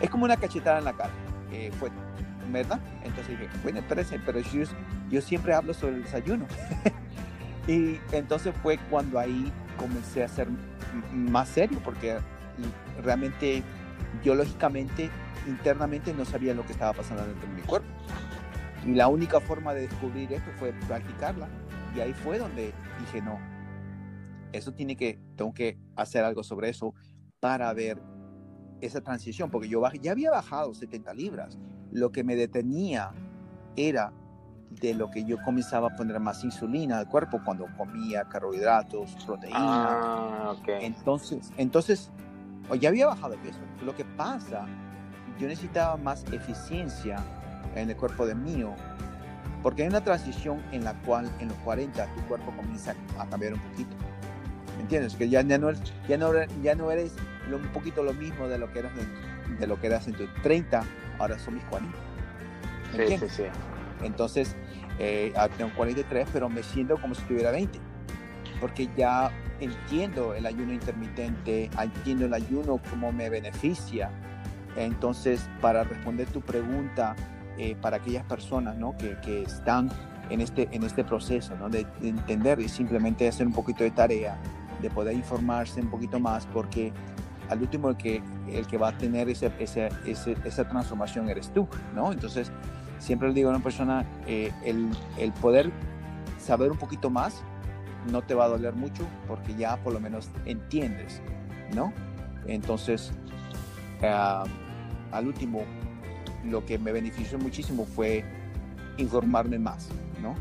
Es 0.00 0.10
como 0.10 0.24
una 0.24 0.36
cachetada 0.36 0.78
en 0.78 0.84
la 0.84 0.92
cara. 0.92 1.10
Eh, 1.52 1.70
fue, 1.78 1.90
¿verdad? 2.52 2.80
Entonces 3.02 3.38
dije, 3.38 3.48
bueno, 3.62 3.78
espérense, 3.78 4.20
pero 4.24 4.40
yo 5.10 5.20
siempre 5.20 5.54
hablo 5.54 5.72
sobre 5.72 5.96
el 5.96 6.02
desayuno. 6.02 6.46
y 7.68 7.98
entonces 8.12 8.54
fue 8.62 8.78
cuando 8.90 9.18
ahí 9.18 9.52
comencé 9.78 10.24
a 10.24 10.28
ser 10.28 10.48
más 11.12 11.48
serio, 11.48 11.80
porque 11.84 12.18
realmente, 13.02 13.62
biológicamente, 14.22 15.10
internamente 15.46 16.12
no 16.12 16.24
sabía 16.24 16.54
lo 16.54 16.66
que 16.66 16.72
estaba 16.72 16.92
pasando 16.92 17.24
dentro 17.24 17.48
de 17.48 17.54
mi 17.54 17.62
cuerpo. 17.62 17.88
Y 18.86 18.94
la 18.94 19.08
única 19.08 19.40
forma 19.40 19.74
de 19.74 19.82
descubrir 19.82 20.32
esto 20.32 20.50
fue 20.58 20.72
practicarla. 20.86 21.48
Y 21.94 22.00
ahí 22.00 22.14
fue 22.14 22.38
donde 22.38 22.72
dije, 23.00 23.20
no, 23.20 23.38
eso 24.52 24.72
tiene 24.72 24.96
que, 24.96 25.18
tengo 25.34 25.52
que 25.52 25.78
hacer 25.96 26.24
algo 26.24 26.42
sobre 26.44 26.68
eso 26.68 26.94
para 27.40 27.72
ver 27.72 28.00
esa 28.80 29.00
transición, 29.00 29.50
porque 29.50 29.68
yo 29.68 29.82
ya 30.00 30.12
había 30.12 30.30
bajado 30.30 30.72
70 30.72 31.12
libras. 31.14 31.58
Lo 31.90 32.12
que 32.12 32.22
me 32.22 32.36
detenía 32.36 33.12
era 33.74 34.12
de 34.70 34.94
lo 34.94 35.10
que 35.10 35.24
yo 35.24 35.38
comenzaba 35.42 35.88
a 35.88 35.96
poner 35.96 36.20
más 36.20 36.44
insulina 36.44 36.98
al 36.98 37.08
cuerpo 37.08 37.40
cuando 37.44 37.66
comía 37.76 38.24
carbohidratos, 38.24 39.16
proteínas. 39.24 39.62
Ah, 39.62 40.54
entonces, 40.80 41.52
entonces, 41.56 42.10
ya 42.80 42.88
había 42.88 43.06
bajado 43.06 43.32
de 43.32 43.38
peso. 43.38 43.58
Lo 43.84 43.94
que 43.94 44.04
pasa, 44.04 44.66
yo 45.38 45.48
necesitaba 45.48 45.96
más 45.96 46.24
eficiencia 46.32 47.16
en 47.76 47.90
el 47.90 47.96
cuerpo 47.96 48.26
de 48.26 48.34
mío 48.34 48.74
porque 49.66 49.82
hay 49.82 49.88
una 49.88 50.00
transición 50.00 50.62
en 50.70 50.84
la 50.84 50.94
cual 50.94 51.28
en 51.40 51.48
los 51.48 51.56
40 51.58 52.06
tu 52.14 52.20
cuerpo 52.28 52.52
comienza 52.56 52.94
a 53.18 53.26
cambiar 53.26 53.54
un 53.54 53.58
poquito. 53.58 53.96
¿Me 54.76 54.82
entiendes? 54.82 55.16
Que 55.16 55.28
ya, 55.28 55.42
no, 55.42 55.70
eres, 55.70 55.80
ya, 56.08 56.16
no, 56.16 56.30
ya 56.62 56.76
no 56.76 56.92
eres 56.92 57.14
un 57.52 57.66
poquito 57.72 58.04
lo 58.04 58.14
mismo 58.14 58.46
de 58.46 58.58
lo 58.58 58.72
que 58.72 58.78
eras 58.78 58.92
en, 58.96 59.58
de 59.58 59.66
lo 59.66 59.80
que 59.80 59.88
eras 59.88 60.06
en 60.06 60.14
tus 60.14 60.32
30, 60.42 60.84
ahora 61.18 61.36
son 61.40 61.54
mis 61.54 61.64
40. 61.64 61.98
sí, 63.08 63.18
sí, 63.18 63.28
sí. 63.28 63.42
Entonces, 64.04 64.54
eh, 65.00 65.32
ah, 65.36 65.48
tengo 65.48 65.72
43, 65.74 66.28
pero 66.32 66.48
me 66.48 66.62
siento 66.62 66.96
como 67.00 67.16
si 67.16 67.22
tuviera 67.22 67.50
20. 67.50 67.80
Porque 68.60 68.88
ya 68.96 69.32
entiendo 69.58 70.34
el 70.34 70.46
ayuno 70.46 70.74
intermitente, 70.74 71.70
entiendo 71.76 72.26
el 72.26 72.34
ayuno, 72.34 72.80
cómo 72.88 73.10
me 73.10 73.30
beneficia. 73.30 74.10
Entonces, 74.76 75.48
para 75.60 75.82
responder 75.82 76.28
tu 76.28 76.40
pregunta, 76.40 77.16
eh, 77.58 77.76
para 77.80 77.98
aquellas 77.98 78.24
personas 78.24 78.76
¿no? 78.76 78.96
que, 78.96 79.16
que, 79.20 79.42
están 79.42 79.90
en 80.30 80.40
este, 80.40 80.68
en 80.72 80.82
este 80.82 81.04
proceso 81.04 81.56
¿no? 81.56 81.68
de, 81.68 81.86
entender 82.02 82.60
y 82.60 82.68
simplemente 82.68 83.28
hacer 83.28 83.46
un 83.46 83.52
poquito 83.52 83.84
de 83.84 83.90
tarea, 83.90 84.38
de 84.82 84.90
poder 84.90 85.14
informarse 85.14 85.80
un 85.80 85.90
poquito 85.90 86.18
más, 86.20 86.46
porque 86.46 86.92
al 87.48 87.60
último 87.60 87.90
el 87.90 87.96
que, 87.96 88.22
el 88.48 88.66
que 88.66 88.76
va 88.76 88.88
a 88.88 88.98
tener 88.98 89.28
ese, 89.28 89.52
ese, 89.58 89.88
esa 90.04 90.68
transformación 90.68 91.28
eres 91.28 91.52
tú, 91.52 91.68
¿no? 91.94 92.12
Entonces, 92.12 92.50
siempre 92.98 93.28
le 93.28 93.34
digo 93.34 93.48
a 93.48 93.54
una 93.54 93.62
persona, 93.62 94.04
eh, 94.26 94.52
el, 94.64 94.90
el, 95.18 95.32
poder 95.32 95.70
saber 96.38 96.72
un 96.72 96.78
poquito 96.78 97.08
más 97.10 97.42
no 98.10 98.22
te 98.22 98.34
va 98.34 98.44
a 98.44 98.48
doler 98.48 98.74
mucho 98.74 99.06
porque 99.26 99.54
ya 99.54 99.76
por 99.78 99.92
lo 99.92 100.00
menos 100.00 100.30
entiendes, 100.44 101.22
¿no? 101.74 101.92
Entonces, 102.46 103.12
ah, 104.02 104.44
al 105.12 105.26
último, 105.26 105.62
lo 106.44 106.64
que 106.64 106.78
me 106.78 106.92
benefició 106.92 107.38
muchísimo 107.38 107.84
fue 107.84 108.24
informarme 108.98 109.58
más, 109.58 109.88
¿no? 110.22 110.34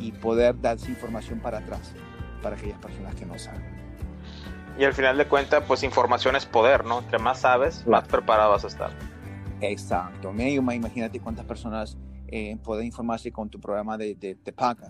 Y 0.00 0.12
poder 0.12 0.60
dar 0.60 0.76
esa 0.76 0.90
información 0.90 1.40
para 1.40 1.58
atrás, 1.58 1.92
para 2.42 2.56
aquellas 2.56 2.78
personas 2.78 3.14
que 3.14 3.26
no 3.26 3.38
saben. 3.38 3.76
Y 4.78 4.84
al 4.84 4.92
final 4.92 5.16
de 5.16 5.26
cuentas, 5.26 5.64
pues 5.66 5.82
información 5.82 6.36
es 6.36 6.44
poder, 6.44 6.84
¿no? 6.84 6.98
Entre 6.98 7.18
más 7.18 7.40
sabes, 7.40 7.86
más 7.86 8.06
preparado 8.06 8.50
vas 8.50 8.64
a 8.64 8.66
estar. 8.66 8.90
Exacto. 9.60 10.32
Imagínate 10.36 11.18
cuántas 11.20 11.46
personas 11.46 11.96
eh, 12.28 12.58
pueden 12.62 12.86
informarse 12.86 13.32
con 13.32 13.48
tu 13.48 13.58
programa 13.58 13.96
de, 13.96 14.14
de, 14.14 14.36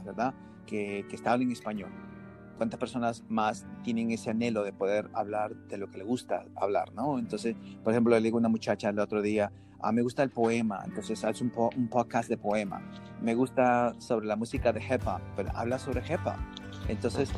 ¿verdad? 0.05 0.35
Que, 0.67 1.07
que 1.09 1.15
está 1.15 1.35
en 1.35 1.53
español. 1.53 1.91
¿Cuántas 2.57 2.81
personas 2.81 3.23
más 3.29 3.67
tienen 3.85 4.11
ese 4.11 4.31
anhelo 4.31 4.65
de 4.65 4.73
poder 4.73 5.09
hablar 5.13 5.55
de 5.55 5.77
lo 5.77 5.91
que 5.91 5.99
le 5.99 6.05
gusta 6.05 6.47
hablar, 6.57 6.93
¿no? 6.95 7.19
Entonces, 7.19 7.55
por 7.85 7.93
ejemplo, 7.93 8.15
le 8.17 8.23
digo 8.23 8.39
a 8.39 8.41
una 8.41 8.49
muchacha 8.49 8.89
el 8.89 8.99
otro 8.99 9.23
día, 9.23 9.53
Ah, 9.81 9.93
me 9.93 10.03
gusta 10.03 10.23
el 10.23 10.31
poema, 10.31 10.83
entonces 10.85 11.23
hace 11.25 11.45
un, 11.45 11.53
un, 11.77 11.89
podcast 11.89 12.29
de 12.29 12.37
poema. 12.37 12.83
Me 13.21 13.35
gusta 13.35 13.95
sobre 13.99 14.27
la 14.27 14.37
música 14.37 14.73
de 14.73 14.81
hip 14.81 15.07
hop, 15.07 15.21
pero 15.37 15.51
habla 15.55 15.79
sobre 15.79 16.01
hip 16.01 16.21
hop. 16.25 16.37
Entonces, 16.89 17.31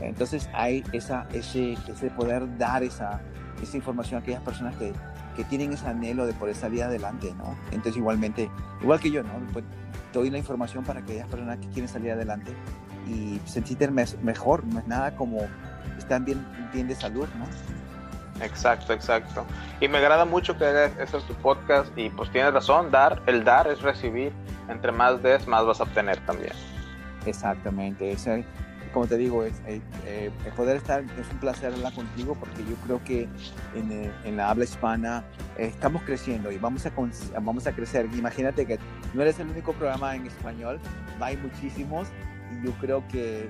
entonces 0.00 0.48
hay 0.52 0.82
esa, 0.92 1.26
ese, 1.32 1.72
ese 1.72 2.10
poder 2.10 2.58
dar 2.58 2.82
esa, 2.82 3.20
esa 3.62 3.76
información 3.76 4.20
a 4.20 4.22
aquellas 4.22 4.42
personas 4.42 4.76
que, 4.76 4.92
que 5.36 5.44
tienen 5.44 5.72
ese 5.72 5.86
anhelo 5.86 6.26
de 6.26 6.32
poder 6.32 6.54
salir 6.54 6.82
adelante, 6.82 7.32
¿no? 7.36 7.56
Entonces, 7.70 7.96
igualmente, 7.96 8.50
igual 8.82 9.00
que 9.00 9.10
yo, 9.10 9.22
¿no? 9.22 9.32
Pues, 9.52 9.64
doy 10.12 10.30
la 10.30 10.38
información 10.38 10.84
para 10.84 11.00
aquellas 11.00 11.28
personas 11.28 11.58
que 11.58 11.68
quieren 11.68 11.88
salir 11.88 12.12
adelante 12.12 12.52
y 13.06 13.40
sentirse 13.46 13.88
mejor. 14.22 14.64
No 14.64 14.80
es 14.80 14.86
nada 14.86 15.14
como 15.14 15.38
están 15.98 16.24
bien, 16.24 16.44
bien 16.72 16.88
de 16.88 16.94
salud, 16.94 17.28
¿no? 17.38 17.46
Exacto, 18.40 18.92
exacto. 18.92 19.44
Y 19.80 19.88
me 19.88 19.98
agrada 19.98 20.24
mucho 20.24 20.56
que 20.56 20.64
hagas 20.64 20.92
eso 20.98 21.18
en 21.18 21.24
tu 21.24 21.34
podcast 21.34 21.96
y 21.96 22.10
pues 22.10 22.30
tienes 22.30 22.52
razón, 22.52 22.90
dar, 22.90 23.22
el 23.26 23.44
dar 23.44 23.66
es 23.66 23.82
recibir. 23.82 24.32
Entre 24.68 24.90
más 24.90 25.22
des, 25.22 25.46
más 25.46 25.64
vas 25.64 25.80
a 25.80 25.84
obtener 25.84 26.18
también. 26.26 26.52
Exactamente. 27.24 28.10
Ese, 28.10 28.44
como 28.92 29.06
te 29.06 29.16
digo, 29.16 29.44
es, 29.44 29.54
eh, 29.66 29.80
eh, 30.06 30.30
poder 30.56 30.76
estar, 30.76 31.02
es 31.02 31.30
un 31.30 31.38
placer 31.38 31.72
hablar 31.72 31.92
contigo 31.92 32.34
porque 32.34 32.64
yo 32.64 32.74
creo 32.84 33.04
que 33.04 33.28
en, 33.74 33.92
eh, 33.92 34.10
en 34.24 34.36
la 34.36 34.50
habla 34.50 34.64
hispana 34.64 35.24
estamos 35.56 36.02
creciendo 36.02 36.50
y 36.50 36.58
vamos 36.58 36.84
a, 36.86 36.92
vamos 37.40 37.66
a 37.66 37.72
crecer. 37.72 38.08
Imagínate 38.14 38.66
que 38.66 38.78
no 39.14 39.22
eres 39.22 39.38
el 39.38 39.48
único 39.48 39.72
programa 39.72 40.16
en 40.16 40.26
español, 40.26 40.80
hay 41.20 41.36
muchísimos 41.36 42.08
y 42.52 42.66
yo 42.66 42.72
creo 42.80 43.06
que 43.08 43.48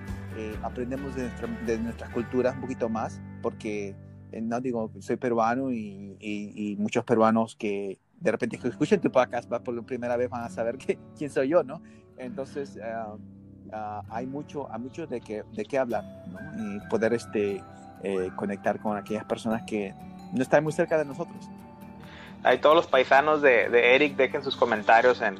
aprendemos 0.63 1.15
de, 1.15 1.23
nuestra, 1.23 1.49
de 1.65 1.79
nuestras 1.79 2.11
culturas 2.11 2.55
un 2.55 2.63
poquito 2.63 2.89
más 2.89 3.21
porque 3.43 3.89
eh, 3.91 3.95
no 4.33 4.61
digo, 4.61 4.91
soy 5.01 5.17
peruano 5.17 5.71
y, 5.71 6.17
y, 6.21 6.77
muchos 6.79 7.05
peruanos 7.05 7.57
que 7.57 7.99
de 8.21 8.33
repente 8.33 8.59
que 8.59 8.69
escuchen 8.69 9.01
tu 9.01 9.11
podcast 9.11 9.49
por 9.49 9.85
primera 9.85 10.17
vez 10.17 10.31
van 10.31 10.45
a 10.45 10.49
saber 10.49 10.79
que, 10.79 10.99
quién 11.19 11.31
soy 11.31 11.49
yo, 11.49 11.63
¿no? 11.63 11.83
Entonces, 12.19 12.77
uh, 12.77 13.15
uh, 13.15 14.03
hay 14.09 14.27
mucho, 14.27 14.73
hay 14.73 14.81
mucho 14.81 15.07
de, 15.07 15.21
que, 15.21 15.43
de 15.53 15.65
qué 15.65 15.79
hablar, 15.79 16.05
¿no? 16.29 16.77
Y 16.77 16.81
poder 16.89 17.13
este, 17.13 17.63
eh, 18.03 18.31
conectar 18.37 18.81
con 18.81 18.97
aquellas 18.97 19.25
personas 19.25 19.63
que 19.67 19.95
no 20.33 20.43
están 20.43 20.65
muy 20.65 20.73
cerca 20.73 20.99
de 20.99 21.05
nosotros. 21.05 21.49
ahí 22.43 22.59
todos 22.59 22.77
los 22.77 22.87
paisanos 22.87 23.43
de, 23.43 23.69
de 23.69 23.95
Eric 23.95 24.17
dejen 24.17 24.43
sus 24.43 24.57
comentarios 24.57 25.21
en, 25.21 25.37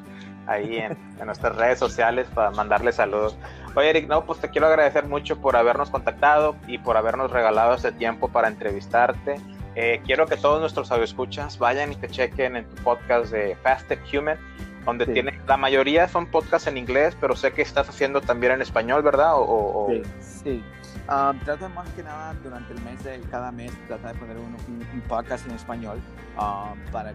ahí 0.47 0.77
en, 0.77 0.97
nuestras 1.25 1.55
redes 1.55 1.77
sociales 1.77 2.27
para 2.33 2.51
mandarle 2.51 2.91
saludos. 2.91 3.37
Oye, 3.77 3.91
Eric, 3.91 4.07
no, 4.07 4.25
pues 4.25 4.39
te 4.39 4.49
quiero 4.49 4.65
agradecer 4.65 5.05
mucho 5.05 5.39
por 5.39 5.55
habernos 5.55 5.91
contactado 5.91 6.55
y 6.65 6.79
por 6.79 6.97
habernos 6.97 7.29
regalado 7.29 7.75
ese 7.75 7.91
tiempo 7.91 8.27
para 8.27 8.47
entrevistarte. 8.47 9.39
Eh, 9.75 10.01
quiero 10.03 10.25
que 10.25 10.35
todos 10.35 10.59
nuestros 10.59 10.89
escuchas 10.89 11.59
vayan 11.59 11.91
y 11.91 11.95
te 11.95 12.07
chequen 12.07 12.55
en 12.55 12.65
tu 12.65 12.81
podcast 12.81 13.31
de 13.31 13.55
Fasted 13.57 13.99
Human, 14.11 14.39
donde 14.83 15.05
tiene, 15.05 15.39
la 15.47 15.57
mayoría 15.57 16.07
son 16.07 16.25
podcasts 16.25 16.67
en 16.67 16.75
inglés, 16.77 17.15
pero 17.21 17.35
sé 17.35 17.53
que 17.53 17.61
estás 17.61 17.87
haciendo 17.87 18.19
también 18.19 18.53
en 18.53 18.63
español, 18.63 19.03
¿verdad? 19.03 19.33
O, 19.35 19.87
Sí, 19.91 20.01
sí. 20.19 20.63
Um, 21.09 21.39
trato 21.39 21.69
más 21.69 21.89
que 21.91 22.03
nada 22.03 22.33
durante 22.43 22.73
el 22.73 22.81
mes, 22.81 23.01
de, 23.01 23.21
cada 23.31 23.49
mes, 23.49 23.71
trata 23.87 24.11
de 24.11 24.19
poner 24.19 24.37
un, 24.37 24.57
un, 24.67 25.01
podcast 25.07 25.47
en 25.47 25.53
español 25.53 26.01
um, 26.37 26.77
para 26.91 27.13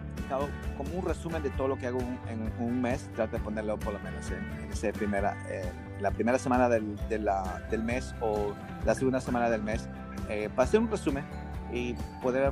como 0.75 0.95
un 0.95 1.05
resumen 1.05 1.43
de 1.43 1.51
todo 1.51 1.67
lo 1.67 1.77
que 1.77 1.85
hago 1.85 1.99
en 2.27 2.51
un 2.57 2.81
mes, 2.81 3.07
trato 3.13 3.37
de 3.37 3.43
ponerlo 3.43 3.77
por 3.77 3.93
lo 3.93 3.99
menos 3.99 4.31
en, 4.31 4.43
en 4.63 4.71
esa 4.71 4.91
primera, 4.91 5.37
eh, 5.47 5.71
la 5.99 6.09
primera 6.09 6.39
semana 6.39 6.69
del, 6.69 6.95
de 7.07 7.19
la, 7.19 7.61
del, 7.69 7.83
mes 7.83 8.15
o 8.19 8.55
la 8.83 8.95
segunda 8.95 9.21
semana 9.21 9.47
del 9.51 9.61
mes, 9.61 9.87
eh, 10.27 10.49
para 10.55 10.67
hacer 10.67 10.79
un 10.79 10.89
resumen 10.89 11.23
y 11.71 11.93
poder 12.23 12.51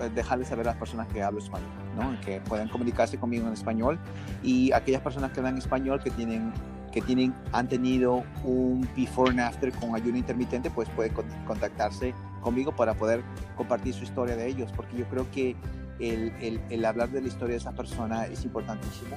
eh, 0.00 0.10
dejarles 0.14 0.48
saber 0.48 0.68
a 0.68 0.72
las 0.72 0.78
personas 0.78 1.08
que 1.08 1.22
hablo 1.22 1.38
español, 1.38 1.70
¿no? 1.96 2.20
que 2.20 2.42
puedan 2.42 2.68
comunicarse 2.68 3.16
conmigo 3.16 3.46
en 3.46 3.54
español 3.54 3.98
y 4.42 4.72
aquellas 4.72 5.00
personas 5.00 5.32
que 5.32 5.40
hablan 5.40 5.56
español 5.56 6.02
que 6.02 6.10
tienen 6.10 6.52
que 6.96 7.02
tienen, 7.02 7.34
han 7.52 7.68
tenido 7.68 8.24
un 8.42 8.88
before 8.96 9.30
and 9.30 9.40
after 9.40 9.70
con 9.70 9.94
ayuno 9.94 10.16
intermitente, 10.16 10.70
pues 10.70 10.88
pueden 10.88 11.12
contactarse 11.46 12.14
conmigo 12.40 12.74
para 12.74 12.94
poder 12.94 13.22
compartir 13.54 13.92
su 13.92 14.04
historia 14.04 14.34
de 14.34 14.48
ellos, 14.48 14.72
porque 14.74 14.96
yo 14.96 15.04
creo 15.10 15.30
que 15.30 15.54
el, 16.00 16.32
el, 16.40 16.58
el 16.70 16.84
hablar 16.86 17.10
de 17.10 17.20
la 17.20 17.28
historia 17.28 17.52
de 17.52 17.58
esa 17.58 17.72
persona 17.72 18.24
es 18.24 18.46
importantísimo 18.46 19.14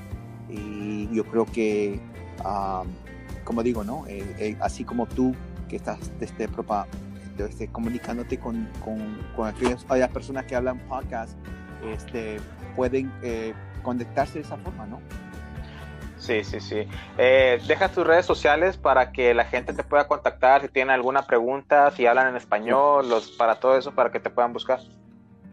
y 0.50 1.08
yo 1.16 1.24
creo 1.24 1.46
que, 1.46 2.02
um, 2.44 2.86
como 3.46 3.64
digo, 3.64 3.86
¿no? 3.86 4.06
Eh, 4.08 4.36
eh, 4.40 4.58
así 4.60 4.84
como 4.84 5.06
tú 5.06 5.34
que 5.70 5.78
estás 5.78 6.00
desde, 6.20 6.50
desde 7.38 7.68
comunicándote 7.70 8.40
con, 8.40 8.68
con, 8.84 8.98
con 9.38 9.48
aquellas, 9.48 9.86
aquellas, 9.86 10.10
personas 10.10 10.44
que 10.48 10.58
hablan 10.58 10.80
podcast, 10.80 11.38
este, 11.88 12.42
pueden 12.76 13.10
eh, 13.24 13.54
conectarse 13.84 14.34
de 14.34 14.42
esa 14.42 14.58
forma, 14.58 14.86
¿no? 14.86 15.00
Sí, 16.20 16.44
sí, 16.44 16.60
sí. 16.60 16.86
Eh, 17.18 17.62
deja 17.66 17.90
tus 17.90 18.06
redes 18.06 18.26
sociales 18.26 18.78
para 18.78 19.12
que 19.12 19.34
la 19.34 19.46
gente 19.46 19.74
te 19.74 19.84
pueda 19.84 20.08
contactar 20.08 20.62
si 20.62 20.68
tiene 20.68 20.92
alguna 20.92 21.26
pregunta, 21.26 21.90
si 21.92 22.06
hablan 22.06 22.28
en 22.28 22.36
español, 22.36 23.10
los, 23.10 23.32
para 23.32 23.56
todo 23.56 23.78
eso, 23.78 23.94
para 23.96 24.12
que 24.12 24.20
te 24.20 24.30
puedan 24.30 24.52
buscar. 24.52 24.80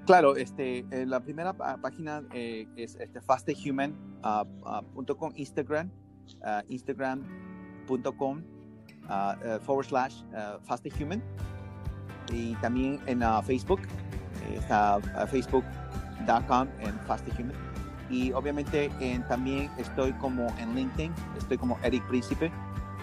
Claro, 0.06 0.36
este, 0.36 0.84
eh, 0.90 1.06
la 1.06 1.20
primera 1.20 1.52
página 1.52 2.22
eh, 2.32 2.66
es 2.76 2.96
este, 2.96 3.20
fastehuman.com, 3.20 3.94
uh, 4.22 5.24
uh, 5.24 5.32
Instagram, 5.36 5.90
uh, 6.42 6.62
instagram.com 6.68 8.42
forward 9.62 9.86
slash 9.86 10.22
fastehuman 10.64 11.22
y 12.32 12.54
también 12.56 13.00
en 13.06 13.22
Facebook, 13.44 13.80
facebook.com 15.30 16.68
en 16.80 16.98
fastehuman 17.06 17.76
y 18.11 18.32
obviamente 18.32 18.90
también 19.28 19.70
estoy 19.78 20.12
como 20.14 20.46
en 20.59 20.74
LinkedIn, 20.74 21.12
estoy 21.38 21.59
como 21.59 21.78
Eric 21.82 22.07
Príncipe. 22.09 22.50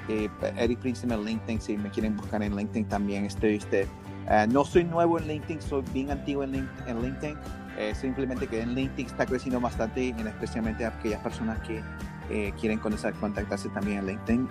Eh, 0.10 0.30
Eric 0.58 0.80
Príncipe 0.80 1.14
en 1.14 1.24
LinkedIn, 1.24 1.62
si 1.62 1.78
me 1.78 1.90
quieren 1.90 2.18
buscar 2.18 2.44
en 2.44 2.56
LinkedIn 2.56 2.86
también 2.88 3.26
estoy. 3.26 3.56
Este, 3.56 3.88
uh, 4.28 4.52
no 4.52 4.66
soy 4.66 4.84
nuevo 4.84 5.18
en 5.18 5.28
LinkedIn, 5.28 5.62
soy 5.62 5.84
bien 5.94 6.12
antiguo 6.12 6.44
en, 6.44 6.70
en 6.88 7.02
LinkedIn. 7.02 7.38
Eh, 7.78 7.96
simplemente 7.96 8.48
que 8.48 8.62
en 8.62 8.76
LinkedIn 8.76 9.08
está 9.08 9.26
creciendo 9.26 9.60
bastante, 9.60 10.10
en 10.10 10.28
especialmente 10.28 10.86
aquellas 10.86 11.22
personas 11.22 11.60
que 11.62 11.82
eh, 12.30 12.54
quieren 12.60 12.80
conocer, 12.80 13.14
contactarse 13.16 13.70
también 13.70 14.00
en 14.00 14.08
LinkedIn. 14.08 14.50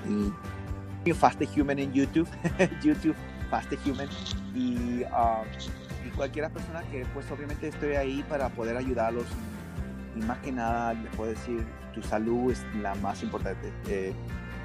Y 1.05 1.13
Fast 1.13 1.43
Human 1.57 1.79
en 1.79 1.93
YouTube, 1.93 2.29
YouTube 2.83 3.17
Fast 3.51 3.73
Human. 3.87 4.09
Y, 4.55 5.03
uh, 5.03 5.45
y 6.07 6.11
cualquier 6.11 6.51
persona 6.51 6.83
que 6.91 7.05
pues 7.13 7.31
obviamente 7.31 7.69
estoy 7.69 7.95
ahí 7.95 8.25
para 8.29 8.49
poder 8.49 8.77
ayudarlos 8.77 9.27
y 10.17 10.21
más 10.21 10.39
que 10.39 10.53
nada 10.53 10.95
les 10.95 11.15
puedo 11.17 11.31
decir, 11.31 11.65
tu 11.95 12.03
salud 12.03 12.51
es 12.51 12.65
la 12.81 12.95
más 12.97 13.23
importante. 13.23 13.73
Eh, 13.89 14.13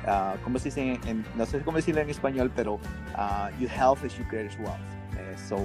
uh, 0.05 0.41
¿Cómo 0.43 0.59
se 0.59 0.65
dice? 0.65 0.99
En, 1.05 1.25
no 1.35 1.45
sé 1.45 1.61
cómo 1.61 1.77
decirlo 1.77 2.01
en 2.01 2.09
español, 2.09 2.51
pero 2.55 2.75
uh, 2.75 3.59
your 3.59 3.69
health 3.69 4.03
is 4.03 4.17
your 4.17 4.27
greatest 4.27 4.59
wealth. 4.59 4.77
Eh, 5.17 5.35
so, 5.37 5.57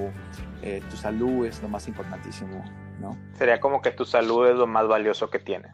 eh, 0.62 0.82
tu 0.90 0.96
salud 0.96 1.46
es 1.46 1.62
lo 1.62 1.68
más 1.68 1.86
importantísimo, 1.88 2.64
¿no? 3.00 3.16
Sería 3.34 3.60
como 3.60 3.82
que 3.82 3.90
tu 3.90 4.04
salud 4.04 4.48
es 4.48 4.56
lo 4.56 4.66
más 4.66 4.88
valioso 4.88 5.28
que 5.28 5.38
tienes. 5.38 5.72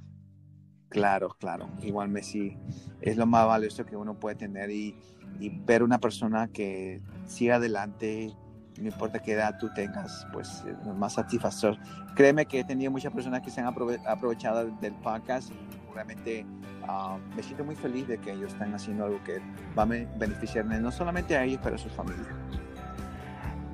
Claro, 0.88 1.28
claro. 1.38 1.68
Igual 1.82 2.08
Messi 2.08 2.56
es 3.00 3.16
lo 3.16 3.26
más 3.26 3.46
valioso 3.46 3.84
que 3.84 3.96
uno 3.96 4.18
puede 4.18 4.36
tener 4.36 4.70
y, 4.70 4.96
y 5.38 5.50
ver 5.50 5.82
una 5.82 5.98
persona 5.98 6.48
que 6.48 7.02
siga 7.26 7.56
adelante 7.56 8.32
no 8.80 8.88
importa 8.88 9.18
qué 9.18 9.32
edad 9.32 9.58
tú 9.58 9.68
tengas, 9.74 10.26
pues 10.32 10.64
más 10.96 11.14
satisfactor. 11.14 11.76
Créeme 12.14 12.46
que 12.46 12.60
he 12.60 12.64
tenido 12.64 12.90
muchas 12.90 13.12
personas 13.12 13.42
que 13.42 13.50
se 13.50 13.60
han 13.60 13.66
aprovechado 13.66 14.70
del 14.80 14.94
podcast 14.94 15.50
y 15.50 15.94
realmente 15.94 16.46
uh, 16.88 17.18
me 17.34 17.42
siento 17.42 17.64
muy 17.64 17.74
feliz 17.74 18.06
de 18.08 18.18
que 18.18 18.32
ellos 18.32 18.52
están 18.52 18.74
haciendo 18.74 19.04
algo 19.04 19.22
que 19.24 19.40
va 19.76 19.82
a 19.82 19.86
beneficiarme 19.86 20.80
no 20.80 20.90
solamente 20.90 21.36
a 21.36 21.44
ellos, 21.44 21.60
pero 21.62 21.76
a 21.76 21.78
su 21.78 21.88
familia. 21.90 22.26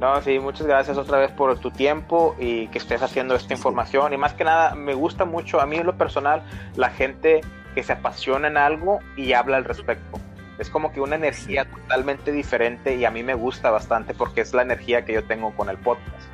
No, 0.01 0.21
sí, 0.23 0.39
muchas 0.41 0.67
gracias 0.67 0.99
otra 0.99 1.19
vez 1.19 1.31
por 1.31 1.57
tu 1.61 1.71
tiempo 1.71 2.35
y 2.39 2.67
que 2.69 2.79
estés 2.79 3.01
haciendo 3.01 3.37
esta 3.37 3.55
información. 3.55 4.13
Y 4.13 4.17
más 4.17 4.35
que 4.35 4.45
nada, 4.45 4.75
me 4.75 4.93
gusta 4.93 5.25
mucho, 5.25 5.61
a 5.61 5.67
mí 5.67 5.77
en 5.77 5.87
lo 5.87 5.97
personal, 5.97 6.43
la 6.75 6.91
gente 6.91 7.43
que 7.75 7.83
se 7.83 7.93
apasiona 7.93 8.49
en 8.49 8.57
algo 8.57 8.99
y 9.17 9.33
habla 9.33 9.57
al 9.57 9.65
respecto 9.65 10.19
es 10.59 10.71
como 10.71 10.93
que 10.93 11.01
una 11.01 11.17
energía 11.17 11.65
totalmente 11.65 12.33
diferente 12.33 12.95
y 12.95 13.05
a 13.05 13.11
mí 13.11 13.23
me 13.23 13.35
gusta 13.35 13.71
bastante 13.71 14.15
porque 14.15 14.41
es 14.41 14.55
la 14.55 14.63
energía 14.63 15.05
que 15.05 15.13
yo 15.13 15.25
tengo 15.25 15.55
con 15.55 15.69
el 15.69 15.79
podcast. 15.79 16.29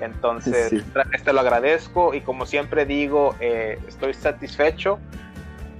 Entonces, 0.00 0.70
sí. 0.70 0.84
te 1.24 1.32
lo 1.32 1.40
agradezco 1.40 2.14
y 2.14 2.22
como 2.22 2.46
siempre 2.46 2.86
digo, 2.86 3.36
eh, 3.40 3.78
estoy 3.86 4.14
satisfecho 4.14 4.98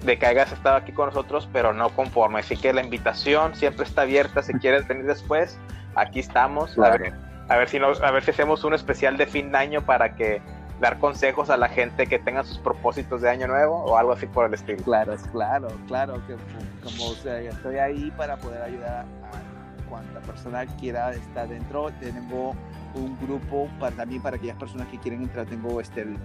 de 0.04 0.18
que 0.18 0.26
hayas 0.26 0.52
estado 0.52 0.76
aquí 0.76 0.92
con 0.92 1.06
nosotros, 1.06 1.48
pero 1.52 1.72
no 1.72 1.90
conforme. 1.90 2.40
Así 2.40 2.56
que 2.56 2.72
la 2.72 2.82
invitación 2.82 3.54
siempre 3.54 3.84
está 3.84 4.02
abierta. 4.02 4.42
Si 4.42 4.52
quieres 4.54 4.86
venir 4.86 5.06
después, 5.06 5.58
aquí 5.94 6.20
estamos. 6.20 6.74
Claro. 6.74 6.94
A, 6.94 6.98
ver, 6.98 7.14
a, 7.48 7.56
ver 7.56 7.68
si 7.68 7.78
nos, 7.78 8.00
a 8.02 8.10
ver 8.10 8.22
si 8.22 8.30
hacemos 8.30 8.64
un 8.64 8.74
especial 8.74 9.16
de 9.16 9.26
fin 9.26 9.52
de 9.52 9.58
año 9.58 9.82
para 9.82 10.14
que 10.14 10.42
dar 10.80 10.98
consejos 10.98 11.50
a 11.50 11.56
la 11.56 11.68
gente 11.68 12.06
que 12.06 12.18
tenga 12.18 12.42
sus 12.42 12.58
propósitos 12.58 13.20
de 13.20 13.28
año 13.28 13.46
nuevo 13.46 13.84
o 13.84 13.96
algo 13.96 14.12
así 14.12 14.26
por 14.26 14.46
el 14.46 14.54
estilo. 14.54 14.82
Claro, 14.82 15.14
claro, 15.30 15.68
claro, 15.86 16.22
que 16.26 16.36
como 16.82 17.10
o 17.10 17.14
sea, 17.14 17.38
estoy 17.40 17.76
ahí 17.76 18.10
para 18.16 18.36
poder 18.38 18.62
ayudar 18.62 19.04
a 19.04 19.88
cuanta 19.90 20.20
persona 20.20 20.64
quiera 20.78 21.12
estar 21.12 21.48
dentro. 21.48 21.90
Tengo 22.00 22.54
un 22.94 23.18
grupo 23.20 23.68
para, 23.78 23.94
también 23.94 24.22
para 24.22 24.36
aquellas 24.36 24.56
personas 24.56 24.88
que 24.88 24.98
quieren 24.98 25.22
entrar. 25.22 25.46
Tengo 25.46 25.80
este, 25.80 26.02
el, 26.02 26.16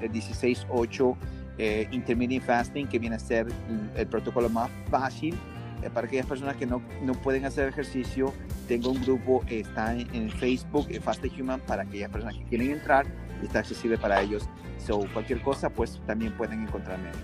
el 0.00 0.12
16-8 0.12 1.16
eh, 1.58 1.88
Intermittent 1.90 2.44
Fasting, 2.44 2.86
que 2.86 2.98
viene 2.98 3.16
a 3.16 3.18
ser 3.18 3.48
el, 3.96 4.06
protocolo 4.06 4.48
más 4.48 4.70
fácil 4.88 5.34
eh, 5.82 5.90
para 5.92 6.06
aquellas 6.06 6.26
personas 6.26 6.54
que 6.56 6.66
no, 6.66 6.80
no, 7.02 7.14
pueden 7.14 7.44
hacer 7.44 7.68
ejercicio, 7.68 8.32
tengo 8.68 8.90
un 8.90 9.02
grupo, 9.02 9.42
está 9.48 9.94
en, 9.94 10.06
en 10.14 10.30
Facebook, 10.30 10.86
en 10.90 11.02
Fast 11.02 11.24
Human, 11.38 11.60
para 11.60 11.82
aquellas 11.82 12.10
personas 12.10 12.36
que 12.36 12.44
quieren 12.44 12.70
entrar 12.70 13.06
y 13.42 13.46
está 13.46 13.60
accesible 13.60 13.98
para 13.98 14.20
ellos. 14.20 14.48
So, 14.78 15.06
cualquier 15.12 15.42
cosa, 15.42 15.70
pues 15.70 16.00
también 16.06 16.32
pueden 16.36 16.62
encontrarme 16.62 17.08
ahí. 17.08 17.14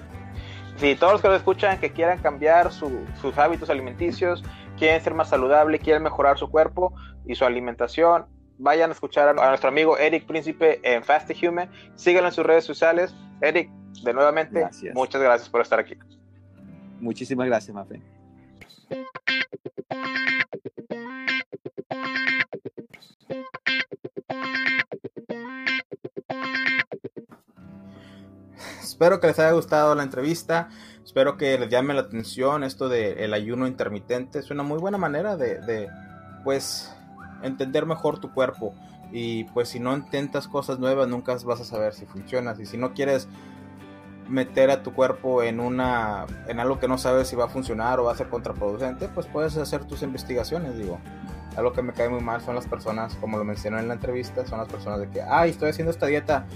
Sí, 0.76 0.96
todos 0.96 1.12
los 1.12 1.22
que 1.22 1.28
lo 1.28 1.36
escuchan, 1.36 1.78
que 1.78 1.92
quieran 1.92 2.18
cambiar 2.18 2.72
su, 2.72 3.04
sus 3.20 3.36
hábitos 3.38 3.70
alimenticios, 3.70 4.42
quieren 4.78 5.02
ser 5.02 5.14
más 5.14 5.28
saludable, 5.28 5.78
quieren 5.78 6.02
mejorar 6.02 6.38
su 6.38 6.48
cuerpo 6.50 6.94
y 7.26 7.34
su 7.34 7.44
alimentación, 7.44 8.26
vayan 8.58 8.90
a 8.90 8.92
escuchar 8.92 9.28
a, 9.28 9.48
nuestro 9.48 9.68
amigo 9.68 9.98
Eric 9.98 10.26
Príncipe 10.26 10.80
en 10.82 11.02
Fast 11.04 11.30
Human. 11.42 11.70
Síganlo 11.94 12.28
en 12.28 12.34
sus 12.34 12.46
redes 12.46 12.64
sociales. 12.64 13.14
Eric, 13.40 13.70
de 14.02 14.14
nuevamente, 14.14 14.60
gracias. 14.60 14.94
muchas 14.94 15.20
gracias 15.20 15.48
por 15.48 15.60
estar 15.60 15.78
aquí. 15.78 15.96
Muchísimas 17.00 17.46
gracias, 17.46 17.74
Mafe. 17.74 18.00
Espero 28.82 29.20
que 29.20 29.26
les 29.26 29.38
haya 29.38 29.52
gustado 29.52 29.94
la 29.94 30.02
entrevista. 30.02 30.68
Espero 31.04 31.36
que 31.36 31.58
les 31.58 31.68
llame 31.68 31.94
la 31.94 32.02
atención 32.02 32.64
esto 32.64 32.88
del 32.88 33.34
ayuno 33.34 33.66
intermitente. 33.66 34.38
Es 34.38 34.50
una 34.50 34.62
muy 34.62 34.78
buena 34.78 34.98
manera 34.98 35.36
de, 35.36 35.60
de, 35.60 35.88
pues, 36.44 36.94
entender 37.42 37.86
mejor 37.86 38.18
tu 38.18 38.32
cuerpo. 38.32 38.74
Y 39.10 39.44
pues 39.44 39.68
si 39.68 39.78
no 39.78 39.94
intentas 39.94 40.48
cosas 40.48 40.78
nuevas, 40.78 41.06
nunca 41.08 41.36
vas 41.44 41.60
a 41.60 41.64
saber 41.64 41.92
si 41.92 42.06
funcionas. 42.06 42.58
Y 42.60 42.66
si 42.66 42.78
no 42.78 42.94
quieres 42.94 43.28
meter 44.28 44.70
a 44.70 44.82
tu 44.82 44.94
cuerpo 44.94 45.42
en 45.42 45.60
una 45.60 46.26
en 46.46 46.60
algo 46.60 46.78
que 46.78 46.88
no 46.88 46.96
sabes 46.96 47.28
si 47.28 47.36
va 47.36 47.44
a 47.44 47.48
funcionar 47.48 48.00
o 48.00 48.04
va 48.04 48.12
a 48.12 48.16
ser 48.16 48.28
contraproducente, 48.28 49.08
pues 49.08 49.26
puedes 49.26 49.56
hacer 49.56 49.84
tus 49.84 50.02
investigaciones, 50.02 50.76
digo. 50.76 50.98
Algo 51.56 51.74
que 51.74 51.82
me 51.82 51.92
cae 51.92 52.08
muy 52.08 52.20
mal 52.20 52.40
son 52.40 52.54
las 52.54 52.66
personas, 52.66 53.14
como 53.16 53.36
lo 53.36 53.44
mencioné 53.44 53.80
en 53.80 53.88
la 53.88 53.94
entrevista, 53.94 54.46
son 54.46 54.58
las 54.58 54.68
personas 54.68 55.00
de 55.00 55.10
que, 55.10 55.20
ay, 55.20 55.50
estoy 55.50 55.68
haciendo 55.68 55.90
esta 55.90 56.06
dieta, 56.06 56.46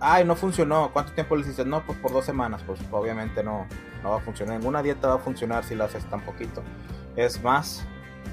ay, 0.00 0.24
no 0.24 0.34
funcionó, 0.34 0.90
¿cuánto 0.92 1.12
tiempo 1.12 1.36
le 1.36 1.42
hiciste? 1.42 1.64
No, 1.64 1.84
pues 1.84 1.98
por 1.98 2.12
dos 2.12 2.24
semanas, 2.24 2.62
pues 2.66 2.80
obviamente 2.90 3.42
no, 3.44 3.66
no 4.02 4.10
va 4.10 4.16
a 4.16 4.20
funcionar. 4.20 4.56
Ninguna 4.58 4.82
dieta 4.82 5.08
va 5.08 5.14
a 5.14 5.18
funcionar 5.18 5.64
si 5.64 5.74
la 5.74 5.84
haces 5.84 6.04
tan 6.06 6.22
poquito. 6.22 6.62
Es 7.16 7.42
más 7.42 7.84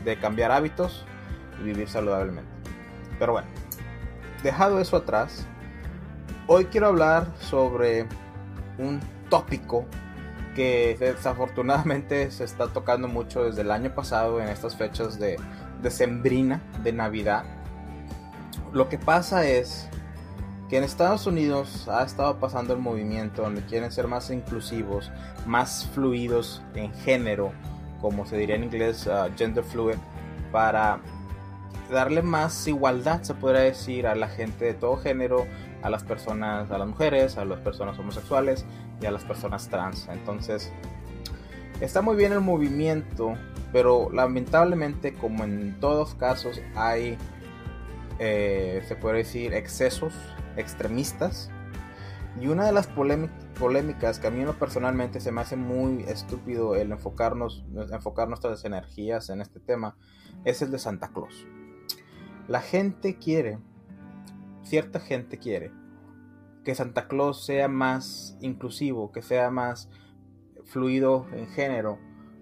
de 0.05 0.17
cambiar 0.17 0.51
hábitos 0.51 1.05
y 1.59 1.63
vivir 1.63 1.89
saludablemente. 1.89 2.49
Pero 3.19 3.33
bueno, 3.33 3.47
dejado 4.43 4.79
eso 4.79 4.97
atrás, 4.97 5.45
hoy 6.47 6.65
quiero 6.65 6.87
hablar 6.87 7.27
sobre 7.39 8.07
un 8.77 9.01
tópico 9.29 9.85
que 10.55 10.95
desafortunadamente 10.99 12.31
se 12.31 12.43
está 12.43 12.67
tocando 12.67 13.07
mucho 13.07 13.43
desde 13.43 13.61
el 13.61 13.71
año 13.71 13.93
pasado 13.93 14.41
en 14.41 14.47
estas 14.47 14.75
fechas 14.75 15.19
de, 15.19 15.37
de 15.81 15.91
sembrina, 15.91 16.61
de 16.83 16.93
Navidad. 16.93 17.43
Lo 18.73 18.89
que 18.89 18.97
pasa 18.97 19.45
es 19.45 19.89
que 20.69 20.77
en 20.77 20.83
Estados 20.83 21.25
Unidos 21.27 21.87
ha 21.87 22.03
estado 22.03 22.39
pasando 22.39 22.73
el 22.73 22.79
movimiento 22.79 23.41
donde 23.41 23.61
quieren 23.63 23.91
ser 23.91 24.07
más 24.07 24.29
inclusivos, 24.29 25.11
más 25.45 25.87
fluidos 25.93 26.61
en 26.75 26.93
género, 26.93 27.53
como 28.01 28.25
se 28.25 28.37
diría 28.37 28.55
en 28.55 28.65
inglés, 28.65 29.07
uh, 29.07 29.31
gender 29.37 29.63
fluid, 29.63 29.95
para 30.51 30.99
darle 31.89 32.21
más 32.21 32.67
igualdad, 32.67 33.21
se 33.21 33.33
podría 33.33 33.61
decir, 33.61 34.07
a 34.07 34.15
la 34.15 34.27
gente 34.27 34.65
de 34.65 34.73
todo 34.73 34.97
género, 34.97 35.47
a 35.81 35.89
las 35.89 36.03
personas, 36.03 36.69
a 36.69 36.77
las 36.77 36.87
mujeres, 36.87 37.37
a 37.37 37.45
las 37.45 37.59
personas 37.61 37.97
homosexuales 37.97 38.65
y 39.01 39.05
a 39.05 39.11
las 39.11 39.23
personas 39.23 39.69
trans. 39.69 40.09
Entonces, 40.11 40.73
está 41.79 42.01
muy 42.01 42.17
bien 42.17 42.33
el 42.33 42.41
movimiento, 42.41 43.35
pero 43.71 44.09
lamentablemente, 44.11 45.13
como 45.13 45.45
en 45.45 45.79
todos 45.79 46.13
casos, 46.15 46.59
hay, 46.75 47.17
eh, 48.19 48.83
se 48.85 48.95
puede 48.97 49.19
decir, 49.19 49.53
excesos 49.53 50.13
extremistas. 50.57 51.51
Y 52.39 52.47
una 52.47 52.65
de 52.65 52.71
las 52.71 52.87
polémicas 52.87 54.19
que 54.19 54.27
a 54.27 54.31
mí 54.31 54.43
personalmente 54.59 55.19
se 55.19 55.31
me 55.31 55.41
hace 55.41 55.55
muy 55.55 56.03
estúpido 56.03 56.75
el 56.75 56.91
enfocarnos, 56.91 57.65
enfocar 57.91 58.27
nuestras 58.27 58.63
energías 58.63 59.29
en 59.29 59.41
este 59.41 59.59
tema 59.59 59.95
es 60.45 60.61
el 60.61 60.69
de 60.69 60.77
Santa 60.77 61.07
Claus. 61.07 61.47
La 62.47 62.61
gente 62.61 63.17
quiere, 63.17 63.57
cierta 64.63 64.99
gente 64.99 65.39
quiere, 65.39 65.71
que 66.63 66.75
Santa 66.75 67.07
Claus 67.07 67.45
sea 67.45 67.67
más 67.67 68.37
inclusivo, 68.39 69.11
que 69.11 69.21
sea 69.21 69.49
más 69.49 69.89
fluido 70.65 71.25
en 71.31 71.47
género, 71.47 71.97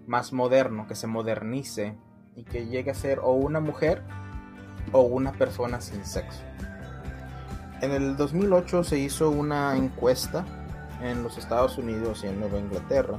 más 0.07 0.33
moderno, 0.33 0.87
que 0.87 0.95
se 0.95 1.07
modernice 1.07 1.97
y 2.35 2.43
que 2.43 2.65
llegue 2.65 2.91
a 2.91 2.95
ser 2.95 3.19
o 3.19 3.31
una 3.31 3.59
mujer 3.59 4.03
o 4.91 5.01
una 5.01 5.31
persona 5.31 5.79
sin 5.81 6.03
sexo. 6.05 6.43
En 7.81 7.91
el 7.91 8.15
2008 8.15 8.83
se 8.83 8.97
hizo 8.97 9.29
una 9.29 9.75
encuesta 9.75 10.45
en 11.01 11.23
los 11.23 11.37
Estados 11.37 11.77
Unidos 11.77 12.23
y 12.23 12.27
en 12.27 12.39
Nueva 12.39 12.57
Inglaterra 12.57 13.17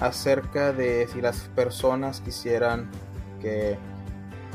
acerca 0.00 0.72
de 0.72 1.08
si 1.12 1.20
las 1.20 1.38
personas 1.54 2.20
quisieran 2.20 2.90
que 3.40 3.78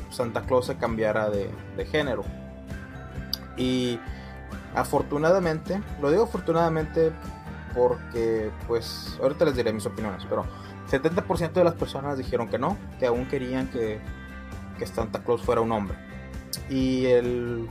Santa 0.09 0.41
Claus 0.41 0.67
se 0.67 0.75
cambiara 0.75 1.29
de, 1.29 1.49
género. 1.85 2.23
Y 3.57 3.99
afortunadamente, 4.75 5.81
lo 6.01 6.11
digo 6.11 6.23
afortunadamente 6.23 7.11
porque 7.73 8.51
pues 8.67 9.17
ahorita 9.21 9.45
les 9.45 9.55
diré 9.55 9.71
mis 9.71 9.85
opiniones, 9.85 10.25
pero 10.29 10.45
70% 10.89 11.53
de 11.53 11.63
las 11.63 11.73
personas 11.73 12.17
dijeron 12.17 12.49
que 12.49 12.59
no, 12.59 12.77
que 12.99 13.07
aún 13.07 13.25
querían 13.27 13.67
que, 13.69 13.99
que 14.77 14.85
Santa 14.85 15.23
Claus 15.23 15.41
fuera 15.41 15.61
un 15.61 15.71
hombre. 15.71 15.97
Y 16.69 17.05
el 17.05 17.67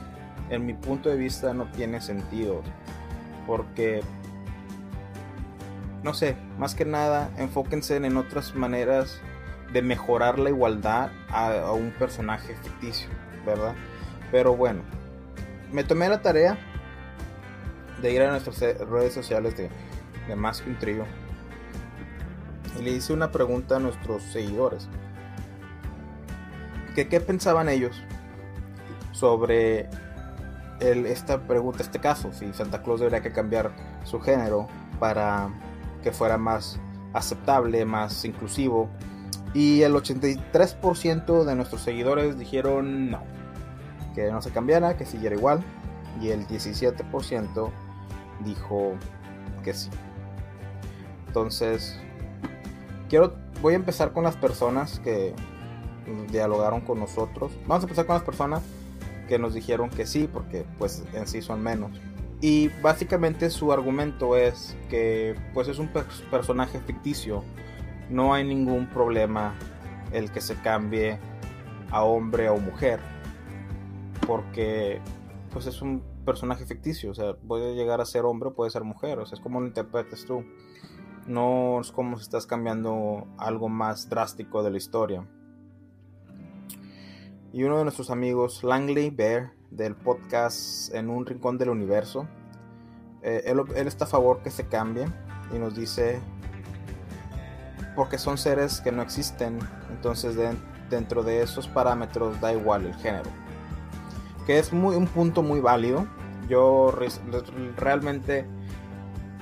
en 0.51 0.67
mi 0.67 0.75
punto 0.75 1.09
de 1.09 1.17
vista, 1.17 1.55
no 1.55 1.71
tiene 1.73 2.01
sentido. 2.01 2.63
Porque, 3.47 4.03
no 6.03 6.15
sé, 6.15 6.37
más 6.59 6.75
que 6.75 6.85
nada, 6.85 7.31
enfóquense 7.39 7.97
en 7.97 8.17
otras 8.17 8.55
maneras 8.55 9.21
de 9.73 9.83
mejorar 9.83 10.39
la 10.39 10.51
igualdad 10.51 11.11
a, 11.31 11.61
a 11.61 11.73
un 11.73 11.91
personaje 11.91 12.55
ficticio, 12.63 13.09
¿verdad? 13.45 13.75
Pero 14.31 14.57
bueno, 14.57 14.83
me 15.73 15.85
tomé 15.85 16.09
la 16.09 16.23
tarea 16.23 16.59
de 18.03 18.13
ir 18.13 18.23
a 18.23 18.31
nuestras 18.31 18.61
redes 18.61 19.13
sociales 19.13 19.57
de, 19.57 19.71
de 20.27 20.37
Más 20.37 20.61
que 20.61 20.71
un 20.71 20.79
trío 20.79 21.05
y 22.79 22.83
le 22.83 22.91
hice 22.91 23.13
una 23.13 23.31
pregunta 23.31 23.77
a 23.77 23.79
nuestros 23.79 24.23
seguidores. 24.23 24.89
Que 26.95 27.09
qué 27.09 27.21
pensaban 27.21 27.69
ellos 27.69 28.03
sobre 29.13 29.89
esta 30.81 31.41
pregunta, 31.47 31.83
este 31.83 31.99
caso, 31.99 32.33
si 32.33 32.53
Santa 32.53 32.83
Claus 32.83 33.01
debería 33.01 33.21
cambiar 33.33 33.73
su 34.05 34.21
género 34.21 34.69
para 35.01 35.49
que 36.03 36.13
fuera 36.13 36.39
más 36.39 36.79
aceptable, 37.13 37.85
más 37.85 38.25
inclusivo. 38.25 38.89
Y 39.55 39.83
el 39.83 39.95
83% 39.95 41.45
de 41.45 41.55
nuestros 41.55 41.83
seguidores 41.83 42.39
dijeron 42.39 43.11
no, 43.11 43.23
que 44.15 44.31
no 44.31 44.41
se 44.43 44.51
cambiara, 44.51 44.97
que 44.97 45.05
siguiera 45.05 45.35
igual. 45.35 45.65
Y 46.21 46.31
el 46.31 46.47
17% 46.47 47.71
dijo 48.45 48.95
que 49.65 49.75
sí. 49.75 49.91
Entonces, 51.27 51.99
quiero, 53.09 53.35
voy 53.61 53.75
a 53.75 53.77
empezar 53.77 54.13
con 54.13 54.25
las 54.25 54.37
personas 54.37 55.01
que 55.01 55.35
dialogaron 56.31 56.81
con 56.81 56.99
nosotros. 56.99 57.53
Vamos 57.67 57.85
a 57.85 57.87
empezar 57.87 58.07
con 58.07 58.15
las 58.15 58.25
personas 58.25 58.63
que 59.29 59.39
nos 59.39 59.55
dijeron 59.55 59.91
que 59.91 60.07
sí, 60.07 60.29
porque 60.33 60.65
pues 60.79 61.05
en 61.13 61.27
sí 61.27 61.43
son 61.43 61.63
menos. 61.63 62.01
Y 62.41 62.69
básicamente 62.83 63.51
su 63.51 63.73
argumento 63.73 64.37
es 64.37 64.77
que 64.89 65.35
pues 65.53 65.69
es 65.69 65.79
un 65.79 65.89
personaje 66.31 66.81
ficticio. 66.81 67.45
No 68.11 68.33
hay 68.33 68.45
ningún 68.45 68.87
problema 68.87 69.55
el 70.13 70.31
que 70.31 70.41
se 70.41 70.55
cambie 70.57 71.19
a 71.91 72.05
hombre 72.05 72.49
o 72.49 72.59
mujer. 72.59 73.01
Porque 74.27 75.01
pues 75.53 75.67
es 75.67 75.83
un 75.83 76.03
personaje 76.29 76.67
ficticio, 76.67 77.11
o 77.11 77.15
sea, 77.15 77.35
puede 77.35 77.75
llegar 77.75 78.03
a 78.03 78.05
ser 78.05 78.27
hombre 78.27 78.51
o 78.51 78.55
puede 78.55 78.71
ser 78.71 78.85
mujer, 78.85 79.19
o 79.19 79.25
sea, 79.25 79.37
es 79.37 79.41
como 79.41 79.63
lo 79.63 79.67
interpretes 79.67 80.27
tú. 80.27 80.45
No 81.27 81.81
es 81.81 81.91
como 81.91 82.19
si 82.19 82.23
estás 82.25 82.45
cambiando 82.45 83.27
algo 83.39 83.71
más 83.71 84.11
drástico 84.11 84.63
de 84.63 84.71
la 84.71 84.77
historia. 84.77 85.27
Y 87.51 87.65
uno 87.65 87.79
de 87.79 87.85
nuestros 87.85 88.11
amigos, 88.11 88.63
Langley 88.63 89.09
Bear, 89.09 89.53
del 89.71 89.95
podcast 89.95 90.95
En 90.95 91.09
un 91.09 91.25
Rincón 91.25 91.57
del 91.57 91.71
Universo, 91.71 92.29
eh, 93.23 93.43
él, 93.47 93.87
está 93.87 94.05
a 94.05 94.09
favor 94.09 94.43
que 94.43 94.51
se 94.51 94.69
cambie 94.69 95.07
y 95.55 95.59
nos 95.59 95.75
dice, 95.75 96.21
porque 97.97 98.19
son 98.19 98.37
seres 98.37 98.83
que 98.83 98.93
no 98.93 99.01
existen, 99.01 99.59
entonces 99.91 100.37
dentro 100.91 101.23
de 101.23 101.41
esos 101.43 101.69
parámetros 101.69 102.39
da 102.43 102.53
igual 102.53 102.85
el 102.85 102.95
género. 102.97 103.31
Que 104.47 104.59
es 104.59 104.75
muy, 104.75 104.95
un 104.95 105.07
punto 105.07 105.43
muy 105.43 105.61
válido, 105.61 106.07
yo 106.49 106.97
realmente 107.77 108.47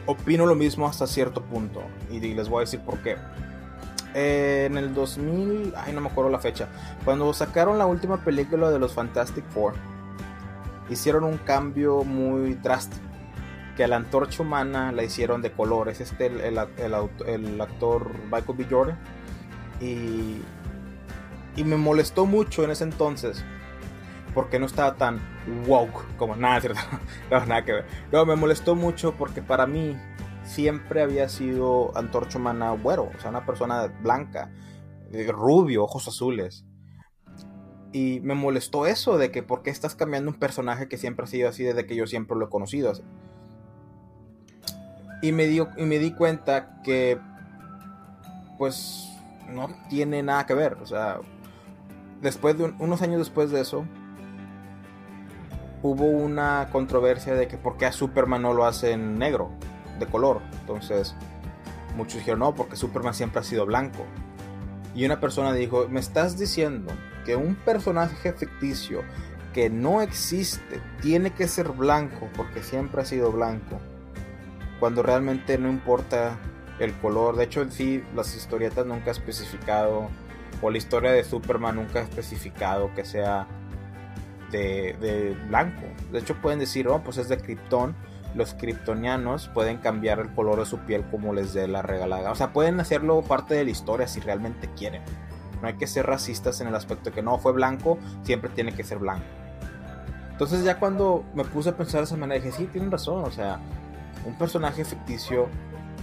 opino 0.06 0.46
lo 0.46 0.54
mismo 0.54 0.86
hasta 0.86 1.06
cierto 1.06 1.42
punto. 1.42 1.82
Y 2.10 2.20
les 2.20 2.48
voy 2.48 2.58
a 2.58 2.60
decir 2.60 2.80
por 2.80 2.98
qué. 2.98 3.16
en 4.14 4.76
el 4.78 4.94
2000, 4.94 5.74
ay 5.76 5.92
no 5.92 6.00
me 6.00 6.08
acuerdo 6.08 6.30
la 6.30 6.38
fecha, 6.38 6.68
cuando 7.04 7.32
sacaron 7.34 7.78
la 7.78 7.86
última 7.86 8.24
película 8.24 8.70
de 8.70 8.78
los 8.78 8.94
Fantastic 8.94 9.44
Four, 9.50 9.74
hicieron 10.88 11.24
un 11.24 11.38
cambio 11.38 12.04
muy 12.04 12.54
drástico. 12.54 13.02
Que 13.76 13.86
la 13.86 13.96
antorcha 13.96 14.42
humana 14.42 14.90
la 14.90 15.02
hicieron 15.02 15.42
de 15.42 15.52
colores. 15.52 16.00
Este 16.00 16.26
el, 16.26 16.40
el, 16.40 16.58
el, 17.26 17.60
actor 17.60 18.10
Michael 18.24 18.56
B. 18.56 18.66
Jordan. 18.70 18.98
Y, 19.82 20.40
y 21.56 21.64
me 21.64 21.76
molestó 21.76 22.24
mucho 22.24 22.64
en 22.64 22.70
ese 22.70 22.84
entonces 22.84 23.44
porque 24.36 24.58
no 24.58 24.66
estaba 24.66 24.94
tan 24.94 25.20
woke 25.66 26.04
como 26.16 26.36
nada, 26.36 26.60
¿cierto? 26.62 26.80
no, 27.30 27.46
nada 27.46 27.64
que 27.64 27.72
ver. 27.72 27.86
No, 28.12 28.24
me 28.26 28.36
molestó 28.36 28.74
mucho 28.74 29.14
porque 29.14 29.42
para 29.42 29.66
mí 29.66 29.96
siempre 30.44 31.02
había 31.02 31.28
sido 31.28 31.96
Antorcha 31.96 32.38
Humana 32.38 32.70
güero, 32.70 33.10
o 33.16 33.20
sea, 33.20 33.30
una 33.30 33.44
persona 33.44 33.86
blanca, 34.02 34.50
rubio, 35.28 35.84
ojos 35.84 36.08
azules. 36.08 36.64
Y 37.92 38.20
me 38.20 38.34
molestó 38.34 38.86
eso 38.86 39.16
de 39.16 39.30
que 39.30 39.42
por 39.42 39.62
qué 39.62 39.70
estás 39.70 39.94
cambiando 39.94 40.30
un 40.30 40.38
personaje 40.38 40.88
que 40.88 40.98
siempre 40.98 41.24
ha 41.24 41.26
sido 41.28 41.48
así 41.48 41.62
desde 41.64 41.86
que 41.86 41.96
yo 41.96 42.06
siempre 42.06 42.36
lo 42.36 42.46
he 42.46 42.50
conocido. 42.50 42.92
Y 45.22 45.32
me, 45.32 45.46
dio, 45.46 45.70
y 45.78 45.84
me 45.84 45.98
di 45.98 46.12
cuenta 46.12 46.82
que 46.82 47.18
pues 48.58 49.08
no 49.50 49.68
tiene 49.88 50.22
nada 50.22 50.46
que 50.46 50.54
ver. 50.54 50.74
O 50.82 50.86
sea, 50.86 51.20
después 52.20 52.58
de 52.58 52.64
unos 52.78 53.02
años 53.02 53.18
después 53.18 53.50
de 53.50 53.60
eso, 53.60 53.86
hubo 55.86 56.04
una 56.04 56.68
controversia 56.70 57.34
de 57.34 57.48
que 57.48 57.58
por 57.58 57.76
qué 57.76 57.86
a 57.86 57.92
Superman 57.92 58.42
no 58.42 58.52
lo 58.52 58.66
hacen 58.66 59.18
negro, 59.18 59.50
de 59.98 60.06
color. 60.06 60.40
Entonces, 60.60 61.14
muchos 61.96 62.18
dijeron, 62.18 62.40
no, 62.40 62.54
porque 62.54 62.76
Superman 62.76 63.14
siempre 63.14 63.40
ha 63.40 63.44
sido 63.44 63.66
blanco. 63.66 64.04
Y 64.94 65.04
una 65.04 65.20
persona 65.20 65.52
dijo, 65.52 65.88
me 65.88 66.00
estás 66.00 66.38
diciendo 66.38 66.92
que 67.24 67.36
un 67.36 67.54
personaje 67.54 68.32
ficticio 68.32 69.02
que 69.52 69.70
no 69.70 70.02
existe 70.02 70.80
tiene 71.00 71.30
que 71.30 71.48
ser 71.48 71.68
blanco 71.70 72.28
porque 72.36 72.62
siempre 72.62 73.02
ha 73.02 73.04
sido 73.04 73.32
blanco. 73.32 73.78
Cuando 74.80 75.02
realmente 75.02 75.58
no 75.58 75.68
importa 75.68 76.38
el 76.78 76.92
color. 76.94 77.36
De 77.36 77.44
hecho, 77.44 77.62
en 77.62 77.72
sí, 77.72 78.04
las 78.14 78.34
historietas 78.34 78.86
nunca 78.86 79.08
ha 79.08 79.12
especificado, 79.12 80.08
o 80.60 80.70
la 80.70 80.78
historia 80.78 81.10
de 81.12 81.24
Superman 81.24 81.76
nunca 81.76 82.00
ha 82.00 82.02
especificado 82.02 82.94
que 82.94 83.04
sea 83.04 83.46
de, 84.50 85.36
blanco. 85.48 85.82
De 86.12 86.18
hecho, 86.18 86.34
pueden 86.36 86.58
decir, 86.58 86.88
oh, 86.88 87.02
pues 87.02 87.18
es 87.18 87.28
de 87.28 87.38
Krypton. 87.38 87.94
Los 88.34 88.52
kryptonianos 88.52 89.48
pueden 89.48 89.78
cambiar 89.78 90.18
el 90.18 90.30
color 90.34 90.58
de 90.58 90.66
su 90.66 90.78
piel 90.80 91.04
como 91.10 91.32
les 91.32 91.54
dé 91.54 91.68
la 91.68 91.80
regalada. 91.80 92.30
O 92.30 92.34
sea, 92.34 92.52
pueden 92.52 92.78
hacerlo 92.80 93.22
parte 93.22 93.54
de 93.54 93.64
la 93.64 93.70
historia 93.70 94.06
si 94.06 94.20
realmente 94.20 94.68
quieren. 94.76 95.02
No 95.62 95.68
hay 95.68 95.74
que 95.74 95.86
ser 95.86 96.06
racistas 96.06 96.60
en 96.60 96.68
el 96.68 96.74
aspecto 96.74 97.08
de 97.08 97.14
que 97.14 97.22
no 97.22 97.38
fue 97.38 97.52
blanco, 97.52 97.98
siempre 98.24 98.50
tiene 98.50 98.74
que 98.74 98.84
ser 98.84 98.98
blanco. 98.98 99.24
Entonces 100.32 100.62
ya 100.64 100.78
cuando 100.78 101.24
me 101.34 101.44
puse 101.44 101.70
a 101.70 101.76
pensar 101.78 102.00
de 102.00 102.04
esa 102.04 102.16
manera 102.18 102.44
dije, 102.44 102.54
sí, 102.54 102.66
tienen 102.66 102.90
razón, 102.90 103.24
o 103.24 103.30
sea, 103.30 103.58
un 104.26 104.36
personaje 104.36 104.84
ficticio 104.84 105.48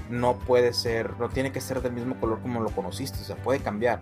no 0.10 0.39
puede 0.39 0.74
ser, 0.74 1.20
no 1.20 1.30
tiene 1.30 1.52
que 1.52 1.62
ser 1.62 1.84
del 1.84 1.94
mismo 1.94 2.20
color 2.20 2.41
como 2.41 2.60
lo 2.62 2.72
conociste, 2.72 3.20
o 3.22 3.24
sea, 3.24 3.36
puede 3.36 3.60
cambiar. 3.60 4.02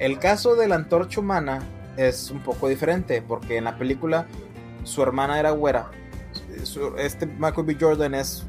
El 0.00 0.18
caso 0.18 0.56
de 0.56 0.66
la 0.66 0.74
antorcha 0.74 1.20
humana 1.20 1.60
es 1.96 2.30
un 2.30 2.40
poco 2.40 2.68
diferente, 2.68 3.22
porque 3.22 3.56
en 3.56 3.64
la 3.64 3.76
película 3.76 4.26
su 4.84 5.02
hermana 5.02 5.38
era 5.38 5.50
güera, 5.50 5.90
este 6.98 7.26
Michael 7.26 7.66
B. 7.66 7.76
Jordan 7.80 8.14
es 8.14 8.46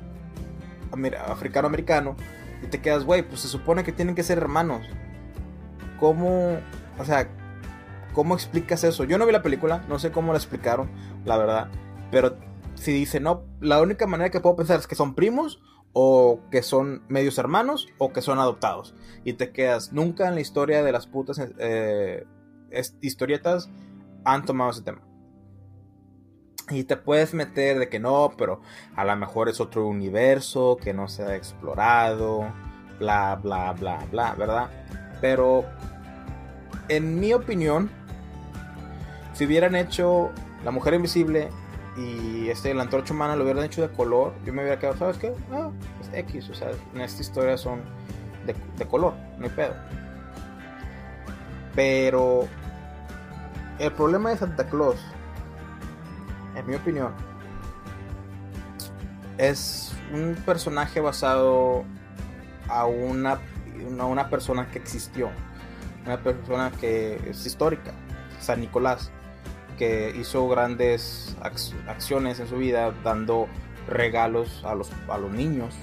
africano-americano, 1.27 2.15
y 2.63 2.67
te 2.67 2.79
quedas, 2.81 3.03
güey, 3.03 3.23
pues 3.23 3.41
se 3.41 3.47
supone 3.47 3.83
que 3.83 3.91
tienen 3.91 4.15
que 4.15 4.23
ser 4.23 4.37
hermanos. 4.37 4.87
¿Cómo, 5.99 6.57
o 6.97 7.05
sea, 7.05 7.29
cómo 8.13 8.33
explicas 8.33 8.83
eso? 8.83 9.03
Yo 9.03 9.17
no 9.17 9.25
vi 9.25 9.31
la 9.31 9.41
película, 9.41 9.83
no 9.89 9.99
sé 9.99 10.11
cómo 10.11 10.31
la 10.31 10.37
explicaron, 10.37 10.89
la 11.25 11.37
verdad, 11.37 11.69
pero 12.11 12.37
si 12.75 12.91
dice, 12.91 13.19
no, 13.19 13.43
la 13.59 13.81
única 13.81 14.07
manera 14.07 14.29
que 14.29 14.39
puedo 14.39 14.55
pensar 14.55 14.79
es 14.79 14.87
que 14.87 14.95
son 14.95 15.13
primos 15.13 15.61
o 15.93 16.39
que 16.51 16.63
son 16.63 17.03
medios 17.07 17.37
hermanos 17.37 17.87
o 17.97 18.11
que 18.13 18.21
son 18.21 18.39
adoptados. 18.39 18.95
Y 19.23 19.33
te 19.33 19.51
quedas, 19.51 19.93
nunca 19.93 20.27
en 20.27 20.35
la 20.35 20.41
historia 20.41 20.83
de 20.83 20.91
las 20.91 21.07
putas 21.07 21.39
eh, 21.59 22.25
historietas 23.01 23.69
han 24.26 24.45
tomado 24.45 24.71
ese 24.71 24.82
tema. 24.82 25.01
Y 26.69 26.86
te 26.86 26.95
puedes 26.95 27.34
meter 27.34 27.78
de 27.78 27.89
que 27.89 27.99
no, 27.99 28.32
pero 28.38 28.61
a 28.95 29.03
lo 29.03 29.15
mejor 29.15 29.49
es 29.49 29.59
otro 29.59 29.86
universo 29.86 30.78
que 30.82 30.93
no 30.93 31.09
se 31.09 31.24
ha 31.24 31.36
explorado, 31.36 32.47
bla, 32.99 33.36
bla, 33.41 33.74
bla, 33.74 34.05
bla, 34.09 34.34
¿verdad? 34.36 34.69
Pero, 35.19 35.65
en 36.88 37.19
mi 37.19 37.34
opinión, 37.34 37.89
si 39.34 39.45
hubieran 39.45 39.76
hecho 39.76 40.32
La 40.63 40.71
Mujer 40.71 40.93
Invisible 40.93 41.49
y 41.97 42.49
este, 42.49 42.74
la 42.74 42.84
antorcha 42.84 43.13
humana 43.13 43.36
lo 43.36 43.43
hubieran 43.43 43.65
hecho 43.65 43.82
de 43.82 43.89
color, 43.89 44.34
yo 44.45 44.53
me 44.53 44.61
hubiera 44.61 44.80
quedado, 44.80 44.97
¿sabes 44.97 45.17
qué? 45.17 45.34
Es 46.01 46.09
X, 46.13 46.49
o 46.49 46.53
sea, 46.53 46.71
en 46.93 47.01
esta 47.01 47.21
historia 47.21 47.57
son 47.57 47.82
de, 48.45 48.86
color, 48.86 49.13
no 49.38 49.45
hay 49.45 49.51
pedo. 49.51 49.74
Pero 51.76 52.47
el 53.80 53.91
problema 53.91 54.30
de 54.30 54.38
Santa 54.38 54.69
Claus, 54.69 54.97
en 56.55 56.67
mi 56.67 56.76
opinión, 56.76 57.13
es 59.38 59.93
un 60.13 60.36
personaje 60.45 60.99
basado 60.99 61.84
a 62.67 62.86
una, 62.86 63.39
persona 64.30 64.69
que 64.69 64.80
existió, 64.80 65.30
una 66.05 66.17
persona 66.17 66.71
que 66.80 67.15
es 67.30 67.45
histórica, 67.45 67.91
San 68.39 68.59
Nicolás 68.61 69.11
que 69.78 70.13
hizo 70.15 70.47
grandes 70.47 71.36
acciones 71.88 72.39
en 72.39 72.47
su 72.47 72.57
vida 72.57 72.93
dando 73.03 73.47
regalos 73.88 74.63
a 74.63 74.76
los, 74.76 74.91
a 75.09 75.17
los 75.17 75.32
niños. 75.32 75.74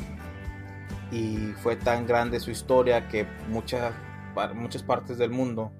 Y 1.10 1.52
fue 1.62 1.74
tan 1.74 2.06
grande 2.06 2.38
su 2.38 2.52
historia 2.52 3.08
que 3.08 3.26
muchas, 3.48 3.92
muchas 4.54 4.82
partes 4.84 5.18
del 5.18 5.30
mundo 5.30 5.72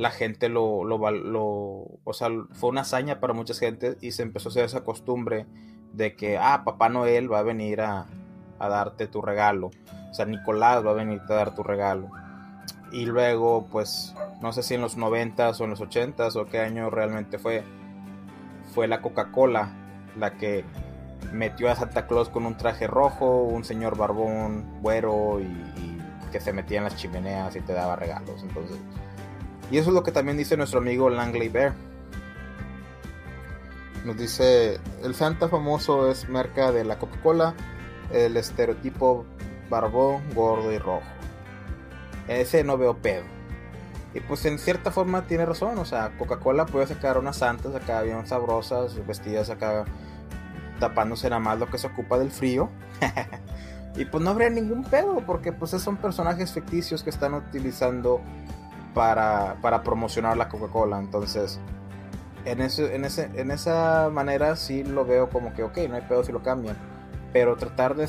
la 0.00 0.10
gente 0.10 0.48
lo, 0.48 0.82
lo, 0.82 0.96
o 0.96 2.12
sea, 2.14 2.28
fue 2.52 2.70
una 2.70 2.80
hazaña 2.80 3.20
para 3.20 3.34
mucha 3.34 3.52
gente 3.52 3.98
y 4.00 4.12
se 4.12 4.22
empezó 4.22 4.48
a 4.48 4.52
hacer 4.52 4.64
esa 4.64 4.82
costumbre 4.82 5.44
de 5.92 6.16
que, 6.16 6.38
ah, 6.38 6.62
Papá 6.64 6.88
Noel 6.88 7.30
va 7.30 7.40
a 7.40 7.42
venir 7.42 7.82
a, 7.82 8.06
a 8.58 8.68
darte 8.70 9.08
tu 9.08 9.20
regalo, 9.20 9.70
o 10.10 10.14
sea, 10.14 10.24
Nicolás 10.24 10.86
va 10.86 10.92
a 10.92 10.94
venir 10.94 11.20
a 11.20 11.34
dar 11.34 11.54
tu 11.54 11.62
regalo. 11.62 12.08
Y 12.92 13.04
luego, 13.04 13.66
pues, 13.70 14.14
no 14.40 14.54
sé 14.54 14.62
si 14.62 14.74
en 14.74 14.80
los 14.80 14.96
90s 14.96 15.60
o 15.60 15.64
en 15.64 15.70
los 15.70 15.82
80s 15.82 16.34
o 16.36 16.46
qué 16.46 16.60
año 16.60 16.88
realmente 16.88 17.38
fue, 17.38 17.62
fue 18.72 18.88
la 18.88 19.02
Coca-Cola 19.02 19.70
la 20.16 20.38
que 20.38 20.64
metió 21.30 21.70
a 21.70 21.76
Santa 21.76 22.06
Claus 22.06 22.30
con 22.30 22.46
un 22.46 22.56
traje 22.56 22.86
rojo, 22.86 23.42
un 23.42 23.64
señor 23.64 23.98
barbón, 23.98 24.64
güero 24.80 25.40
y, 25.40 26.00
que 26.32 26.40
se 26.40 26.52
metía 26.52 26.78
en 26.78 26.84
las 26.84 26.96
chimeneas 26.96 27.54
y 27.56 27.60
te 27.60 27.74
daba 27.74 27.96
regalos. 27.96 28.42
Entonces, 28.42 28.78
y 29.70 29.78
eso 29.78 29.90
es 29.90 29.94
lo 29.94 30.02
que 30.02 30.12
también 30.12 30.36
dice 30.36 30.56
nuestro 30.56 30.80
amigo 30.80 31.08
Langley 31.10 31.48
Bear. 31.48 31.74
Nos 34.04 34.16
dice, 34.16 34.80
el 35.02 35.14
Santa 35.14 35.48
famoso 35.48 36.10
es 36.10 36.28
marca 36.28 36.72
de 36.72 36.84
la 36.84 36.98
Coca-Cola, 36.98 37.54
el 38.12 38.36
estereotipo 38.36 39.26
barbón, 39.68 40.22
gordo 40.34 40.72
y 40.72 40.78
rojo. 40.78 41.06
Ese 42.26 42.64
no 42.64 42.78
veo 42.78 42.96
pedo. 42.96 43.24
Y 44.12 44.20
pues 44.20 44.44
en 44.44 44.58
cierta 44.58 44.90
forma 44.90 45.26
tiene 45.26 45.46
razón, 45.46 45.78
o 45.78 45.84
sea, 45.84 46.16
Coca-Cola 46.18 46.66
puede 46.66 46.86
sacar 46.86 47.18
unas 47.18 47.36
santas 47.36 47.74
acá 47.74 48.02
bien 48.02 48.26
sabrosas, 48.26 49.06
vestidas 49.06 49.50
acá 49.50 49.84
tapándose 50.80 51.28
nada 51.28 51.40
más 51.40 51.58
lo 51.58 51.66
que 51.66 51.78
se 51.78 51.86
ocupa 51.86 52.18
del 52.18 52.32
frío. 52.32 52.70
y 53.96 54.04
pues 54.06 54.24
no 54.24 54.30
habría 54.30 54.50
ningún 54.50 54.82
pedo, 54.82 55.22
porque 55.24 55.52
pues 55.52 55.70
son 55.70 55.96
personajes 55.96 56.52
ficticios 56.52 57.04
que 57.04 57.10
están 57.10 57.34
utilizando 57.34 58.20
para, 58.94 59.56
para 59.60 59.82
promocionar 59.82 60.36
la 60.36 60.48
Coca-Cola. 60.48 60.98
Entonces, 60.98 61.60
en, 62.44 62.60
ese, 62.60 62.94
en, 62.94 63.04
ese, 63.04 63.30
en 63.34 63.50
esa 63.50 64.10
manera 64.10 64.56
sí 64.56 64.84
lo 64.84 65.04
veo 65.04 65.28
como 65.28 65.52
que, 65.54 65.62
ok, 65.62 65.78
no 65.88 65.96
hay 65.96 66.02
pedo 66.02 66.24
si 66.24 66.32
lo 66.32 66.42
cambian. 66.42 66.76
Pero 67.32 67.56
tratar 67.56 67.94
de 67.96 68.08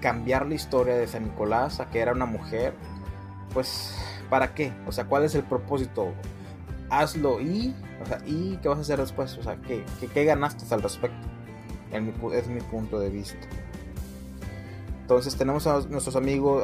cambiar 0.00 0.46
la 0.46 0.54
historia 0.54 0.94
de 0.96 1.06
San 1.06 1.24
Nicolás 1.24 1.80
a 1.80 1.90
que 1.90 2.00
era 2.00 2.12
una 2.12 2.26
mujer, 2.26 2.74
pues, 3.52 3.96
¿para 4.30 4.54
qué? 4.54 4.72
O 4.86 4.92
sea, 4.92 5.04
¿cuál 5.04 5.24
es 5.24 5.34
el 5.34 5.42
propósito? 5.42 6.12
Hazlo 6.90 7.40
y, 7.40 7.74
o 8.02 8.06
sea, 8.06 8.18
¿y 8.26 8.56
qué 8.58 8.68
vas 8.68 8.78
a 8.78 8.82
hacer 8.82 8.98
después? 8.98 9.36
O 9.38 9.42
sea, 9.42 9.56
¿qué, 9.56 9.84
qué, 10.12 10.24
ganaste 10.24 10.72
al 10.74 10.82
respecto? 10.82 11.26
es 11.90 12.48
mi 12.48 12.60
punto 12.60 12.98
de 12.98 13.08
vista. 13.08 13.38
Entonces 15.08 15.36
tenemos 15.36 15.66
a 15.66 15.80
nuestros 15.88 16.16
amigos, 16.16 16.62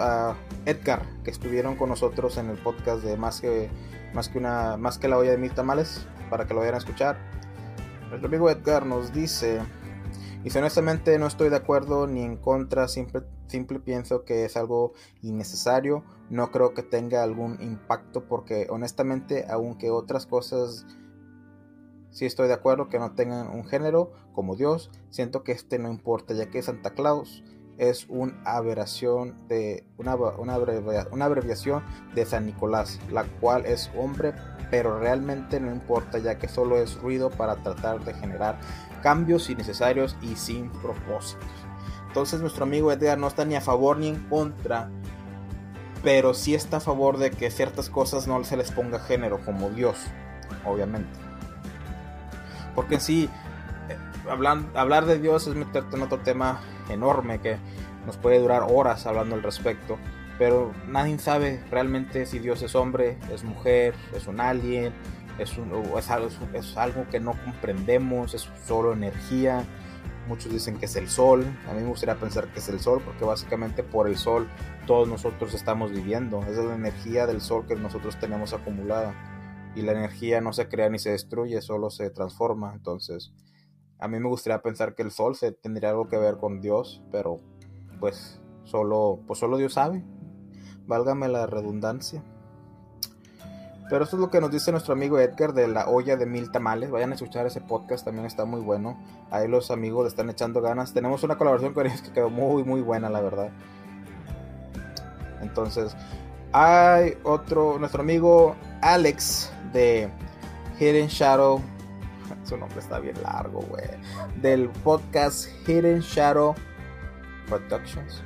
Edgar, 0.67 1.01
que 1.25 1.31
estuvieron 1.31 1.77
con 1.77 1.89
nosotros 1.89 2.37
en 2.37 2.51
el 2.51 2.59
podcast 2.59 3.03
de 3.03 3.17
Más 3.17 3.41
que, 3.41 3.71
más 4.13 4.29
que, 4.29 4.37
una, 4.37 4.77
más 4.77 4.99
que 4.99 5.09
la 5.09 5.17
olla 5.17 5.31
de 5.31 5.39
mil 5.39 5.55
tamales, 5.55 6.07
para 6.29 6.47
que 6.47 6.53
lo 6.53 6.61
vayan 6.61 6.75
a 6.75 6.77
escuchar. 6.77 7.17
Nuestro 8.11 8.29
amigo 8.29 8.51
Edgar 8.51 8.85
nos 8.85 9.15
dice, 9.15 9.63
y 10.45 10.51
si 10.51 10.59
honestamente 10.59 11.19
no 11.19 11.27
estoy 11.27 11.49
de 11.49 11.57
acuerdo 11.57 12.07
ni 12.07 12.21
en 12.21 12.37
contra, 12.37 12.87
simple, 12.87 13.23
pienso 13.83 14.27
que 14.27 14.45
es 14.45 14.59
algo 14.59 14.93
innecesario, 15.23 16.05
no 16.29 16.51
creo 16.51 16.75
que 16.75 16.83
tenga 16.83 17.23
algún 17.23 17.57
impacto 17.63 18.29
porque 18.29 18.67
honestamente, 18.69 19.47
aunque 19.49 19.91
otras 19.91 20.27
cosas 20.27 20.85
sí 22.11 22.27
estoy 22.27 22.49
de 22.49 22.55
acuerdo 22.55 22.91
que 22.91 22.99
no 22.99 23.15
tengan 23.15 23.47
un 23.47 23.65
género 23.65 24.13
como 24.35 24.55
Dios, 24.55 24.91
siento 25.09 25.45
que 25.45 25.53
este 25.53 25.79
no 25.79 25.89
importa 25.89 26.35
ya 26.35 26.51
que 26.51 26.61
Santa 26.61 26.91
Claus 26.91 27.43
es 27.79 28.07
una 28.09 28.35
abreviación 28.45 29.49
de 29.49 29.85
una, 29.99 30.15
una, 30.15 30.55
abreviación 31.25 31.83
de 32.15 32.25
San 32.25 32.47
Nicolás, 32.47 33.01
la 33.11 33.25
cual 33.25 33.67
es 33.67 33.91
hombre, 33.97 34.35
pero 34.71 34.99
realmente 34.99 35.61
no 35.61 35.73
importa 35.73 36.19
ya 36.19 36.39
que 36.39 36.49
solo 36.49 36.79
es 36.79 36.97
ruido 37.01 37.31
para 37.31 37.57
tratar 37.57 38.05
de 38.05 38.15
generar 38.15 38.59
cambios 39.03 39.51
innecesarios 39.51 40.17
y 40.23 40.37
sin 40.37 40.71
propósitos. 40.71 41.45
Entonces 42.09 42.41
nuestro 42.41 42.65
amigo 42.65 42.93
Edgar 42.93 43.19
no 43.19 43.27
está 43.27 43.45
ni 43.45 43.57
a 43.57 43.61
favor 43.61 43.99
ni 43.99 44.09
en 44.09 44.21
contra, 44.29 44.89
pero 46.03 46.35
sí 46.35 46.55
está 46.55 46.77
a 46.77 46.81
favor 46.81 47.19
de 47.19 47.31
que 47.31 47.51
ciertas 47.51 47.91
cosas 47.91 48.29
no 48.29 48.43
se 48.45 48.57
les 48.57 48.71
ponga 48.71 49.01
género, 49.01 49.41
como 49.45 49.71
Dios, 49.71 49.97
obviamente. 50.65 51.19
Porque 52.75 52.97
en 52.97 53.01
sí, 53.01 53.29
eh, 53.89 53.97
hablar, 54.31 54.59
hablar 54.75 55.07
de 55.07 55.19
Dios 55.19 55.47
es 55.47 55.55
meterte 55.55 55.97
en 55.97 56.03
otro 56.03 56.21
tema 56.21 56.61
enorme 56.89 57.41
que 57.41 57.57
nos 58.07 58.17
puede 58.17 58.39
durar 58.39 58.65
horas 58.69 59.07
hablando 59.07 59.35
al 59.35 59.43
respecto. 59.43 59.99
Pero 60.39 60.73
nadie 60.89 61.19
sabe 61.19 61.63
realmente 61.71 62.27
si 62.27 62.39
Dios 62.39 62.63
es 62.63 62.75
hombre, 62.75 63.19
es 63.33 63.45
mujer, 63.45 63.95
es 64.15 64.27
un 64.27 64.41
alien, 64.41 64.93
es, 65.39 65.57
un, 65.59 65.71
es, 65.97 66.11
algo, 66.11 66.29
es 66.53 66.77
algo 66.77 67.07
que 67.09 67.21
no 67.21 67.33
comprendemos, 67.45 68.35
es 68.35 68.49
solo 68.67 68.93
energía. 68.93 69.65
Muchos 70.27 70.51
dicen 70.53 70.79
que 70.79 70.87
es 70.87 70.97
el 70.97 71.09
sol. 71.09 71.45
A 71.69 71.75
mí 71.75 71.83
me 71.83 71.89
gustaría 71.89 72.17
pensar 72.17 72.49
que 72.49 72.59
es 72.59 72.69
el 72.69 72.81
sol 72.81 73.01
porque 73.05 73.25
básicamente 73.25 73.83
por 73.83 74.09
el 74.09 74.17
sol 74.17 74.49
todos 74.87 75.07
nosotros 75.07 75.55
estamos 75.55 75.93
viviendo. 75.93 76.43
Es 76.43 76.57
la 76.57 76.75
energía 76.75 77.27
del 77.27 77.41
sol 77.41 77.67
que 77.67 77.77
nosotros 77.77 78.19
tenemos 78.19 78.53
acumulada. 78.53 79.15
Y 79.77 79.83
la 79.83 79.93
energía 79.93 80.41
no 80.41 80.53
se 80.53 80.69
crea 80.69 80.89
ni 80.89 80.99
se 80.99 81.11
destruye, 81.11 81.61
solo 81.61 81.91
se 81.91 82.11
transforma. 82.11 82.73
Entonces, 82.75 83.33
a 83.99 84.09
mí 84.09 84.19
me 84.19 84.29
gustaría 84.29 84.61
pensar 84.63 84.95
que 84.95 85.03
el 85.03 85.11
sol 85.11 85.37
se 85.37 85.53
tendría 85.53 85.91
algo 85.91 86.09
que 86.09 86.19
ver 86.19 86.37
con 86.37 86.61
Dios, 86.61 87.03
pero 87.11 87.39
pues 88.01 88.41
solo, 88.65 89.21
pues 89.27 89.39
solo 89.39 89.57
Dios 89.57 89.75
sabe. 89.75 90.05
Válgame 90.87 91.29
la 91.29 91.47
redundancia. 91.47 92.23
Pero 93.91 94.05
esto 94.05 94.17
es 94.17 94.21
lo 94.21 94.31
que 94.31 94.41
nos 94.41 94.51
dice 94.51 94.73
nuestro 94.73 94.95
amigo 94.95 95.19
Edgar 95.19 95.53
de 95.53 95.69
la 95.69 95.89
olla 95.89 96.17
de 96.17 96.27
mil 96.27 96.51
tamales. 96.51 96.91
Vayan 96.91 97.13
a 97.13 97.15
escuchar 97.15 97.47
ese 97.47 97.61
podcast, 97.61 98.05
también 98.05 98.27
está 98.27 98.45
muy 98.45 98.61
bueno. 98.61 98.99
Ahí 99.31 99.47
los 99.47 99.71
amigos 99.71 100.05
le 100.05 100.09
están 100.09 100.31
echando 100.31 100.63
ganas. 100.63 100.95
Tenemos 100.95 101.23
una 101.23 101.37
colaboración 101.37 101.75
con 101.75 101.87
ellos 101.87 102.01
que 102.01 102.13
quedó 102.13 102.31
muy, 102.31 102.65
muy 102.65 102.81
buena, 102.81 103.11
la 103.11 103.21
verdad. 103.21 103.51
Entonces, 105.43 105.95
hay 106.53 107.19
otro, 107.25 107.79
nuestro 107.79 108.01
amigo 108.01 108.57
Alex 108.81 109.53
de 109.73 110.09
Hidden 110.81 111.09
Shadow. 111.09 111.61
Su 112.45 112.59
nombre 112.59 112.79
está 112.79 112.99
bien 112.99 113.17
largo, 113.23 113.61
güey. 113.63 113.85
Del 114.41 114.69
podcast 114.69 115.49
Hidden 115.67 116.01
Shadow 116.01 116.55
Productions. 117.49 118.23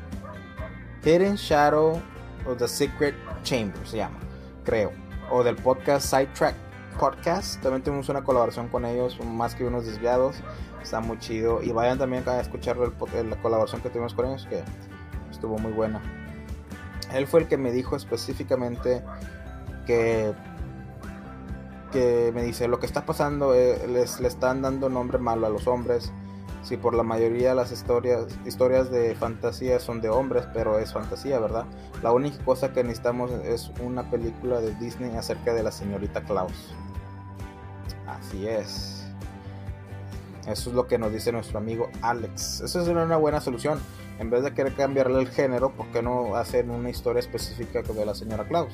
Hidden 1.05 1.37
Shadow 1.37 2.03
of 2.47 2.59
the 2.59 2.66
Secret 2.66 3.14
Chamber 3.45 3.87
se 3.87 3.99
llama, 3.99 4.19
creo. 4.64 4.93
O 5.31 5.45
del 5.45 5.57
podcast 5.57 6.07
Sidetrack 6.07 6.55
Podcast. 6.99 7.62
También 7.62 7.83
tuvimos 7.83 8.09
una 8.09 8.25
colaboración 8.25 8.69
con 8.69 8.85
ellos, 8.85 9.19
más 9.25 9.55
que 9.55 9.64
unos 9.64 9.87
desviados. 9.87 10.37
Está 10.83 11.01
muy 11.01 11.19
chido. 11.19 11.62
Y 11.62 11.71
vayan 11.71 11.99
también 11.99 12.29
a 12.29 12.41
escuchar 12.41 12.77
la 12.77 13.37
colaboración 13.37 13.81
que 13.81 13.89
tuvimos 13.89 14.14
con 14.14 14.27
ellos, 14.27 14.47
que 14.51 14.64
estuvo 15.31 15.59
muy 15.59 15.73
buena. 15.73 16.03
Él 17.12 17.27
fue 17.27 17.41
el 17.41 17.49
que 17.49 17.57
me 17.57 17.71
dijo 17.71 17.95
específicamente 17.95 19.03
que 19.87 20.35
que 21.91 22.32
me 22.34 22.43
dice 22.43 22.68
lo 22.68 22.78
que 22.80 22.86
está 22.86 23.05
pasando 23.07 23.55
eh, 23.55 23.86
les 23.89 24.20
le 24.20 24.28
están 24.28 24.62
dando 24.62 24.89
nombre 24.89 25.18
malo 25.18 25.47
a 25.47 25.51
los 25.51 25.66
hombres 25.66 26.12
si 26.62 26.76
por 26.76 26.95
la 26.95 27.03
mayoría 27.03 27.51
de 27.51 27.55
las 27.55 27.72
historias, 27.72 28.26
historias 28.45 28.91
de 28.91 29.14
fantasía 29.14 29.78
son 29.80 30.01
de 30.01 30.09
hombres, 30.09 30.47
pero 30.53 30.78
es 30.78 30.93
fantasía, 30.93 31.39
¿verdad? 31.39 31.64
La 32.03 32.12
única 32.12 32.45
cosa 32.45 32.72
que 32.72 32.82
necesitamos 32.82 33.30
es 33.45 33.70
una 33.80 34.11
película 34.11 34.61
de 34.61 34.74
Disney 34.74 35.14
acerca 35.16 35.55
de 35.55 35.62
la 35.62 35.70
señorita 35.70 36.22
Klaus. 36.24 36.74
Así 38.07 38.47
es. 38.47 39.07
Eso 40.47 40.70
es 40.70 40.76
lo 40.76 40.86
que 40.86 40.99
nos 40.99 41.12
dice 41.12 41.30
nuestro 41.30 41.59
amigo 41.59 41.89
Alex. 42.03 42.61
Eso 42.61 42.82
es 42.82 42.89
una 42.89 43.16
buena 43.16 43.41
solución. 43.41 43.78
En 44.18 44.30
vez 44.30 44.43
de 44.43 44.53
querer 44.53 44.74
cambiarle 44.74 45.20
el 45.20 45.28
género, 45.28 45.70
¿por 45.70 45.86
qué 45.89 46.03
no 46.03 46.34
hacen 46.34 46.70
una 46.70 46.91
historia 46.91 47.20
específica 47.20 47.82
de 47.82 48.05
la 48.05 48.14
señora 48.14 48.49
Klaus? 48.49 48.72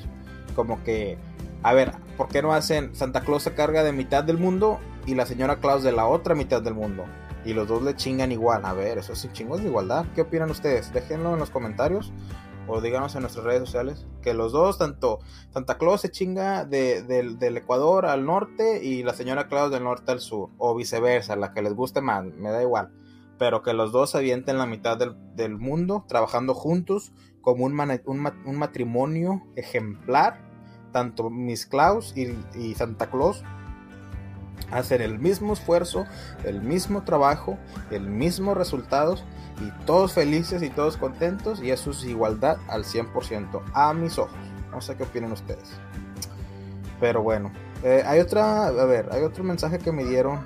Como 0.55 0.83
que, 0.83 1.17
a 1.63 1.73
ver, 1.73 1.93
¿por 2.17 2.27
qué 2.27 2.41
no 2.41 2.53
hacen 2.53 2.95
Santa 2.95 3.21
Claus 3.21 3.43
se 3.43 3.53
carga 3.53 3.83
de 3.83 3.91
mitad 3.91 4.23
del 4.23 4.37
mundo 4.37 4.79
y 5.05 5.15
la 5.15 5.25
señora 5.25 5.57
Claus 5.57 5.83
de 5.83 5.91
la 5.91 6.07
otra 6.07 6.35
mitad 6.35 6.61
del 6.61 6.73
mundo? 6.73 7.05
y 7.45 7.53
los 7.53 7.67
dos 7.67 7.83
le 7.83 7.95
chingan 7.95 8.31
igual. 8.31 8.65
A 8.65 8.73
ver, 8.73 8.97
eso 8.97 9.13
es 9.13 9.31
chingos 9.31 9.61
de 9.61 9.67
igualdad. 9.67 10.05
¿Qué 10.15 10.21
opinan 10.21 10.49
ustedes? 10.49 10.91
Déjenlo 10.91 11.33
en 11.33 11.39
los 11.39 11.51
comentarios 11.51 12.11
o 12.67 12.81
díganos 12.81 13.15
en 13.15 13.21
nuestras 13.21 13.45
redes 13.45 13.61
sociales 13.61 14.07
que 14.21 14.33
los 14.33 14.51
dos, 14.51 14.79
tanto 14.79 15.19
Santa 15.51 15.77
Claus 15.77 16.01
se 16.01 16.09
chinga 16.09 16.65
del 16.65 17.57
Ecuador 17.57 18.05
al 18.07 18.25
norte 18.25 18.83
y 18.83 19.03
la 19.03 19.13
señora 19.13 19.47
Claus 19.47 19.71
del 19.71 19.83
norte 19.83 20.11
al 20.11 20.19
sur, 20.19 20.49
o 20.57 20.75
viceversa, 20.75 21.35
la 21.35 21.53
que 21.53 21.61
les 21.61 21.73
guste 21.73 22.01
más, 22.01 22.25
me 22.25 22.49
da 22.49 22.61
igual. 22.61 22.91
Pero 23.37 23.61
que 23.61 23.73
los 23.73 23.91
dos 23.91 24.11
se 24.11 24.17
avienten 24.17 24.57
la 24.57 24.65
mitad 24.65 24.97
del, 24.97 25.57
mundo 25.57 26.05
trabajando 26.07 26.53
juntos 26.53 27.11
como 27.41 27.65
un, 27.65 27.79
un, 28.05 28.57
matrimonio 28.57 29.43
ejemplar, 29.55 30.44
tanto 30.95 31.29
Miss 31.29 31.65
Claus 31.65 32.15
y, 32.15 32.73
Santa 32.75 33.07
Claus 33.07 33.43
hacer 34.71 35.01
el 35.01 35.19
mismo 35.19 35.51
esfuerzo, 35.51 36.05
el 36.45 36.61
mismo 36.61 37.03
trabajo, 37.03 37.57
el 37.91 38.07
mismo 38.07 38.53
resultados 38.53 39.25
y 39.59 39.71
todos 39.85 40.13
felices 40.13 40.63
y 40.63 40.69
todos 40.69 40.95
contentos 40.95 41.61
y 41.61 41.71
eso 41.71 41.91
es 41.91 42.05
igualdad 42.05 42.59
al 42.69 42.85
100% 42.85 43.61
a 43.73 43.93
mis 43.93 44.17
ojos. 44.17 44.37
No 44.71 44.79
sé 44.79 44.95
qué 44.95 45.03
opinan 45.03 45.33
ustedes. 45.33 45.69
Pero 47.01 47.21
bueno, 47.21 47.51
eh, 47.83 48.01
hay 48.05 48.21
otra, 48.21 48.67
a 48.67 48.85
ver, 48.85 49.09
hay 49.11 49.23
otro 49.23 49.43
mensaje 49.43 49.79
que 49.79 49.91
me 49.91 50.05
dieron 50.05 50.45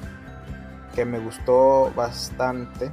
que 0.95 1.05
me 1.05 1.19
gustó 1.19 1.93
bastante. 1.95 2.91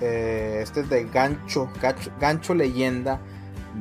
Eh, 0.00 0.60
este 0.62 0.82
es 0.82 0.88
de 0.88 1.04
Gancho, 1.06 1.68
Gancho, 1.82 2.12
Gancho 2.20 2.54
Leyenda 2.54 3.18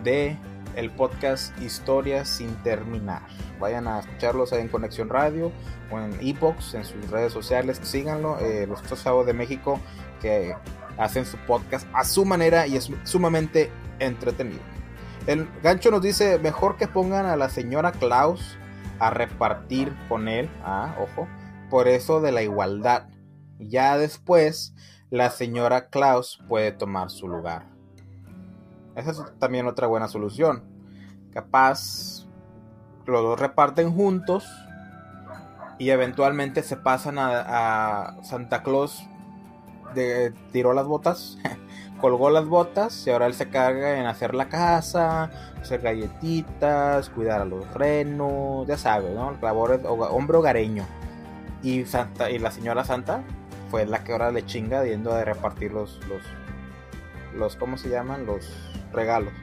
de 0.04 0.40
el 0.76 0.92
podcast 0.92 1.60
Historias 1.62 2.30
sin 2.30 2.56
terminar. 2.64 3.22
Vayan 3.60 3.88
a 3.88 4.00
escucharlos 4.00 4.52
en 4.54 4.68
Conexión 4.68 5.10
Radio 5.10 5.52
o 5.92 6.00
en 6.00 6.14
Ebox, 6.22 6.74
en 6.74 6.86
sus 6.86 7.10
redes 7.10 7.34
sociales. 7.34 7.80
Síganlo. 7.84 8.40
Eh, 8.40 8.68
los 8.68 8.82
chavos 9.04 9.26
de 9.26 9.34
México 9.34 9.80
que 10.22 10.56
hacen 10.98 11.26
su 11.26 11.38
podcast 11.38 11.88
a 11.94 12.04
su 12.04 12.26
manera 12.26 12.68
y 12.68 12.78
es 12.78 12.90
sumamente 13.04 13.72
entretenido. 14.00 14.62
El 15.28 15.48
gancho 15.62 15.90
nos 15.90 16.02
dice, 16.02 16.38
mejor 16.40 16.78
que 16.78 16.88
pongan 16.88 17.26
a 17.26 17.38
la 17.38 17.50
señora 17.50 17.92
Klaus 17.94 18.58
a 19.00 19.10
repartir 19.10 19.94
con 20.10 20.28
él, 20.28 20.50
ah, 20.64 20.96
ojo, 21.00 21.28
por 21.70 21.88
eso 21.88 22.22
de 22.22 22.32
la 22.32 22.44
igualdad. 22.44 23.08
Ya 23.60 23.98
después, 23.98 24.74
la 25.10 25.30
señora 25.30 25.88
Klaus 25.90 26.40
puede 26.48 26.72
tomar 26.72 27.10
su 27.10 27.28
lugar. 27.28 27.73
Esa 28.96 29.12
es 29.12 29.24
también 29.40 29.68
otra 29.68 29.88
buena 29.88 30.08
solución. 30.08 30.64
Capaz 31.32 32.26
los 33.06 33.22
dos 33.22 33.40
reparten 33.40 33.92
juntos 33.94 34.46
y 35.80 35.90
eventualmente 35.90 36.64
se 36.64 36.78
pasan 36.78 37.18
a, 37.20 38.18
Santa 38.24 38.64
Claus 38.64 39.04
de, 39.96 40.34
tiró 40.52 40.74
las 40.74 40.86
botas, 40.86 41.38
colgó 42.02 42.30
las 42.30 42.46
botas 42.46 43.06
y 43.08 43.10
ahora 43.10 43.26
él 43.26 43.34
se 43.34 43.50
carga 43.50 44.00
en 44.00 44.06
hacer 44.06 44.36
la 44.36 44.48
casa, 44.48 45.32
hacer 45.62 45.82
galletitas, 45.82 47.10
cuidar 47.10 47.42
a 47.42 47.46
los 47.46 47.72
renos, 47.74 48.68
ya 48.68 48.78
sabes, 48.78 49.14
¿no? 49.14 49.36
Labores, 49.42 49.82
hombre 49.86 50.38
hogareño. 50.38 50.86
Y, 51.62 51.86
Santa, 51.86 52.30
y 52.30 52.40
la 52.40 52.52
señora 52.52 52.84
Santa 52.84 53.24
fue 53.72 53.86
la 53.86 54.04
que 54.04 54.12
ahora 54.12 54.32
le 54.32 54.46
chinga 54.46 54.84
yendo 54.84 55.14
a 55.14 55.24
repartir 55.24 55.72
los, 55.72 56.00
los, 56.08 56.22
los, 57.36 57.56
¿cómo 57.56 57.78
se 57.78 57.90
llaman? 57.90 58.26
Los 58.26 58.73
regalos. 58.94 59.34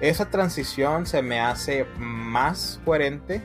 Esa 0.00 0.28
transición 0.28 1.06
se 1.06 1.22
me 1.22 1.40
hace 1.40 1.86
más 1.98 2.80
coherente, 2.84 3.40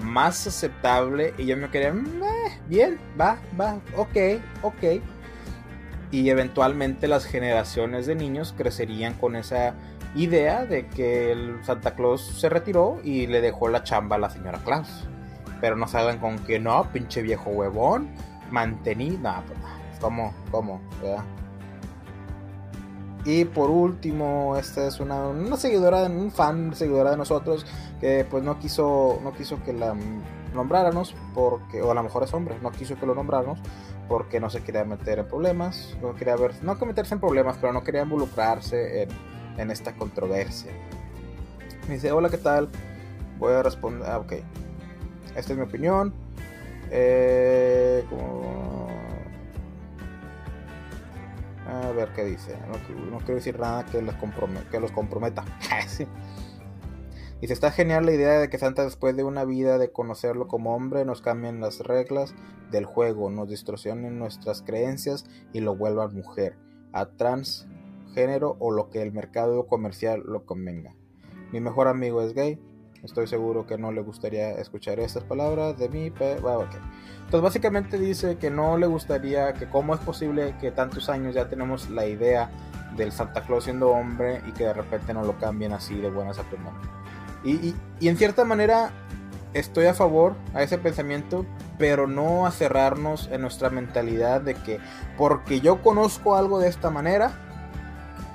más 0.00 0.46
aceptable 0.46 1.34
y 1.36 1.46
yo 1.46 1.56
me 1.56 1.70
quedé, 1.70 1.92
mm, 1.92 2.22
eh, 2.22 2.60
bien, 2.68 2.98
va, 3.20 3.38
va, 3.58 3.80
ok, 3.96 4.40
ok. 4.62 5.02
Y 6.10 6.30
eventualmente 6.30 7.08
las 7.08 7.24
generaciones 7.24 8.06
de 8.06 8.14
niños 8.14 8.54
crecerían 8.56 9.14
con 9.14 9.34
esa 9.34 9.74
idea 10.14 10.64
de 10.64 10.86
que 10.86 11.32
el 11.32 11.64
Santa 11.64 11.96
Claus 11.96 12.24
se 12.38 12.48
retiró 12.48 13.00
y 13.02 13.26
le 13.26 13.40
dejó 13.40 13.68
la 13.68 13.82
chamba 13.82 14.14
a 14.16 14.20
la 14.20 14.30
señora 14.30 14.60
Claus. 14.64 15.08
Pero 15.60 15.76
no 15.76 15.88
salgan 15.88 16.18
con 16.18 16.38
que 16.38 16.60
no, 16.60 16.92
pinche 16.92 17.20
viejo 17.22 17.50
huevón, 17.50 18.10
mantení, 18.50 19.10
nada, 19.10 19.42
pues, 19.46 19.58
¿cómo, 20.00 20.32
cómo, 20.52 20.80
¿verdad? 21.02 21.24
Y 23.24 23.46
por 23.46 23.70
último, 23.70 24.56
esta 24.58 24.86
es 24.86 25.00
una, 25.00 25.26
una 25.28 25.56
seguidora, 25.56 26.02
un 26.04 26.30
fan 26.30 26.74
seguidora 26.74 27.12
de 27.12 27.16
nosotros 27.16 27.64
que 28.00 28.26
pues 28.28 28.44
no 28.44 28.58
quiso, 28.58 29.18
no 29.22 29.32
quiso 29.32 29.62
que 29.64 29.72
la 29.72 29.94
nombráramos 30.54 31.14
porque, 31.34 31.80
o 31.82 31.90
a 31.90 31.94
lo 31.94 32.02
mejor 32.02 32.22
es 32.22 32.34
hombre, 32.34 32.56
no 32.62 32.70
quiso 32.70 32.96
que 32.96 33.06
lo 33.06 33.14
nombráramos 33.14 33.58
porque 34.08 34.40
no 34.40 34.50
se 34.50 34.62
quería 34.62 34.84
meter 34.84 35.18
en 35.18 35.26
problemas, 35.26 35.96
no 36.02 36.14
quería 36.14 36.36
ver, 36.36 36.52
no 36.62 36.78
que 36.78 36.86
meterse 36.86 37.14
en 37.14 37.20
problemas, 37.20 37.56
pero 37.60 37.72
no 37.72 37.82
quería 37.82 38.02
involucrarse 38.02 39.08
en, 39.56 39.70
esta 39.70 39.94
controversia. 39.94 40.72
Me 41.88 41.94
dice, 41.94 42.12
hola, 42.12 42.28
¿qué 42.28 42.38
tal? 42.38 42.68
Voy 43.38 43.52
a 43.52 43.62
responder, 43.62 44.08
ah, 44.08 44.18
ok, 44.18 44.32
esta 45.34 45.52
es 45.52 45.58
mi 45.58 45.64
opinión. 45.64 46.12
Eh, 46.90 48.04
como 48.10 48.88
A 51.82 51.92
ver 51.92 52.12
qué 52.12 52.24
dice. 52.24 52.56
No, 53.10 53.18
quiero 53.18 53.34
decir 53.34 53.58
nada 53.58 53.84
que 53.86 54.00
los, 54.00 54.14
que 54.70 54.80
los 54.80 54.92
comprometa. 54.92 55.44
Se 57.46 57.52
está 57.52 57.70
genial 57.70 58.06
la 58.06 58.12
idea 58.12 58.38
de 58.38 58.48
que 58.48 58.56
Santa 58.56 58.84
después 58.84 59.16
de 59.16 59.22
una 59.22 59.44
vida 59.44 59.76
de 59.76 59.92
conocerlo 59.92 60.48
como 60.48 60.74
hombre 60.74 61.04
nos 61.04 61.20
cambien 61.20 61.60
las 61.60 61.80
reglas 61.80 62.34
del 62.70 62.86
juego, 62.86 63.28
nos 63.28 63.50
distorsionen 63.50 64.18
nuestras 64.18 64.62
creencias 64.62 65.26
y 65.52 65.60
lo 65.60 65.76
vuelvan 65.76 66.14
mujer, 66.14 66.56
a 66.92 67.06
transgénero 67.06 68.56
o 68.60 68.70
lo 68.70 68.88
que 68.88 69.02
el 69.02 69.12
mercado 69.12 69.66
comercial 69.66 70.22
lo 70.24 70.46
convenga. 70.46 70.94
Mi 71.52 71.60
mejor 71.60 71.86
amigo 71.86 72.22
es 72.22 72.32
gay, 72.32 72.58
estoy 73.04 73.26
seguro 73.26 73.66
que 73.66 73.76
no 73.78 73.92
le 73.92 74.00
gustaría 74.00 74.52
escuchar 74.52 74.98
estas 74.98 75.24
palabras 75.24 75.78
de 75.78 75.88
mí, 75.88 76.10
pero 76.10 76.62
Entonces 76.62 77.40
básicamente 77.40 77.98
dice 77.98 78.36
que 78.36 78.50
no 78.50 78.78
le 78.78 78.86
gustaría, 78.86 79.52
que 79.52 79.68
cómo 79.68 79.94
es 79.94 80.00
posible 80.00 80.54
que 80.60 80.70
tantos 80.70 81.08
años 81.08 81.34
ya 81.34 81.48
tenemos 81.48 81.90
la 81.90 82.06
idea 82.06 82.50
del 82.96 83.12
Santa 83.12 83.42
Claus 83.42 83.64
siendo 83.64 83.90
hombre 83.90 84.40
y 84.48 84.52
que 84.52 84.64
de 84.64 84.72
repente 84.72 85.12
no 85.12 85.22
lo 85.22 85.38
cambien 85.38 85.72
así 85.72 85.96
de 85.96 86.10
buenas 86.10 86.38
a 86.38 86.42
primeras. 86.44 86.74
Y, 87.44 87.74
en 88.06 88.16
cierta 88.16 88.44
manera 88.44 88.90
estoy 89.52 89.86
a 89.86 89.94
favor 89.94 90.34
a 90.54 90.62
ese 90.62 90.78
pensamiento, 90.78 91.46
pero 91.78 92.06
no 92.06 92.46
a 92.46 92.50
cerrarnos 92.50 93.28
en 93.30 93.42
nuestra 93.42 93.70
mentalidad 93.70 94.40
de 94.40 94.54
que 94.54 94.80
porque 95.16 95.60
yo 95.60 95.80
conozco 95.82 96.36
algo 96.36 96.58
de 96.58 96.68
esta 96.68 96.90
manera, 96.90 97.32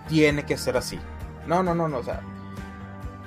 tiene 0.07 0.43
que 0.43 0.57
ser 0.57 0.77
así. 0.77 0.99
No, 1.45 1.61
no, 1.63 1.75
no, 1.75 1.89
no, 1.89 1.97
o 1.97 2.03
sea, 2.03 2.21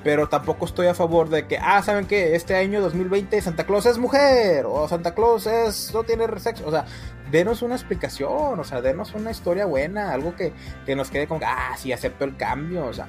pero 0.05 0.28
tampoco 0.28 0.64
estoy 0.64 0.86
a 0.86 0.94
favor 0.94 1.28
de 1.28 1.46
que, 1.46 1.59
ah, 1.59 1.82
¿saben 1.82 2.07
qué? 2.07 2.34
Este 2.34 2.57
año 2.57 2.80
2020 2.80 3.40
Santa 3.40 3.64
Claus 3.64 3.86
es 3.86 3.98
mujer 3.98 4.66
o 4.66 4.88
Santa 4.88 5.14
Claus 5.14 5.46
es 5.46 5.92
no 5.94 6.05
tiene 6.05 6.26
sexo, 6.38 6.66
o 6.66 6.70
sea, 6.70 6.84
denos 7.30 7.62
una 7.62 7.74
explicación, 7.74 8.59
o 8.59 8.64
sea, 8.64 8.80
denos 8.80 9.14
una 9.14 9.30
historia 9.30 9.66
buena, 9.66 10.12
algo 10.12 10.34
que, 10.34 10.53
que 10.86 10.96
nos 10.96 11.11
quede 11.11 11.26
con, 11.26 11.40
ah, 11.44 11.74
sí, 11.76 11.92
acepto 11.92 12.24
el 12.24 12.36
cambio, 12.36 12.86
o 12.86 12.92
sea, 12.92 13.09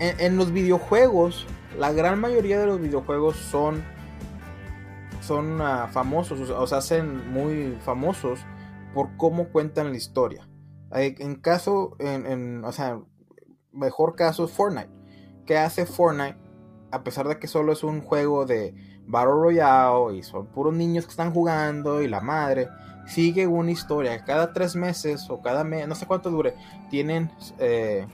en, 0.00 0.36
los 0.36 0.52
videojuegos, 0.52 1.46
la 1.78 1.92
gran 1.92 2.20
mayoría 2.20 2.58
de 2.58 2.66
los 2.66 2.80
videojuegos 2.80 3.36
son, 3.36 3.82
son 5.20 5.60
uh, 5.60 5.86
famosos, 5.92 6.50
o 6.50 6.66
se 6.66 6.74
hacen 6.74 7.30
muy 7.32 7.78
famosos 7.84 8.40
por 8.92 9.16
cómo 9.16 9.48
cuentan 9.48 9.90
la 9.90 9.96
historia. 9.96 10.48
En 10.92 11.36
caso, 11.36 11.96
en, 11.98 12.64
o 12.64 12.70
sea, 12.70 13.00
mejor 13.72 14.14
caso 14.14 14.44
es 14.44 14.52
Fortnite. 14.52 15.03
¿Qué 15.46 15.58
hace 15.58 15.86
Fortnite? 15.86 16.36
A 16.90 17.02
pesar 17.02 17.28
de 17.28 17.38
que 17.38 17.48
solo 17.48 17.72
es 17.72 17.82
un 17.82 18.00
juego 18.00 18.46
de 18.46 18.74
Battle 19.06 19.32
Royale 19.32 20.16
y 20.16 20.22
son 20.22 20.46
puros 20.46 20.74
niños 20.74 21.04
que 21.04 21.10
están 21.10 21.32
jugando 21.32 22.02
y 22.02 22.08
la 22.08 22.20
madre, 22.20 22.68
sigue 23.06 23.46
una 23.46 23.70
historia. 23.70 24.24
Cada 24.24 24.52
tres 24.52 24.76
meses 24.76 25.28
o 25.28 25.42
cada 25.42 25.64
mes, 25.64 25.88
no 25.88 25.94
sé 25.94 26.06
cuánto 26.06 26.30
dure, 26.30 26.54
tienen 26.90 27.30
eh, 27.58 28.06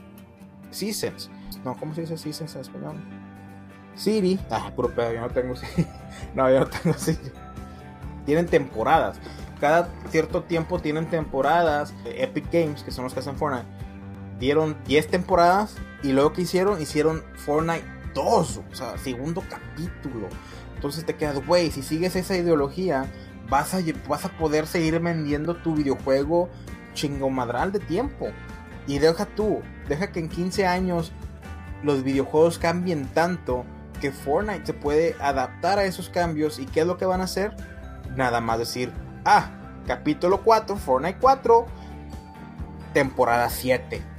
seasons 0.71 1.29
no, 1.63 1.77
¿cómo 1.77 1.93
se 1.93 2.01
dice 2.01 2.17
Seasons 2.17 2.55
en 2.55 2.61
español? 2.61 2.95
Siri. 3.95 4.39
Ah, 4.49 4.71
puro 4.75 4.93
pedo, 4.93 5.13
yo 5.13 5.21
no 5.21 5.29
tengo 5.29 5.55
Siri. 5.55 5.87
no, 6.35 6.49
yo 6.49 6.61
no 6.61 6.67
tengo. 6.67 6.95
Tienen 8.25 8.47
temporadas. 8.47 9.19
Cada 9.59 9.89
cierto 10.09 10.43
tiempo 10.43 10.79
tienen 10.79 11.07
temporadas. 11.09 11.93
Epic 12.05 12.51
Games, 12.51 12.83
que 12.83 12.91
son 12.91 13.03
los 13.03 13.13
que 13.13 13.19
hacen 13.19 13.35
Fortnite, 13.35 13.67
dieron 14.41 14.75
10 14.85 15.07
temporadas. 15.07 15.77
Y 16.03 16.11
luego 16.11 16.33
que 16.33 16.41
hicieron, 16.41 16.81
hicieron 16.81 17.23
Fortnite 17.35 17.85
2. 18.13 18.61
O 18.71 18.75
sea, 18.75 18.97
segundo 18.97 19.41
capítulo. 19.49 20.27
Entonces 20.75 21.05
te 21.05 21.15
quedas, 21.15 21.45
güey, 21.45 21.71
si 21.71 21.83
sigues 21.83 22.15
esa 22.15 22.35
ideología, 22.35 23.05
vas 23.47 23.73
a, 23.73 23.79
vas 24.09 24.25
a 24.25 24.29
poder 24.37 24.65
seguir 24.65 24.99
vendiendo 24.99 25.55
tu 25.55 25.75
videojuego 25.75 26.49
chingomadral 26.93 27.71
de 27.71 27.79
tiempo. 27.79 28.31
Y 28.87 28.97
deja 28.97 29.25
tú, 29.25 29.61
deja 29.87 30.11
que 30.11 30.19
en 30.19 30.27
15 30.27 30.65
años 30.65 31.11
los 31.83 32.03
videojuegos 32.03 32.57
cambien 32.57 33.05
tanto 33.07 33.63
que 34.01 34.11
Fortnite 34.11 34.65
se 34.65 34.73
puede 34.73 35.15
adaptar 35.19 35.77
a 35.77 35.85
esos 35.85 36.09
cambios 36.09 36.57
y 36.57 36.65
qué 36.65 36.81
es 36.81 36.87
lo 36.87 36.97
que 36.97 37.05
van 37.05 37.21
a 37.21 37.25
hacer? 37.25 37.55
Nada 38.15 38.41
más 38.41 38.57
decir, 38.57 38.91
ah, 39.23 39.51
capítulo 39.85 40.41
4, 40.43 40.75
Fortnite 40.75 41.19
4, 41.19 41.65
temporada 42.93 43.49
7. 43.49 44.10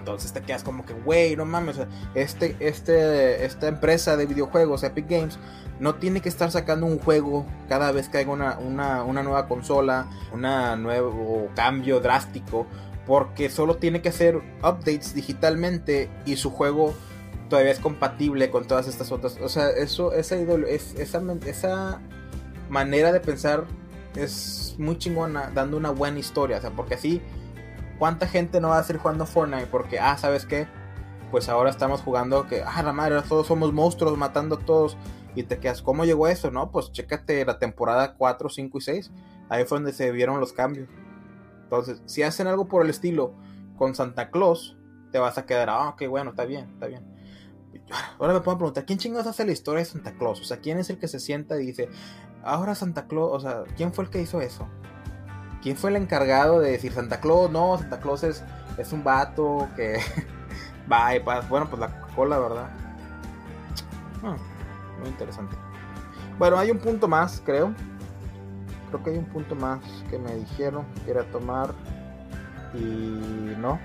Entonces 0.00 0.32
te 0.32 0.40
quedas 0.42 0.64
como 0.64 0.84
que, 0.84 0.94
wey, 0.94 1.36
no 1.36 1.44
mames, 1.44 1.76
este, 2.14 2.56
este, 2.58 3.44
esta 3.44 3.68
empresa 3.68 4.16
de 4.16 4.26
videojuegos, 4.26 4.82
Epic 4.82 5.08
Games, 5.08 5.38
no 5.78 5.94
tiene 5.94 6.20
que 6.20 6.28
estar 6.28 6.50
sacando 6.50 6.86
un 6.86 6.98
juego 6.98 7.46
cada 7.68 7.92
vez 7.92 8.08
que 8.08 8.18
haya 8.18 8.30
una, 8.30 8.58
una, 8.58 9.04
una 9.04 9.22
nueva 9.22 9.46
consola, 9.46 10.06
un 10.32 10.42
nuevo 10.82 11.48
cambio 11.54 12.00
drástico 12.00 12.66
porque 13.06 13.50
solo 13.50 13.76
tiene 13.76 14.02
que 14.02 14.10
hacer 14.10 14.36
updates 14.58 15.14
digitalmente 15.14 16.10
y 16.26 16.36
su 16.36 16.50
juego 16.50 16.94
todavía 17.48 17.72
es 17.72 17.80
compatible 17.80 18.50
con 18.50 18.66
todas 18.66 18.88
estas 18.88 19.12
otras. 19.12 19.38
O 19.42 19.48
sea, 19.48 19.70
eso, 19.70 20.12
esa, 20.12 20.36
es, 20.36 20.94
esa, 20.94 21.22
esa 21.44 22.00
manera 22.68 23.12
de 23.12 23.20
pensar 23.20 23.64
es 24.14 24.76
muy 24.78 24.96
chingona, 24.96 25.50
dando 25.52 25.76
una 25.76 25.90
buena 25.90 26.18
historia. 26.18 26.58
O 26.58 26.60
sea, 26.60 26.70
porque 26.70 26.94
así, 26.94 27.20
¿cuánta 28.00 28.26
gente 28.26 28.60
no 28.60 28.70
va 28.70 28.78
a 28.78 28.82
seguir 28.82 29.00
jugando 29.00 29.26
Fortnite? 29.26 29.66
Porque, 29.66 30.00
ah, 30.00 30.16
¿sabes 30.16 30.46
qué? 30.46 30.66
Pues 31.30 31.48
ahora 31.48 31.70
estamos 31.70 32.00
jugando 32.00 32.48
que, 32.48 32.64
ah, 32.66 32.82
la 32.82 32.92
madre, 32.92 33.20
todos 33.28 33.46
somos 33.46 33.72
monstruos 33.72 34.18
matando 34.18 34.56
a 34.56 34.58
todos. 34.58 34.96
Y 35.36 35.44
te 35.44 35.60
quedas, 35.60 35.82
¿cómo 35.82 36.04
llegó 36.04 36.26
eso? 36.26 36.50
No, 36.50 36.72
pues 36.72 36.90
chécate 36.90 37.44
la 37.44 37.60
temporada 37.60 38.14
4, 38.14 38.48
5 38.48 38.78
y 38.78 38.80
6. 38.80 39.12
Ahí 39.48 39.64
fue 39.64 39.76
donde 39.76 39.92
se 39.92 40.10
vieron 40.10 40.40
los 40.40 40.52
cambios. 40.52 40.88
Entonces, 41.62 42.02
si 42.06 42.24
hacen 42.24 42.48
algo 42.48 42.66
por 42.66 42.82
el 42.82 42.90
estilo 42.90 43.34
con 43.76 43.94
Santa 43.94 44.30
Claus, 44.30 44.76
te 45.12 45.18
vas 45.18 45.38
a 45.38 45.46
quedar, 45.46 45.68
ah, 45.70 45.90
ok, 45.90 46.08
bueno, 46.08 46.30
está 46.30 46.46
bien, 46.46 46.70
está 46.72 46.86
bien. 46.86 47.04
Ahora 48.18 48.32
me 48.32 48.40
puedo 48.40 48.56
preguntar, 48.56 48.86
¿quién 48.86 48.98
chingados 48.98 49.26
hace 49.26 49.44
la 49.44 49.52
historia 49.52 49.80
de 49.80 49.84
Santa 49.84 50.14
Claus? 50.14 50.40
O 50.40 50.44
sea, 50.44 50.56
¿quién 50.56 50.78
es 50.78 50.90
el 50.90 50.98
que 50.98 51.06
se 51.06 51.20
sienta 51.20 51.60
y 51.60 51.66
dice, 51.66 51.88
ahora 52.42 52.74
Santa 52.74 53.06
Claus, 53.06 53.30
o 53.32 53.40
sea, 53.40 53.64
¿quién 53.76 53.92
fue 53.92 54.04
el 54.04 54.10
que 54.10 54.20
hizo 54.22 54.40
eso? 54.40 54.66
¿Quién 55.62 55.76
fue 55.76 55.90
el 55.90 55.96
encargado 55.96 56.60
de 56.60 56.72
decir 56.72 56.92
Santa 56.92 57.20
Claus? 57.20 57.50
No, 57.50 57.76
Santa 57.78 58.00
Claus 58.00 58.22
es, 58.22 58.44
es 58.78 58.92
un 58.92 59.04
vato 59.04 59.68
que 59.76 59.98
va 60.90 61.14
y 61.14 61.20
pasa. 61.20 61.46
Bueno, 61.48 61.68
pues 61.68 61.80
la 61.80 62.00
cola, 62.14 62.38
¿verdad? 62.38 62.70
Ah, 64.22 64.36
muy 64.98 65.08
interesante. 65.08 65.56
Bueno, 66.38 66.58
hay 66.58 66.70
un 66.70 66.78
punto 66.78 67.06
más, 67.06 67.42
creo, 67.44 67.74
creo 68.88 69.02
que 69.02 69.10
hay 69.10 69.18
un 69.18 69.26
punto 69.26 69.54
más 69.54 69.80
que 70.08 70.18
me 70.18 70.34
dijeron 70.36 70.86
que 71.04 71.10
era 71.10 71.24
tomar 71.24 71.74
y 72.72 73.54
no, 73.58 73.78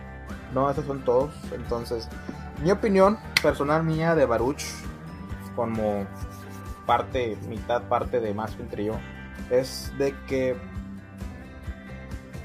no, 0.54 0.70
esos 0.70 0.86
son 0.86 1.04
todos. 1.04 1.34
Entonces, 1.54 2.08
mi 2.64 2.72
opinión 2.72 3.18
personal 3.42 3.84
mía 3.84 4.16
de 4.16 4.26
Baruch, 4.26 4.64
como 5.56 6.06
parte, 6.86 7.38
mitad 7.48 7.84
parte 7.84 8.20
de 8.20 8.34
Más 8.34 8.56
que 8.56 8.92
es 9.50 9.92
de 9.98 10.16
que 10.28 10.56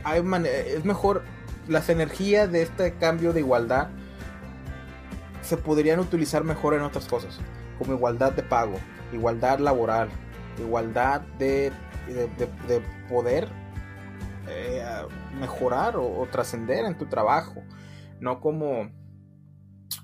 es 0.05 0.85
mejor 0.85 1.23
las 1.69 1.89
energías 1.89 2.51
de 2.51 2.63
este 2.63 2.95
cambio 2.95 3.33
de 3.33 3.41
igualdad 3.41 3.89
se 5.43 5.57
podrían 5.57 6.01
utilizar 6.01 6.45
mejor 6.45 6.75
en 6.75 6.83
otras 6.83 7.07
cosas, 7.07 7.39
como 7.79 7.95
igualdad 7.95 8.33
de 8.33 8.43
pago, 8.43 8.79
igualdad 9.13 9.59
laboral, 9.59 10.09
igualdad 10.59 11.23
de 11.39 11.73
de, 12.15 12.83
poder 13.09 13.49
eh, 14.49 14.85
mejorar 15.39 15.97
o, 15.97 16.27
trascender 16.31 16.85
en 16.85 16.97
tu 16.97 17.07
trabajo. 17.07 17.63
No 18.21 18.41
como 18.41 18.91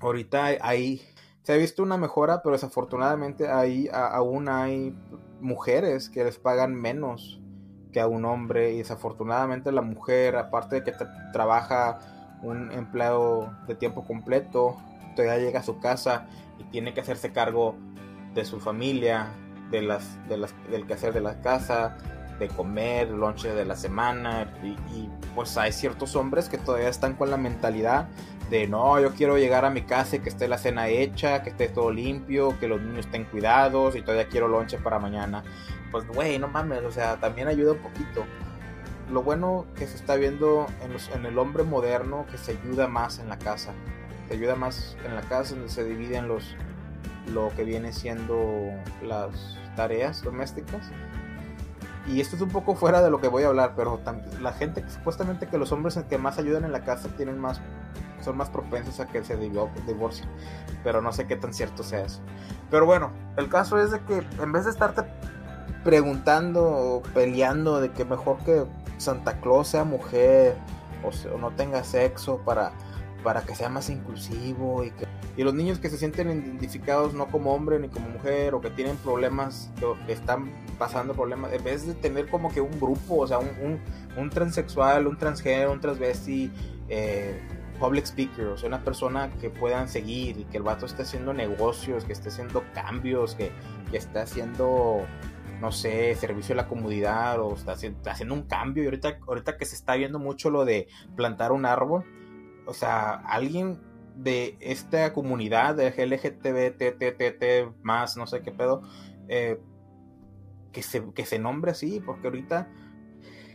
ahorita 0.01 0.45
hay, 0.61 1.01
se 1.43 1.53
ha 1.53 1.57
visto 1.57 1.83
una 1.83 1.97
mejora, 1.97 2.41
pero 2.41 2.53
desafortunadamente 2.53 3.47
ahí 3.47 3.89
aún 3.91 4.49
hay 4.49 4.95
mujeres 5.39 6.09
que 6.09 6.23
les 6.23 6.37
pagan 6.37 6.73
menos 6.73 7.41
que 7.91 7.99
a 7.99 8.07
un 8.07 8.25
hombre 8.25 8.73
y 8.73 8.79
desafortunadamente 8.79 9.71
la 9.71 9.81
mujer, 9.81 10.35
aparte 10.35 10.77
de 10.77 10.83
que 10.83 10.93
trabaja 11.33 11.99
un 12.41 12.71
empleo 12.71 13.53
de 13.67 13.75
tiempo 13.75 14.05
completo, 14.05 14.77
todavía 15.15 15.43
llega 15.43 15.59
a 15.61 15.63
su 15.63 15.79
casa 15.79 16.27
y 16.59 16.63
tiene 16.65 16.93
que 16.93 17.01
hacerse 17.01 17.31
cargo 17.31 17.75
de 18.33 18.45
su 18.45 18.59
familia, 18.59 19.27
de 19.71 19.81
las, 19.81 20.17
de 20.27 20.37
las, 20.37 20.53
del 20.69 20.85
quehacer 20.85 21.13
de 21.13 21.21
la 21.21 21.41
casa, 21.41 21.97
de 22.39 22.47
comer, 22.47 23.09
lonche 23.09 23.53
de 23.53 23.65
la 23.65 23.75
semana. 23.75 24.53
Y, 24.63 25.09
pues 25.35 25.57
hay 25.57 25.71
ciertos 25.71 26.15
hombres 26.15 26.49
que 26.49 26.57
todavía 26.57 26.89
están 26.89 27.15
con 27.15 27.29
la 27.31 27.37
mentalidad 27.37 28.07
de 28.49 28.65
no, 28.65 28.99
yo 29.01 29.11
quiero 29.13 29.37
llegar 29.37 29.65
a 29.65 29.69
mi 29.69 29.81
casa 29.81 30.15
y 30.15 30.19
que 30.19 30.29
esté 30.29 30.47
la 30.47 30.57
cena 30.57 30.87
hecha, 30.87 31.43
que 31.43 31.49
esté 31.49 31.67
todo 31.67 31.91
limpio, 31.91 32.57
que 32.59 32.67
los 32.67 32.81
niños 32.81 33.05
estén 33.05 33.25
cuidados 33.25 33.95
y 33.97 34.01
todavía 34.01 34.29
quiero 34.29 34.47
lonche 34.47 34.77
para 34.77 34.99
mañana. 34.99 35.43
Pues 35.91 36.07
güey, 36.07 36.37
no 36.39 36.47
mames, 36.47 36.83
o 36.83 36.91
sea, 36.91 37.17
también 37.17 37.47
ayuda 37.47 37.73
un 37.73 37.79
poquito. 37.79 38.25
Lo 39.11 39.23
bueno 39.23 39.65
que 39.75 39.87
se 39.87 39.95
está 39.95 40.15
viendo 40.15 40.67
en, 40.81 41.25
el 41.25 41.37
hombre 41.37 41.63
moderno 41.63 42.25
que 42.29 42.37
se 42.37 42.51
ayuda 42.51 42.87
más 42.87 43.19
en 43.19 43.29
la 43.29 43.37
casa. 43.37 43.73
Se 44.27 44.33
ayuda 44.33 44.55
más 44.55 44.97
en 45.05 45.15
la 45.15 45.21
casa 45.21 45.55
donde 45.55 45.69
se 45.69 45.85
dividen 45.85 46.27
los, 46.27 46.55
lo 47.33 47.49
que 47.55 47.63
viene 47.63 47.93
siendo 47.93 48.71
las 49.01 49.57
tareas 49.75 50.21
domésticas 50.21 50.91
y 52.07 52.21
esto 52.21 52.37
es 52.37 52.41
un 52.41 52.49
poco 52.49 52.73
fuera 52.73 53.01
de 53.01 53.11
lo 53.11 53.19
que 53.19 53.27
voy 53.27 53.43
a 53.43 53.47
hablar, 53.47 53.73
pero 53.75 53.99
la 54.41 54.53
gente 54.53 54.83
supuestamente 54.89 55.47
que 55.47 55.57
los 55.57 55.73
hombres 55.73 55.99
que 56.09 56.17
más 56.17 56.37
ayudan 56.37 56.63
en 56.63 56.71
la 56.71 56.83
casa 56.83 57.09
tienen 57.09 57.37
más 57.37 57.59
son 58.21 58.37
más 58.37 58.49
propensos 58.49 58.99
a 58.99 59.07
que 59.07 59.23
se 59.23 59.37
divorcien, 59.37 60.27
pero 60.83 61.01
no 61.01 61.11
sé 61.11 61.27
qué 61.27 61.35
tan 61.35 61.53
cierto 61.53 61.83
sea 61.83 62.05
eso. 62.05 62.21
Pero 62.71 62.85
bueno, 62.85 63.11
el 63.35 63.49
caso 63.49 63.79
es 63.79 63.91
de 63.91 63.99
que 63.99 64.25
en 64.41 64.51
vez 64.51 64.65
de 64.65 64.71
estarte 64.71 65.03
preguntando 65.87 66.65
o 66.65 67.01
peleando 67.13 67.79
de 67.79 67.93
que 67.93 68.03
mejor 68.03 68.39
que 68.43 68.65
Santa 68.97 69.39
Claus 69.39 69.69
sea 69.69 69.85
mujer 69.85 70.57
o, 71.01 71.37
no 71.37 71.51
tenga 71.51 71.81
sexo 71.85 72.39
para, 72.39 72.73
para 73.23 73.43
que 73.43 73.55
sea 73.55 73.69
más 73.69 73.89
inclusivo 73.89 74.83
y 74.83 74.91
que 74.91 75.07
y 75.37 75.43
los 75.43 75.53
niños 75.53 75.79
que 75.79 75.89
se 75.89 75.97
sienten 75.97 76.29
identificados 76.29 77.13
no 77.13 77.27
como 77.27 77.53
hombre 77.53 77.79
ni 77.79 77.87
como 77.87 78.09
mujer 78.09 78.53
o 78.53 78.59
que 78.59 78.69
tienen 78.69 78.97
problemas 78.97 79.71
que, 80.05 80.11
están 80.11 80.51
pasando 80.77 81.13
problemas 81.13 81.53
en 81.53 81.63
vez 81.63 81.87
de 81.87 81.93
tener 81.93 82.27
como 82.29 82.51
que 82.51 82.59
un 82.59 82.77
grupo 82.81 83.19
o 83.19 83.27
sea 83.27 83.37
un, 83.37 83.79
un, 84.17 84.29
transexual 84.29 85.07
un 85.07 85.17
transgénero 85.17 85.71
un 85.71 85.79
transvesti 85.79 86.51
eh, 86.89 87.39
public 87.79 88.03
speaker 88.03 88.47
o 88.47 88.57
sea 88.57 88.67
una 88.67 88.83
persona 88.83 89.29
que 89.39 89.49
puedan 89.49 89.87
seguir 89.87 90.37
y 90.37 90.43
que 90.43 90.57
el 90.57 90.63
vato 90.63 90.85
esté 90.85 91.03
haciendo 91.03 91.33
negocios 91.33 92.03
que 92.03 92.11
esté 92.11 92.27
haciendo 92.27 92.65
cambios 92.73 93.35
que, 93.35 93.53
que 93.89 93.95
esté 93.95 94.19
haciendo 94.19 95.05
no 95.61 95.71
sé, 95.71 96.15
servicio 96.15 96.53
a 96.53 96.57
la 96.57 96.67
comunidad 96.67 97.39
o 97.39 97.53
está 97.53 97.73
haciendo 97.73 98.33
un 98.33 98.43
cambio. 98.43 98.83
Y 98.83 98.85
ahorita, 98.87 99.19
ahorita 99.27 99.57
que 99.57 99.65
se 99.65 99.75
está 99.75 99.95
viendo 99.95 100.19
mucho 100.19 100.49
lo 100.49 100.65
de 100.65 100.87
plantar 101.15 101.51
un 101.51 101.65
árbol, 101.65 102.03
o 102.65 102.73
sea, 102.73 103.13
alguien 103.13 103.79
de 104.15 104.57
esta 104.59 105.13
comunidad 105.13 105.75
de 105.75 105.89
LGTB, 105.89 107.83
más, 107.83 108.17
no 108.17 108.27
sé 108.27 108.41
qué 108.41 108.51
pedo, 108.51 108.81
eh, 109.27 109.59
que, 110.71 110.83
se, 110.83 111.03
que 111.13 111.25
se 111.25 111.39
nombre 111.39 111.71
así, 111.71 112.01
porque 112.05 112.27
ahorita, 112.27 112.67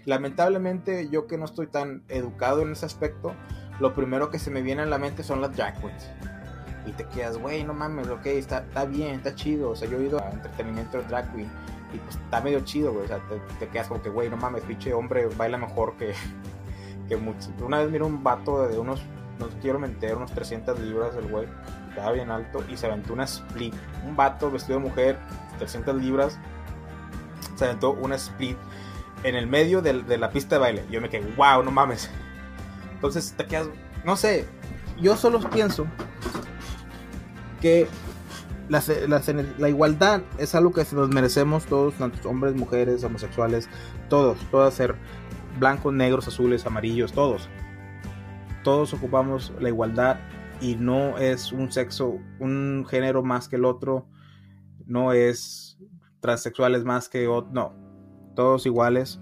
lamentablemente, 0.04 1.08
yo 1.08 1.26
que 1.26 1.38
no 1.38 1.44
estoy 1.44 1.66
tan 1.66 2.04
educado 2.08 2.62
en 2.62 2.72
ese 2.72 2.86
aspecto, 2.86 3.34
lo 3.80 3.94
primero 3.94 4.30
que 4.30 4.38
se 4.38 4.50
me 4.50 4.62
viene 4.62 4.82
a 4.82 4.86
la 4.86 4.98
mente 4.98 5.22
son 5.22 5.40
las 5.40 5.50
queens. 5.50 6.10
Y 6.84 6.92
te 6.92 7.04
quedas, 7.06 7.38
güey, 7.38 7.62
no 7.62 7.74
mames, 7.74 8.08
ok, 8.08 8.26
está, 8.26 8.58
está 8.58 8.84
bien, 8.84 9.16
está 9.16 9.34
chido. 9.36 9.70
O 9.70 9.76
sea, 9.76 9.88
yo 9.88 9.98
he 9.98 10.04
ido 10.04 10.20
a 10.20 10.30
entretenimiento 10.30 10.98
de 10.98 11.04
drag 11.04 11.32
queen 11.32 11.50
y 11.92 11.98
pues 11.98 12.16
está 12.16 12.40
medio 12.40 12.60
chido, 12.60 12.92
güey. 12.92 13.04
O 13.04 13.08
sea, 13.08 13.20
te, 13.58 13.68
quedas 13.68 13.88
como 13.88 14.02
que, 14.02 14.08
güey, 14.08 14.30
no 14.30 14.36
mames, 14.36 14.62
pinche 14.62 14.92
hombre 14.92 15.26
baila 15.26 15.58
mejor 15.58 15.96
que, 15.96 16.14
que 17.08 17.16
mucho. 17.16 17.50
Una 17.60 17.78
vez 17.78 17.90
miré 17.90 18.04
un 18.04 18.22
vato 18.22 18.66
de 18.66 18.78
unos, 18.78 19.02
no 19.38 19.48
quiero 19.60 19.78
mentir, 19.78 20.14
unos 20.14 20.32
300 20.32 20.78
libras 20.80 21.14
el 21.16 21.28
güey. 21.28 21.46
Estaba 21.90 22.12
bien 22.12 22.30
alto 22.30 22.64
y 22.68 22.76
se 22.76 22.86
aventó 22.86 23.12
una 23.12 23.24
split. 23.24 23.74
Un 24.06 24.16
vato 24.16 24.50
vestido 24.50 24.78
de 24.78 24.86
mujer, 24.86 25.18
300 25.58 25.94
libras. 25.96 26.38
Se 27.56 27.66
aventó 27.66 27.92
una 27.92 28.14
split 28.14 28.56
en 29.24 29.34
el 29.34 29.46
medio 29.46 29.82
de, 29.82 30.02
de 30.02 30.18
la 30.18 30.30
pista 30.30 30.56
de 30.56 30.60
baile. 30.60 30.84
Yo 30.90 31.00
me 31.00 31.10
quedé, 31.10 31.30
wow, 31.36 31.62
no 31.62 31.70
mames. 31.70 32.10
Entonces 32.94 33.34
te 33.36 33.46
quedas, 33.46 33.68
no 34.04 34.16
sé. 34.16 34.46
Yo 35.00 35.16
solo 35.16 35.40
pienso 35.50 35.86
que 37.60 37.88
la, 38.72 39.68
igualdad 39.68 40.22
es 40.38 40.54
algo 40.54 40.72
que 40.72 40.84
nos 40.92 41.10
merecemos 41.10 41.66
todos, 41.66 41.94
tantos 41.94 42.24
hombres, 42.24 42.54
mujeres, 42.54 43.04
homosexuales, 43.04 43.68
todos, 44.08 44.38
todas 44.50 44.72
ser 44.72 44.96
blancos, 45.58 45.92
negros, 45.92 46.26
azules, 46.26 46.64
amarillos, 46.64 47.12
todos. 47.12 47.48
Todos 48.64 48.94
ocupamos 48.94 49.52
la 49.60 49.68
igualdad 49.68 50.20
y 50.60 50.76
no 50.76 51.18
es 51.18 51.52
un 51.52 51.70
sexo, 51.70 52.18
un 52.38 52.86
género 52.88 53.22
más 53.22 53.48
que 53.48 53.56
el 53.56 53.66
otro, 53.66 54.06
no 54.86 55.12
es 55.12 55.78
transexuales 56.20 56.84
más 56.84 57.08
que 57.08 57.28
otro, 57.28 57.50
no, 57.52 57.74
todos 58.34 58.64
iguales. 58.64 59.20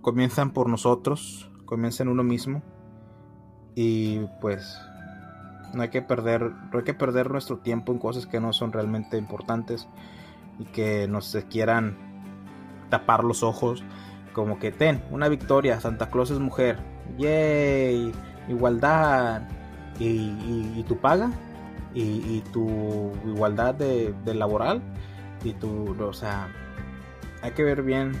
Comienzan 0.00 0.52
por 0.52 0.68
nosotros, 0.68 1.50
comienzan 1.66 2.08
uno 2.08 2.22
mismo 2.22 2.62
y 3.74 4.20
pues 4.40 4.78
no 5.74 5.82
hay 5.82 5.90
que 5.90 6.02
perder, 6.02 6.52
no 6.72 6.78
hay 6.78 6.84
que 6.84 6.94
perder 6.94 7.30
nuestro 7.30 7.58
tiempo 7.58 7.92
en 7.92 7.98
cosas 7.98 8.26
que 8.26 8.40
no 8.40 8.52
son 8.52 8.72
realmente 8.72 9.16
importantes 9.16 9.88
y 10.58 10.64
que 10.64 11.08
nos 11.08 11.36
quieran 11.50 11.96
tapar 12.90 13.24
los 13.24 13.42
ojos. 13.42 13.84
Como 14.32 14.58
que 14.58 14.72
ten, 14.72 15.02
una 15.10 15.28
victoria, 15.28 15.80
Santa 15.80 16.10
Claus 16.10 16.30
es 16.30 16.40
mujer, 16.40 16.78
yay, 17.18 18.12
igualdad, 18.48 19.42
y, 19.98 20.82
tu 20.88 20.98
paga, 20.98 21.30
y, 21.94 22.40
tu 22.52 23.12
igualdad 23.24 23.74
de, 23.74 24.14
laboral, 24.34 24.82
y 25.44 25.52
tu, 25.52 25.96
o 26.02 26.12
sea, 26.12 26.48
hay 27.42 27.52
que 27.52 27.62
ver 27.62 27.82
bien 27.82 28.12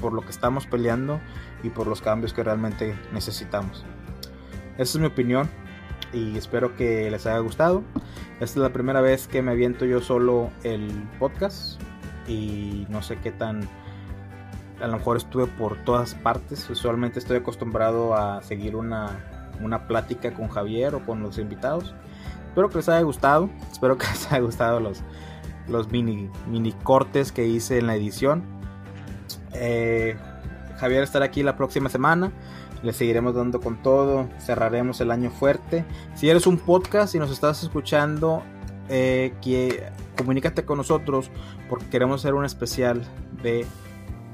por 0.00 0.12
lo 0.12 0.22
que 0.22 0.30
estamos 0.30 0.66
peleando 0.66 1.20
y 1.62 1.70
por 1.70 1.86
los 1.86 2.00
cambios 2.00 2.32
que 2.32 2.42
realmente 2.42 2.96
necesitamos. 3.12 3.84
Esa 4.74 4.96
es 4.96 4.98
mi 4.98 5.06
opinión 5.06 5.48
y 6.12 6.36
espero 6.36 6.76
que 6.76 7.10
les 7.10 7.26
haya 7.26 7.38
gustado. 7.38 7.82
Esta 8.34 8.44
es 8.44 8.56
la 8.56 8.72
primera 8.72 9.00
vez 9.00 9.26
que 9.26 9.42
me 9.42 9.52
aviento 9.52 9.84
yo 9.84 10.00
solo 10.00 10.50
el 10.62 10.90
podcast 11.18 11.80
y 12.26 12.86
no 12.88 13.02
sé 13.02 13.18
qué 13.18 13.32
tan... 13.32 13.68
A 14.80 14.86
lo 14.86 14.98
mejor 14.98 15.16
estuve 15.16 15.46
por 15.46 15.76
todas 15.84 16.14
partes. 16.14 16.70
Usualmente 16.70 17.18
estoy 17.18 17.38
acostumbrado 17.38 18.14
a 18.14 18.42
seguir 18.42 18.76
una, 18.76 19.18
una 19.60 19.88
plática 19.88 20.32
con 20.32 20.48
Javier 20.48 20.94
o 20.94 21.04
con 21.04 21.20
los 21.20 21.38
invitados. 21.38 21.94
Espero 22.48 22.68
que 22.68 22.76
les 22.76 22.88
haya 22.88 23.02
gustado. 23.02 23.50
Espero 23.72 23.98
que 23.98 24.06
les 24.06 24.26
haya 24.30 24.40
gustado 24.40 24.78
los, 24.78 25.02
los 25.66 25.90
mini, 25.90 26.30
mini 26.46 26.72
cortes 26.72 27.32
que 27.32 27.46
hice 27.46 27.78
en 27.78 27.88
la 27.88 27.96
edición. 27.96 28.44
Eh, 29.54 30.16
Javier 30.78 31.02
estará 31.02 31.24
aquí 31.24 31.42
la 31.42 31.56
próxima 31.56 31.88
semana 31.88 32.30
le 32.82 32.92
seguiremos 32.92 33.34
dando 33.34 33.60
con 33.60 33.82
todo, 33.82 34.28
cerraremos 34.38 35.00
el 35.00 35.10
año 35.10 35.30
fuerte. 35.30 35.84
Si 36.14 36.28
eres 36.28 36.46
un 36.46 36.58
podcast 36.58 37.14
y 37.14 37.18
nos 37.18 37.30
estás 37.30 37.62
escuchando, 37.62 38.42
eh, 38.88 39.34
que, 39.42 39.84
comunícate 40.16 40.64
con 40.64 40.78
nosotros 40.78 41.30
porque 41.68 41.86
queremos 41.86 42.22
hacer 42.22 42.34
un 42.34 42.44
especial 42.44 43.04
de, 43.42 43.66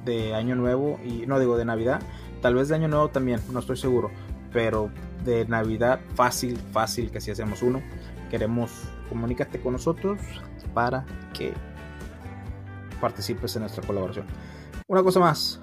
de 0.05 0.35
Año 0.35 0.55
Nuevo 0.55 0.99
y 1.05 1.27
no 1.27 1.39
digo 1.39 1.57
de 1.57 1.65
Navidad, 1.65 2.01
tal 2.41 2.55
vez 2.55 2.69
de 2.69 2.77
Año 2.77 2.89
Nuevo 2.89 3.09
también, 3.09 3.41
no 3.53 3.61
estoy 3.61 3.77
seguro, 3.77 4.11
pero 4.53 4.91
de 5.25 5.47
Navidad 5.47 6.01
fácil, 6.15 6.59
fácil 6.73 7.11
que 7.11 7.21
si 7.21 7.31
hacemos 7.31 7.63
uno. 7.63 7.83
Queremos 8.31 8.71
comunícate 9.09 9.61
con 9.61 9.73
nosotros 9.75 10.19
para 10.73 11.05
que 11.33 11.53
participes 13.01 13.55
en 13.57 13.63
nuestra 13.63 13.87
colaboración. 13.87 14.27
Una 14.89 15.03
cosa 15.03 15.21
más, 15.21 15.61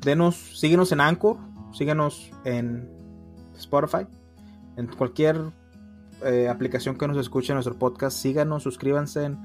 denos, 0.00 0.58
síguenos 0.58 0.92
en 0.92 1.00
Anchor, 1.00 1.38
síganos 1.72 2.30
en 2.44 2.88
Spotify, 3.56 4.06
en 4.76 4.86
cualquier 4.86 5.36
eh, 6.24 6.48
aplicación 6.48 6.96
que 6.96 7.08
nos 7.08 7.16
escuche 7.16 7.52
nuestro 7.52 7.78
podcast, 7.78 8.16
síganos, 8.16 8.62
suscríbanse. 8.62 9.36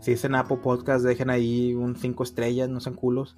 Si 0.00 0.12
es 0.12 0.24
en 0.24 0.34
Apple 0.34 0.58
Podcast, 0.58 1.04
dejen 1.04 1.30
ahí 1.30 1.74
un 1.74 1.96
5 1.96 2.22
estrellas, 2.22 2.68
no 2.68 2.80
sean 2.80 2.94
culos. 2.94 3.36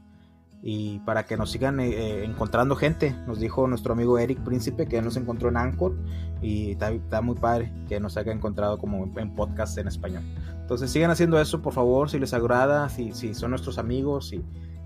Y 0.61 0.99
para 1.01 1.25
que 1.25 1.37
nos 1.37 1.53
sigan 1.53 1.79
eh, 1.79 1.91
eh, 1.91 2.25
encontrando 2.25 2.75
gente, 2.75 3.15
nos 3.29 3.39
dijo 3.39 3.69
nuestro 3.69 3.93
amigo 3.93 4.19
Eric 4.19 4.41
Príncipe 4.41 4.87
que 4.87 5.01
nos 5.01 5.17
encontró 5.17 5.49
en 5.51 5.57
Anchor 5.57 5.97
y 6.43 6.73
está, 6.73 7.21
muy 7.21 7.37
padre 7.37 7.73
que 7.89 8.01
nos 8.01 8.16
haya 8.16 8.33
encontrado 8.33 8.79
como 8.79 9.09
en 9.16 9.35
podcast 9.37 9.79
en 9.79 9.87
español. 9.87 10.25
Entonces 10.61 10.91
sigan 10.91 11.12
haciendo 11.12 11.41
eso, 11.41 11.62
por 11.62 11.73
favor, 11.73 12.11
si 12.11 12.19
les 12.19 12.35
agrada, 12.35 12.89
si, 12.89 13.12
si 13.12 13.35
son 13.35 13.51
nuestros 13.51 13.79
amigos, 13.79 14.29
si, 14.29 14.45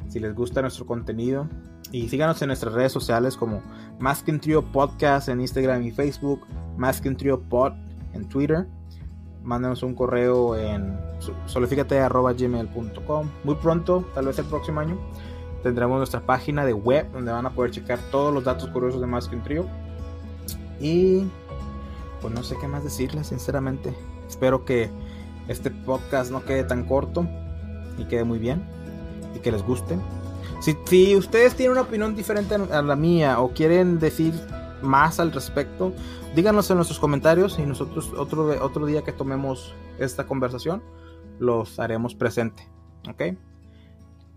si 0.09 0.21
les 0.21 0.35
gusta 0.35 0.61
nuestro 0.61 0.85
contenido. 0.85 1.49
Y 1.93 2.09
síganos 2.09 2.41
en 2.41 2.49
nuestras 2.49 2.73
redes 2.73 2.91
sociales 2.91 3.37
como 3.37 3.63
Masking 3.99 4.41
Trio 4.41 4.63
Podcast 4.65 5.29
en 5.29 5.43
Instagram 5.43 5.83
y 5.83 5.91
Facebook, 5.91 6.41
Masking 6.79 7.17
Trio 7.17 7.41
Pod 7.43 7.75
en 8.15 8.27
Twitter. 8.29 8.67
Mándanos 9.43 9.83
un 9.83 9.95
correo 9.95 10.57
en 10.57 10.99
solifícate.gmail.com. 11.47 13.31
Muy 13.45 13.55
pronto, 13.57 14.09
tal 14.15 14.27
vez 14.27 14.39
el 14.39 14.47
próximo 14.47 14.81
año, 14.81 14.99
tendremos 15.63 15.99
nuestra 15.99 16.21
página 16.21 16.65
de 16.65 16.73
web 16.73 17.13
donde 17.13 17.31
van 17.31 17.45
a 17.45 17.51
poder 17.51 17.73
checar 17.73 17.99
todos 18.11 18.33
los 18.33 18.43
datos 18.43 18.71
curiosos 18.71 19.01
de 19.01 19.07
Masking 19.07 19.43
Trio. 19.43 19.67
Y 20.81 21.27
pues 22.23 22.33
no 22.33 22.43
sé 22.43 22.57
qué 22.59 22.69
más 22.69 22.85
decirles, 22.85 23.27
sinceramente. 23.27 23.95
Espero 24.27 24.65
que 24.65 24.89
este 25.47 25.71
podcast 25.71 26.31
no 26.31 26.43
quede 26.43 26.65
tan 26.65 26.85
corto 26.85 27.27
y 27.99 28.05
quede 28.05 28.25
muy 28.25 28.39
bien 28.39 28.63
y 29.37 29.41
que 29.41 29.53
les 29.53 29.63
guste. 29.63 29.99
Si, 30.63 31.17
ustedes 31.17 31.57
tienen 31.57 31.73
una 31.73 31.81
opinión 31.81 32.15
diferente 32.15 32.55
a 32.55 32.83
la 32.83 32.95
mía 32.95 33.41
o 33.41 33.53
quieren 33.53 33.99
decir 33.99 34.33
más 34.81 35.19
al 35.19 35.33
respecto, 35.33 35.93
díganos 36.37 36.71
en 36.71 36.77
nuestros 36.77 37.01
comentarios 37.01 37.59
y 37.59 37.63
nosotros 37.63 38.13
otro, 38.17 38.47
otro 38.65 38.87
día 38.87 39.03
que 39.03 39.11
tomemos 39.11 39.75
esta 39.99 40.25
conversación 40.25 40.81
los 41.41 41.81
haremos 41.81 42.15
presente. 42.15 42.69
¿Ok? 43.09 43.37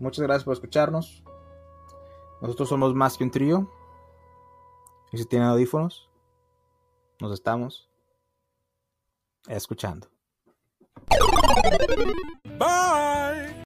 Muchas 0.00 0.24
gracias 0.24 0.42
por 0.42 0.54
escucharnos. 0.54 1.22
Nosotros 2.42 2.68
somos 2.68 2.92
más 2.92 3.16
que 3.16 3.22
un 3.22 3.30
trío. 3.30 3.70
Y 5.12 5.18
si 5.18 5.26
tienen 5.26 5.46
audífonos, 5.46 6.10
nos 7.20 7.32
estamos 7.32 7.88
escuchando. 9.48 10.08
Bye. 12.58 13.64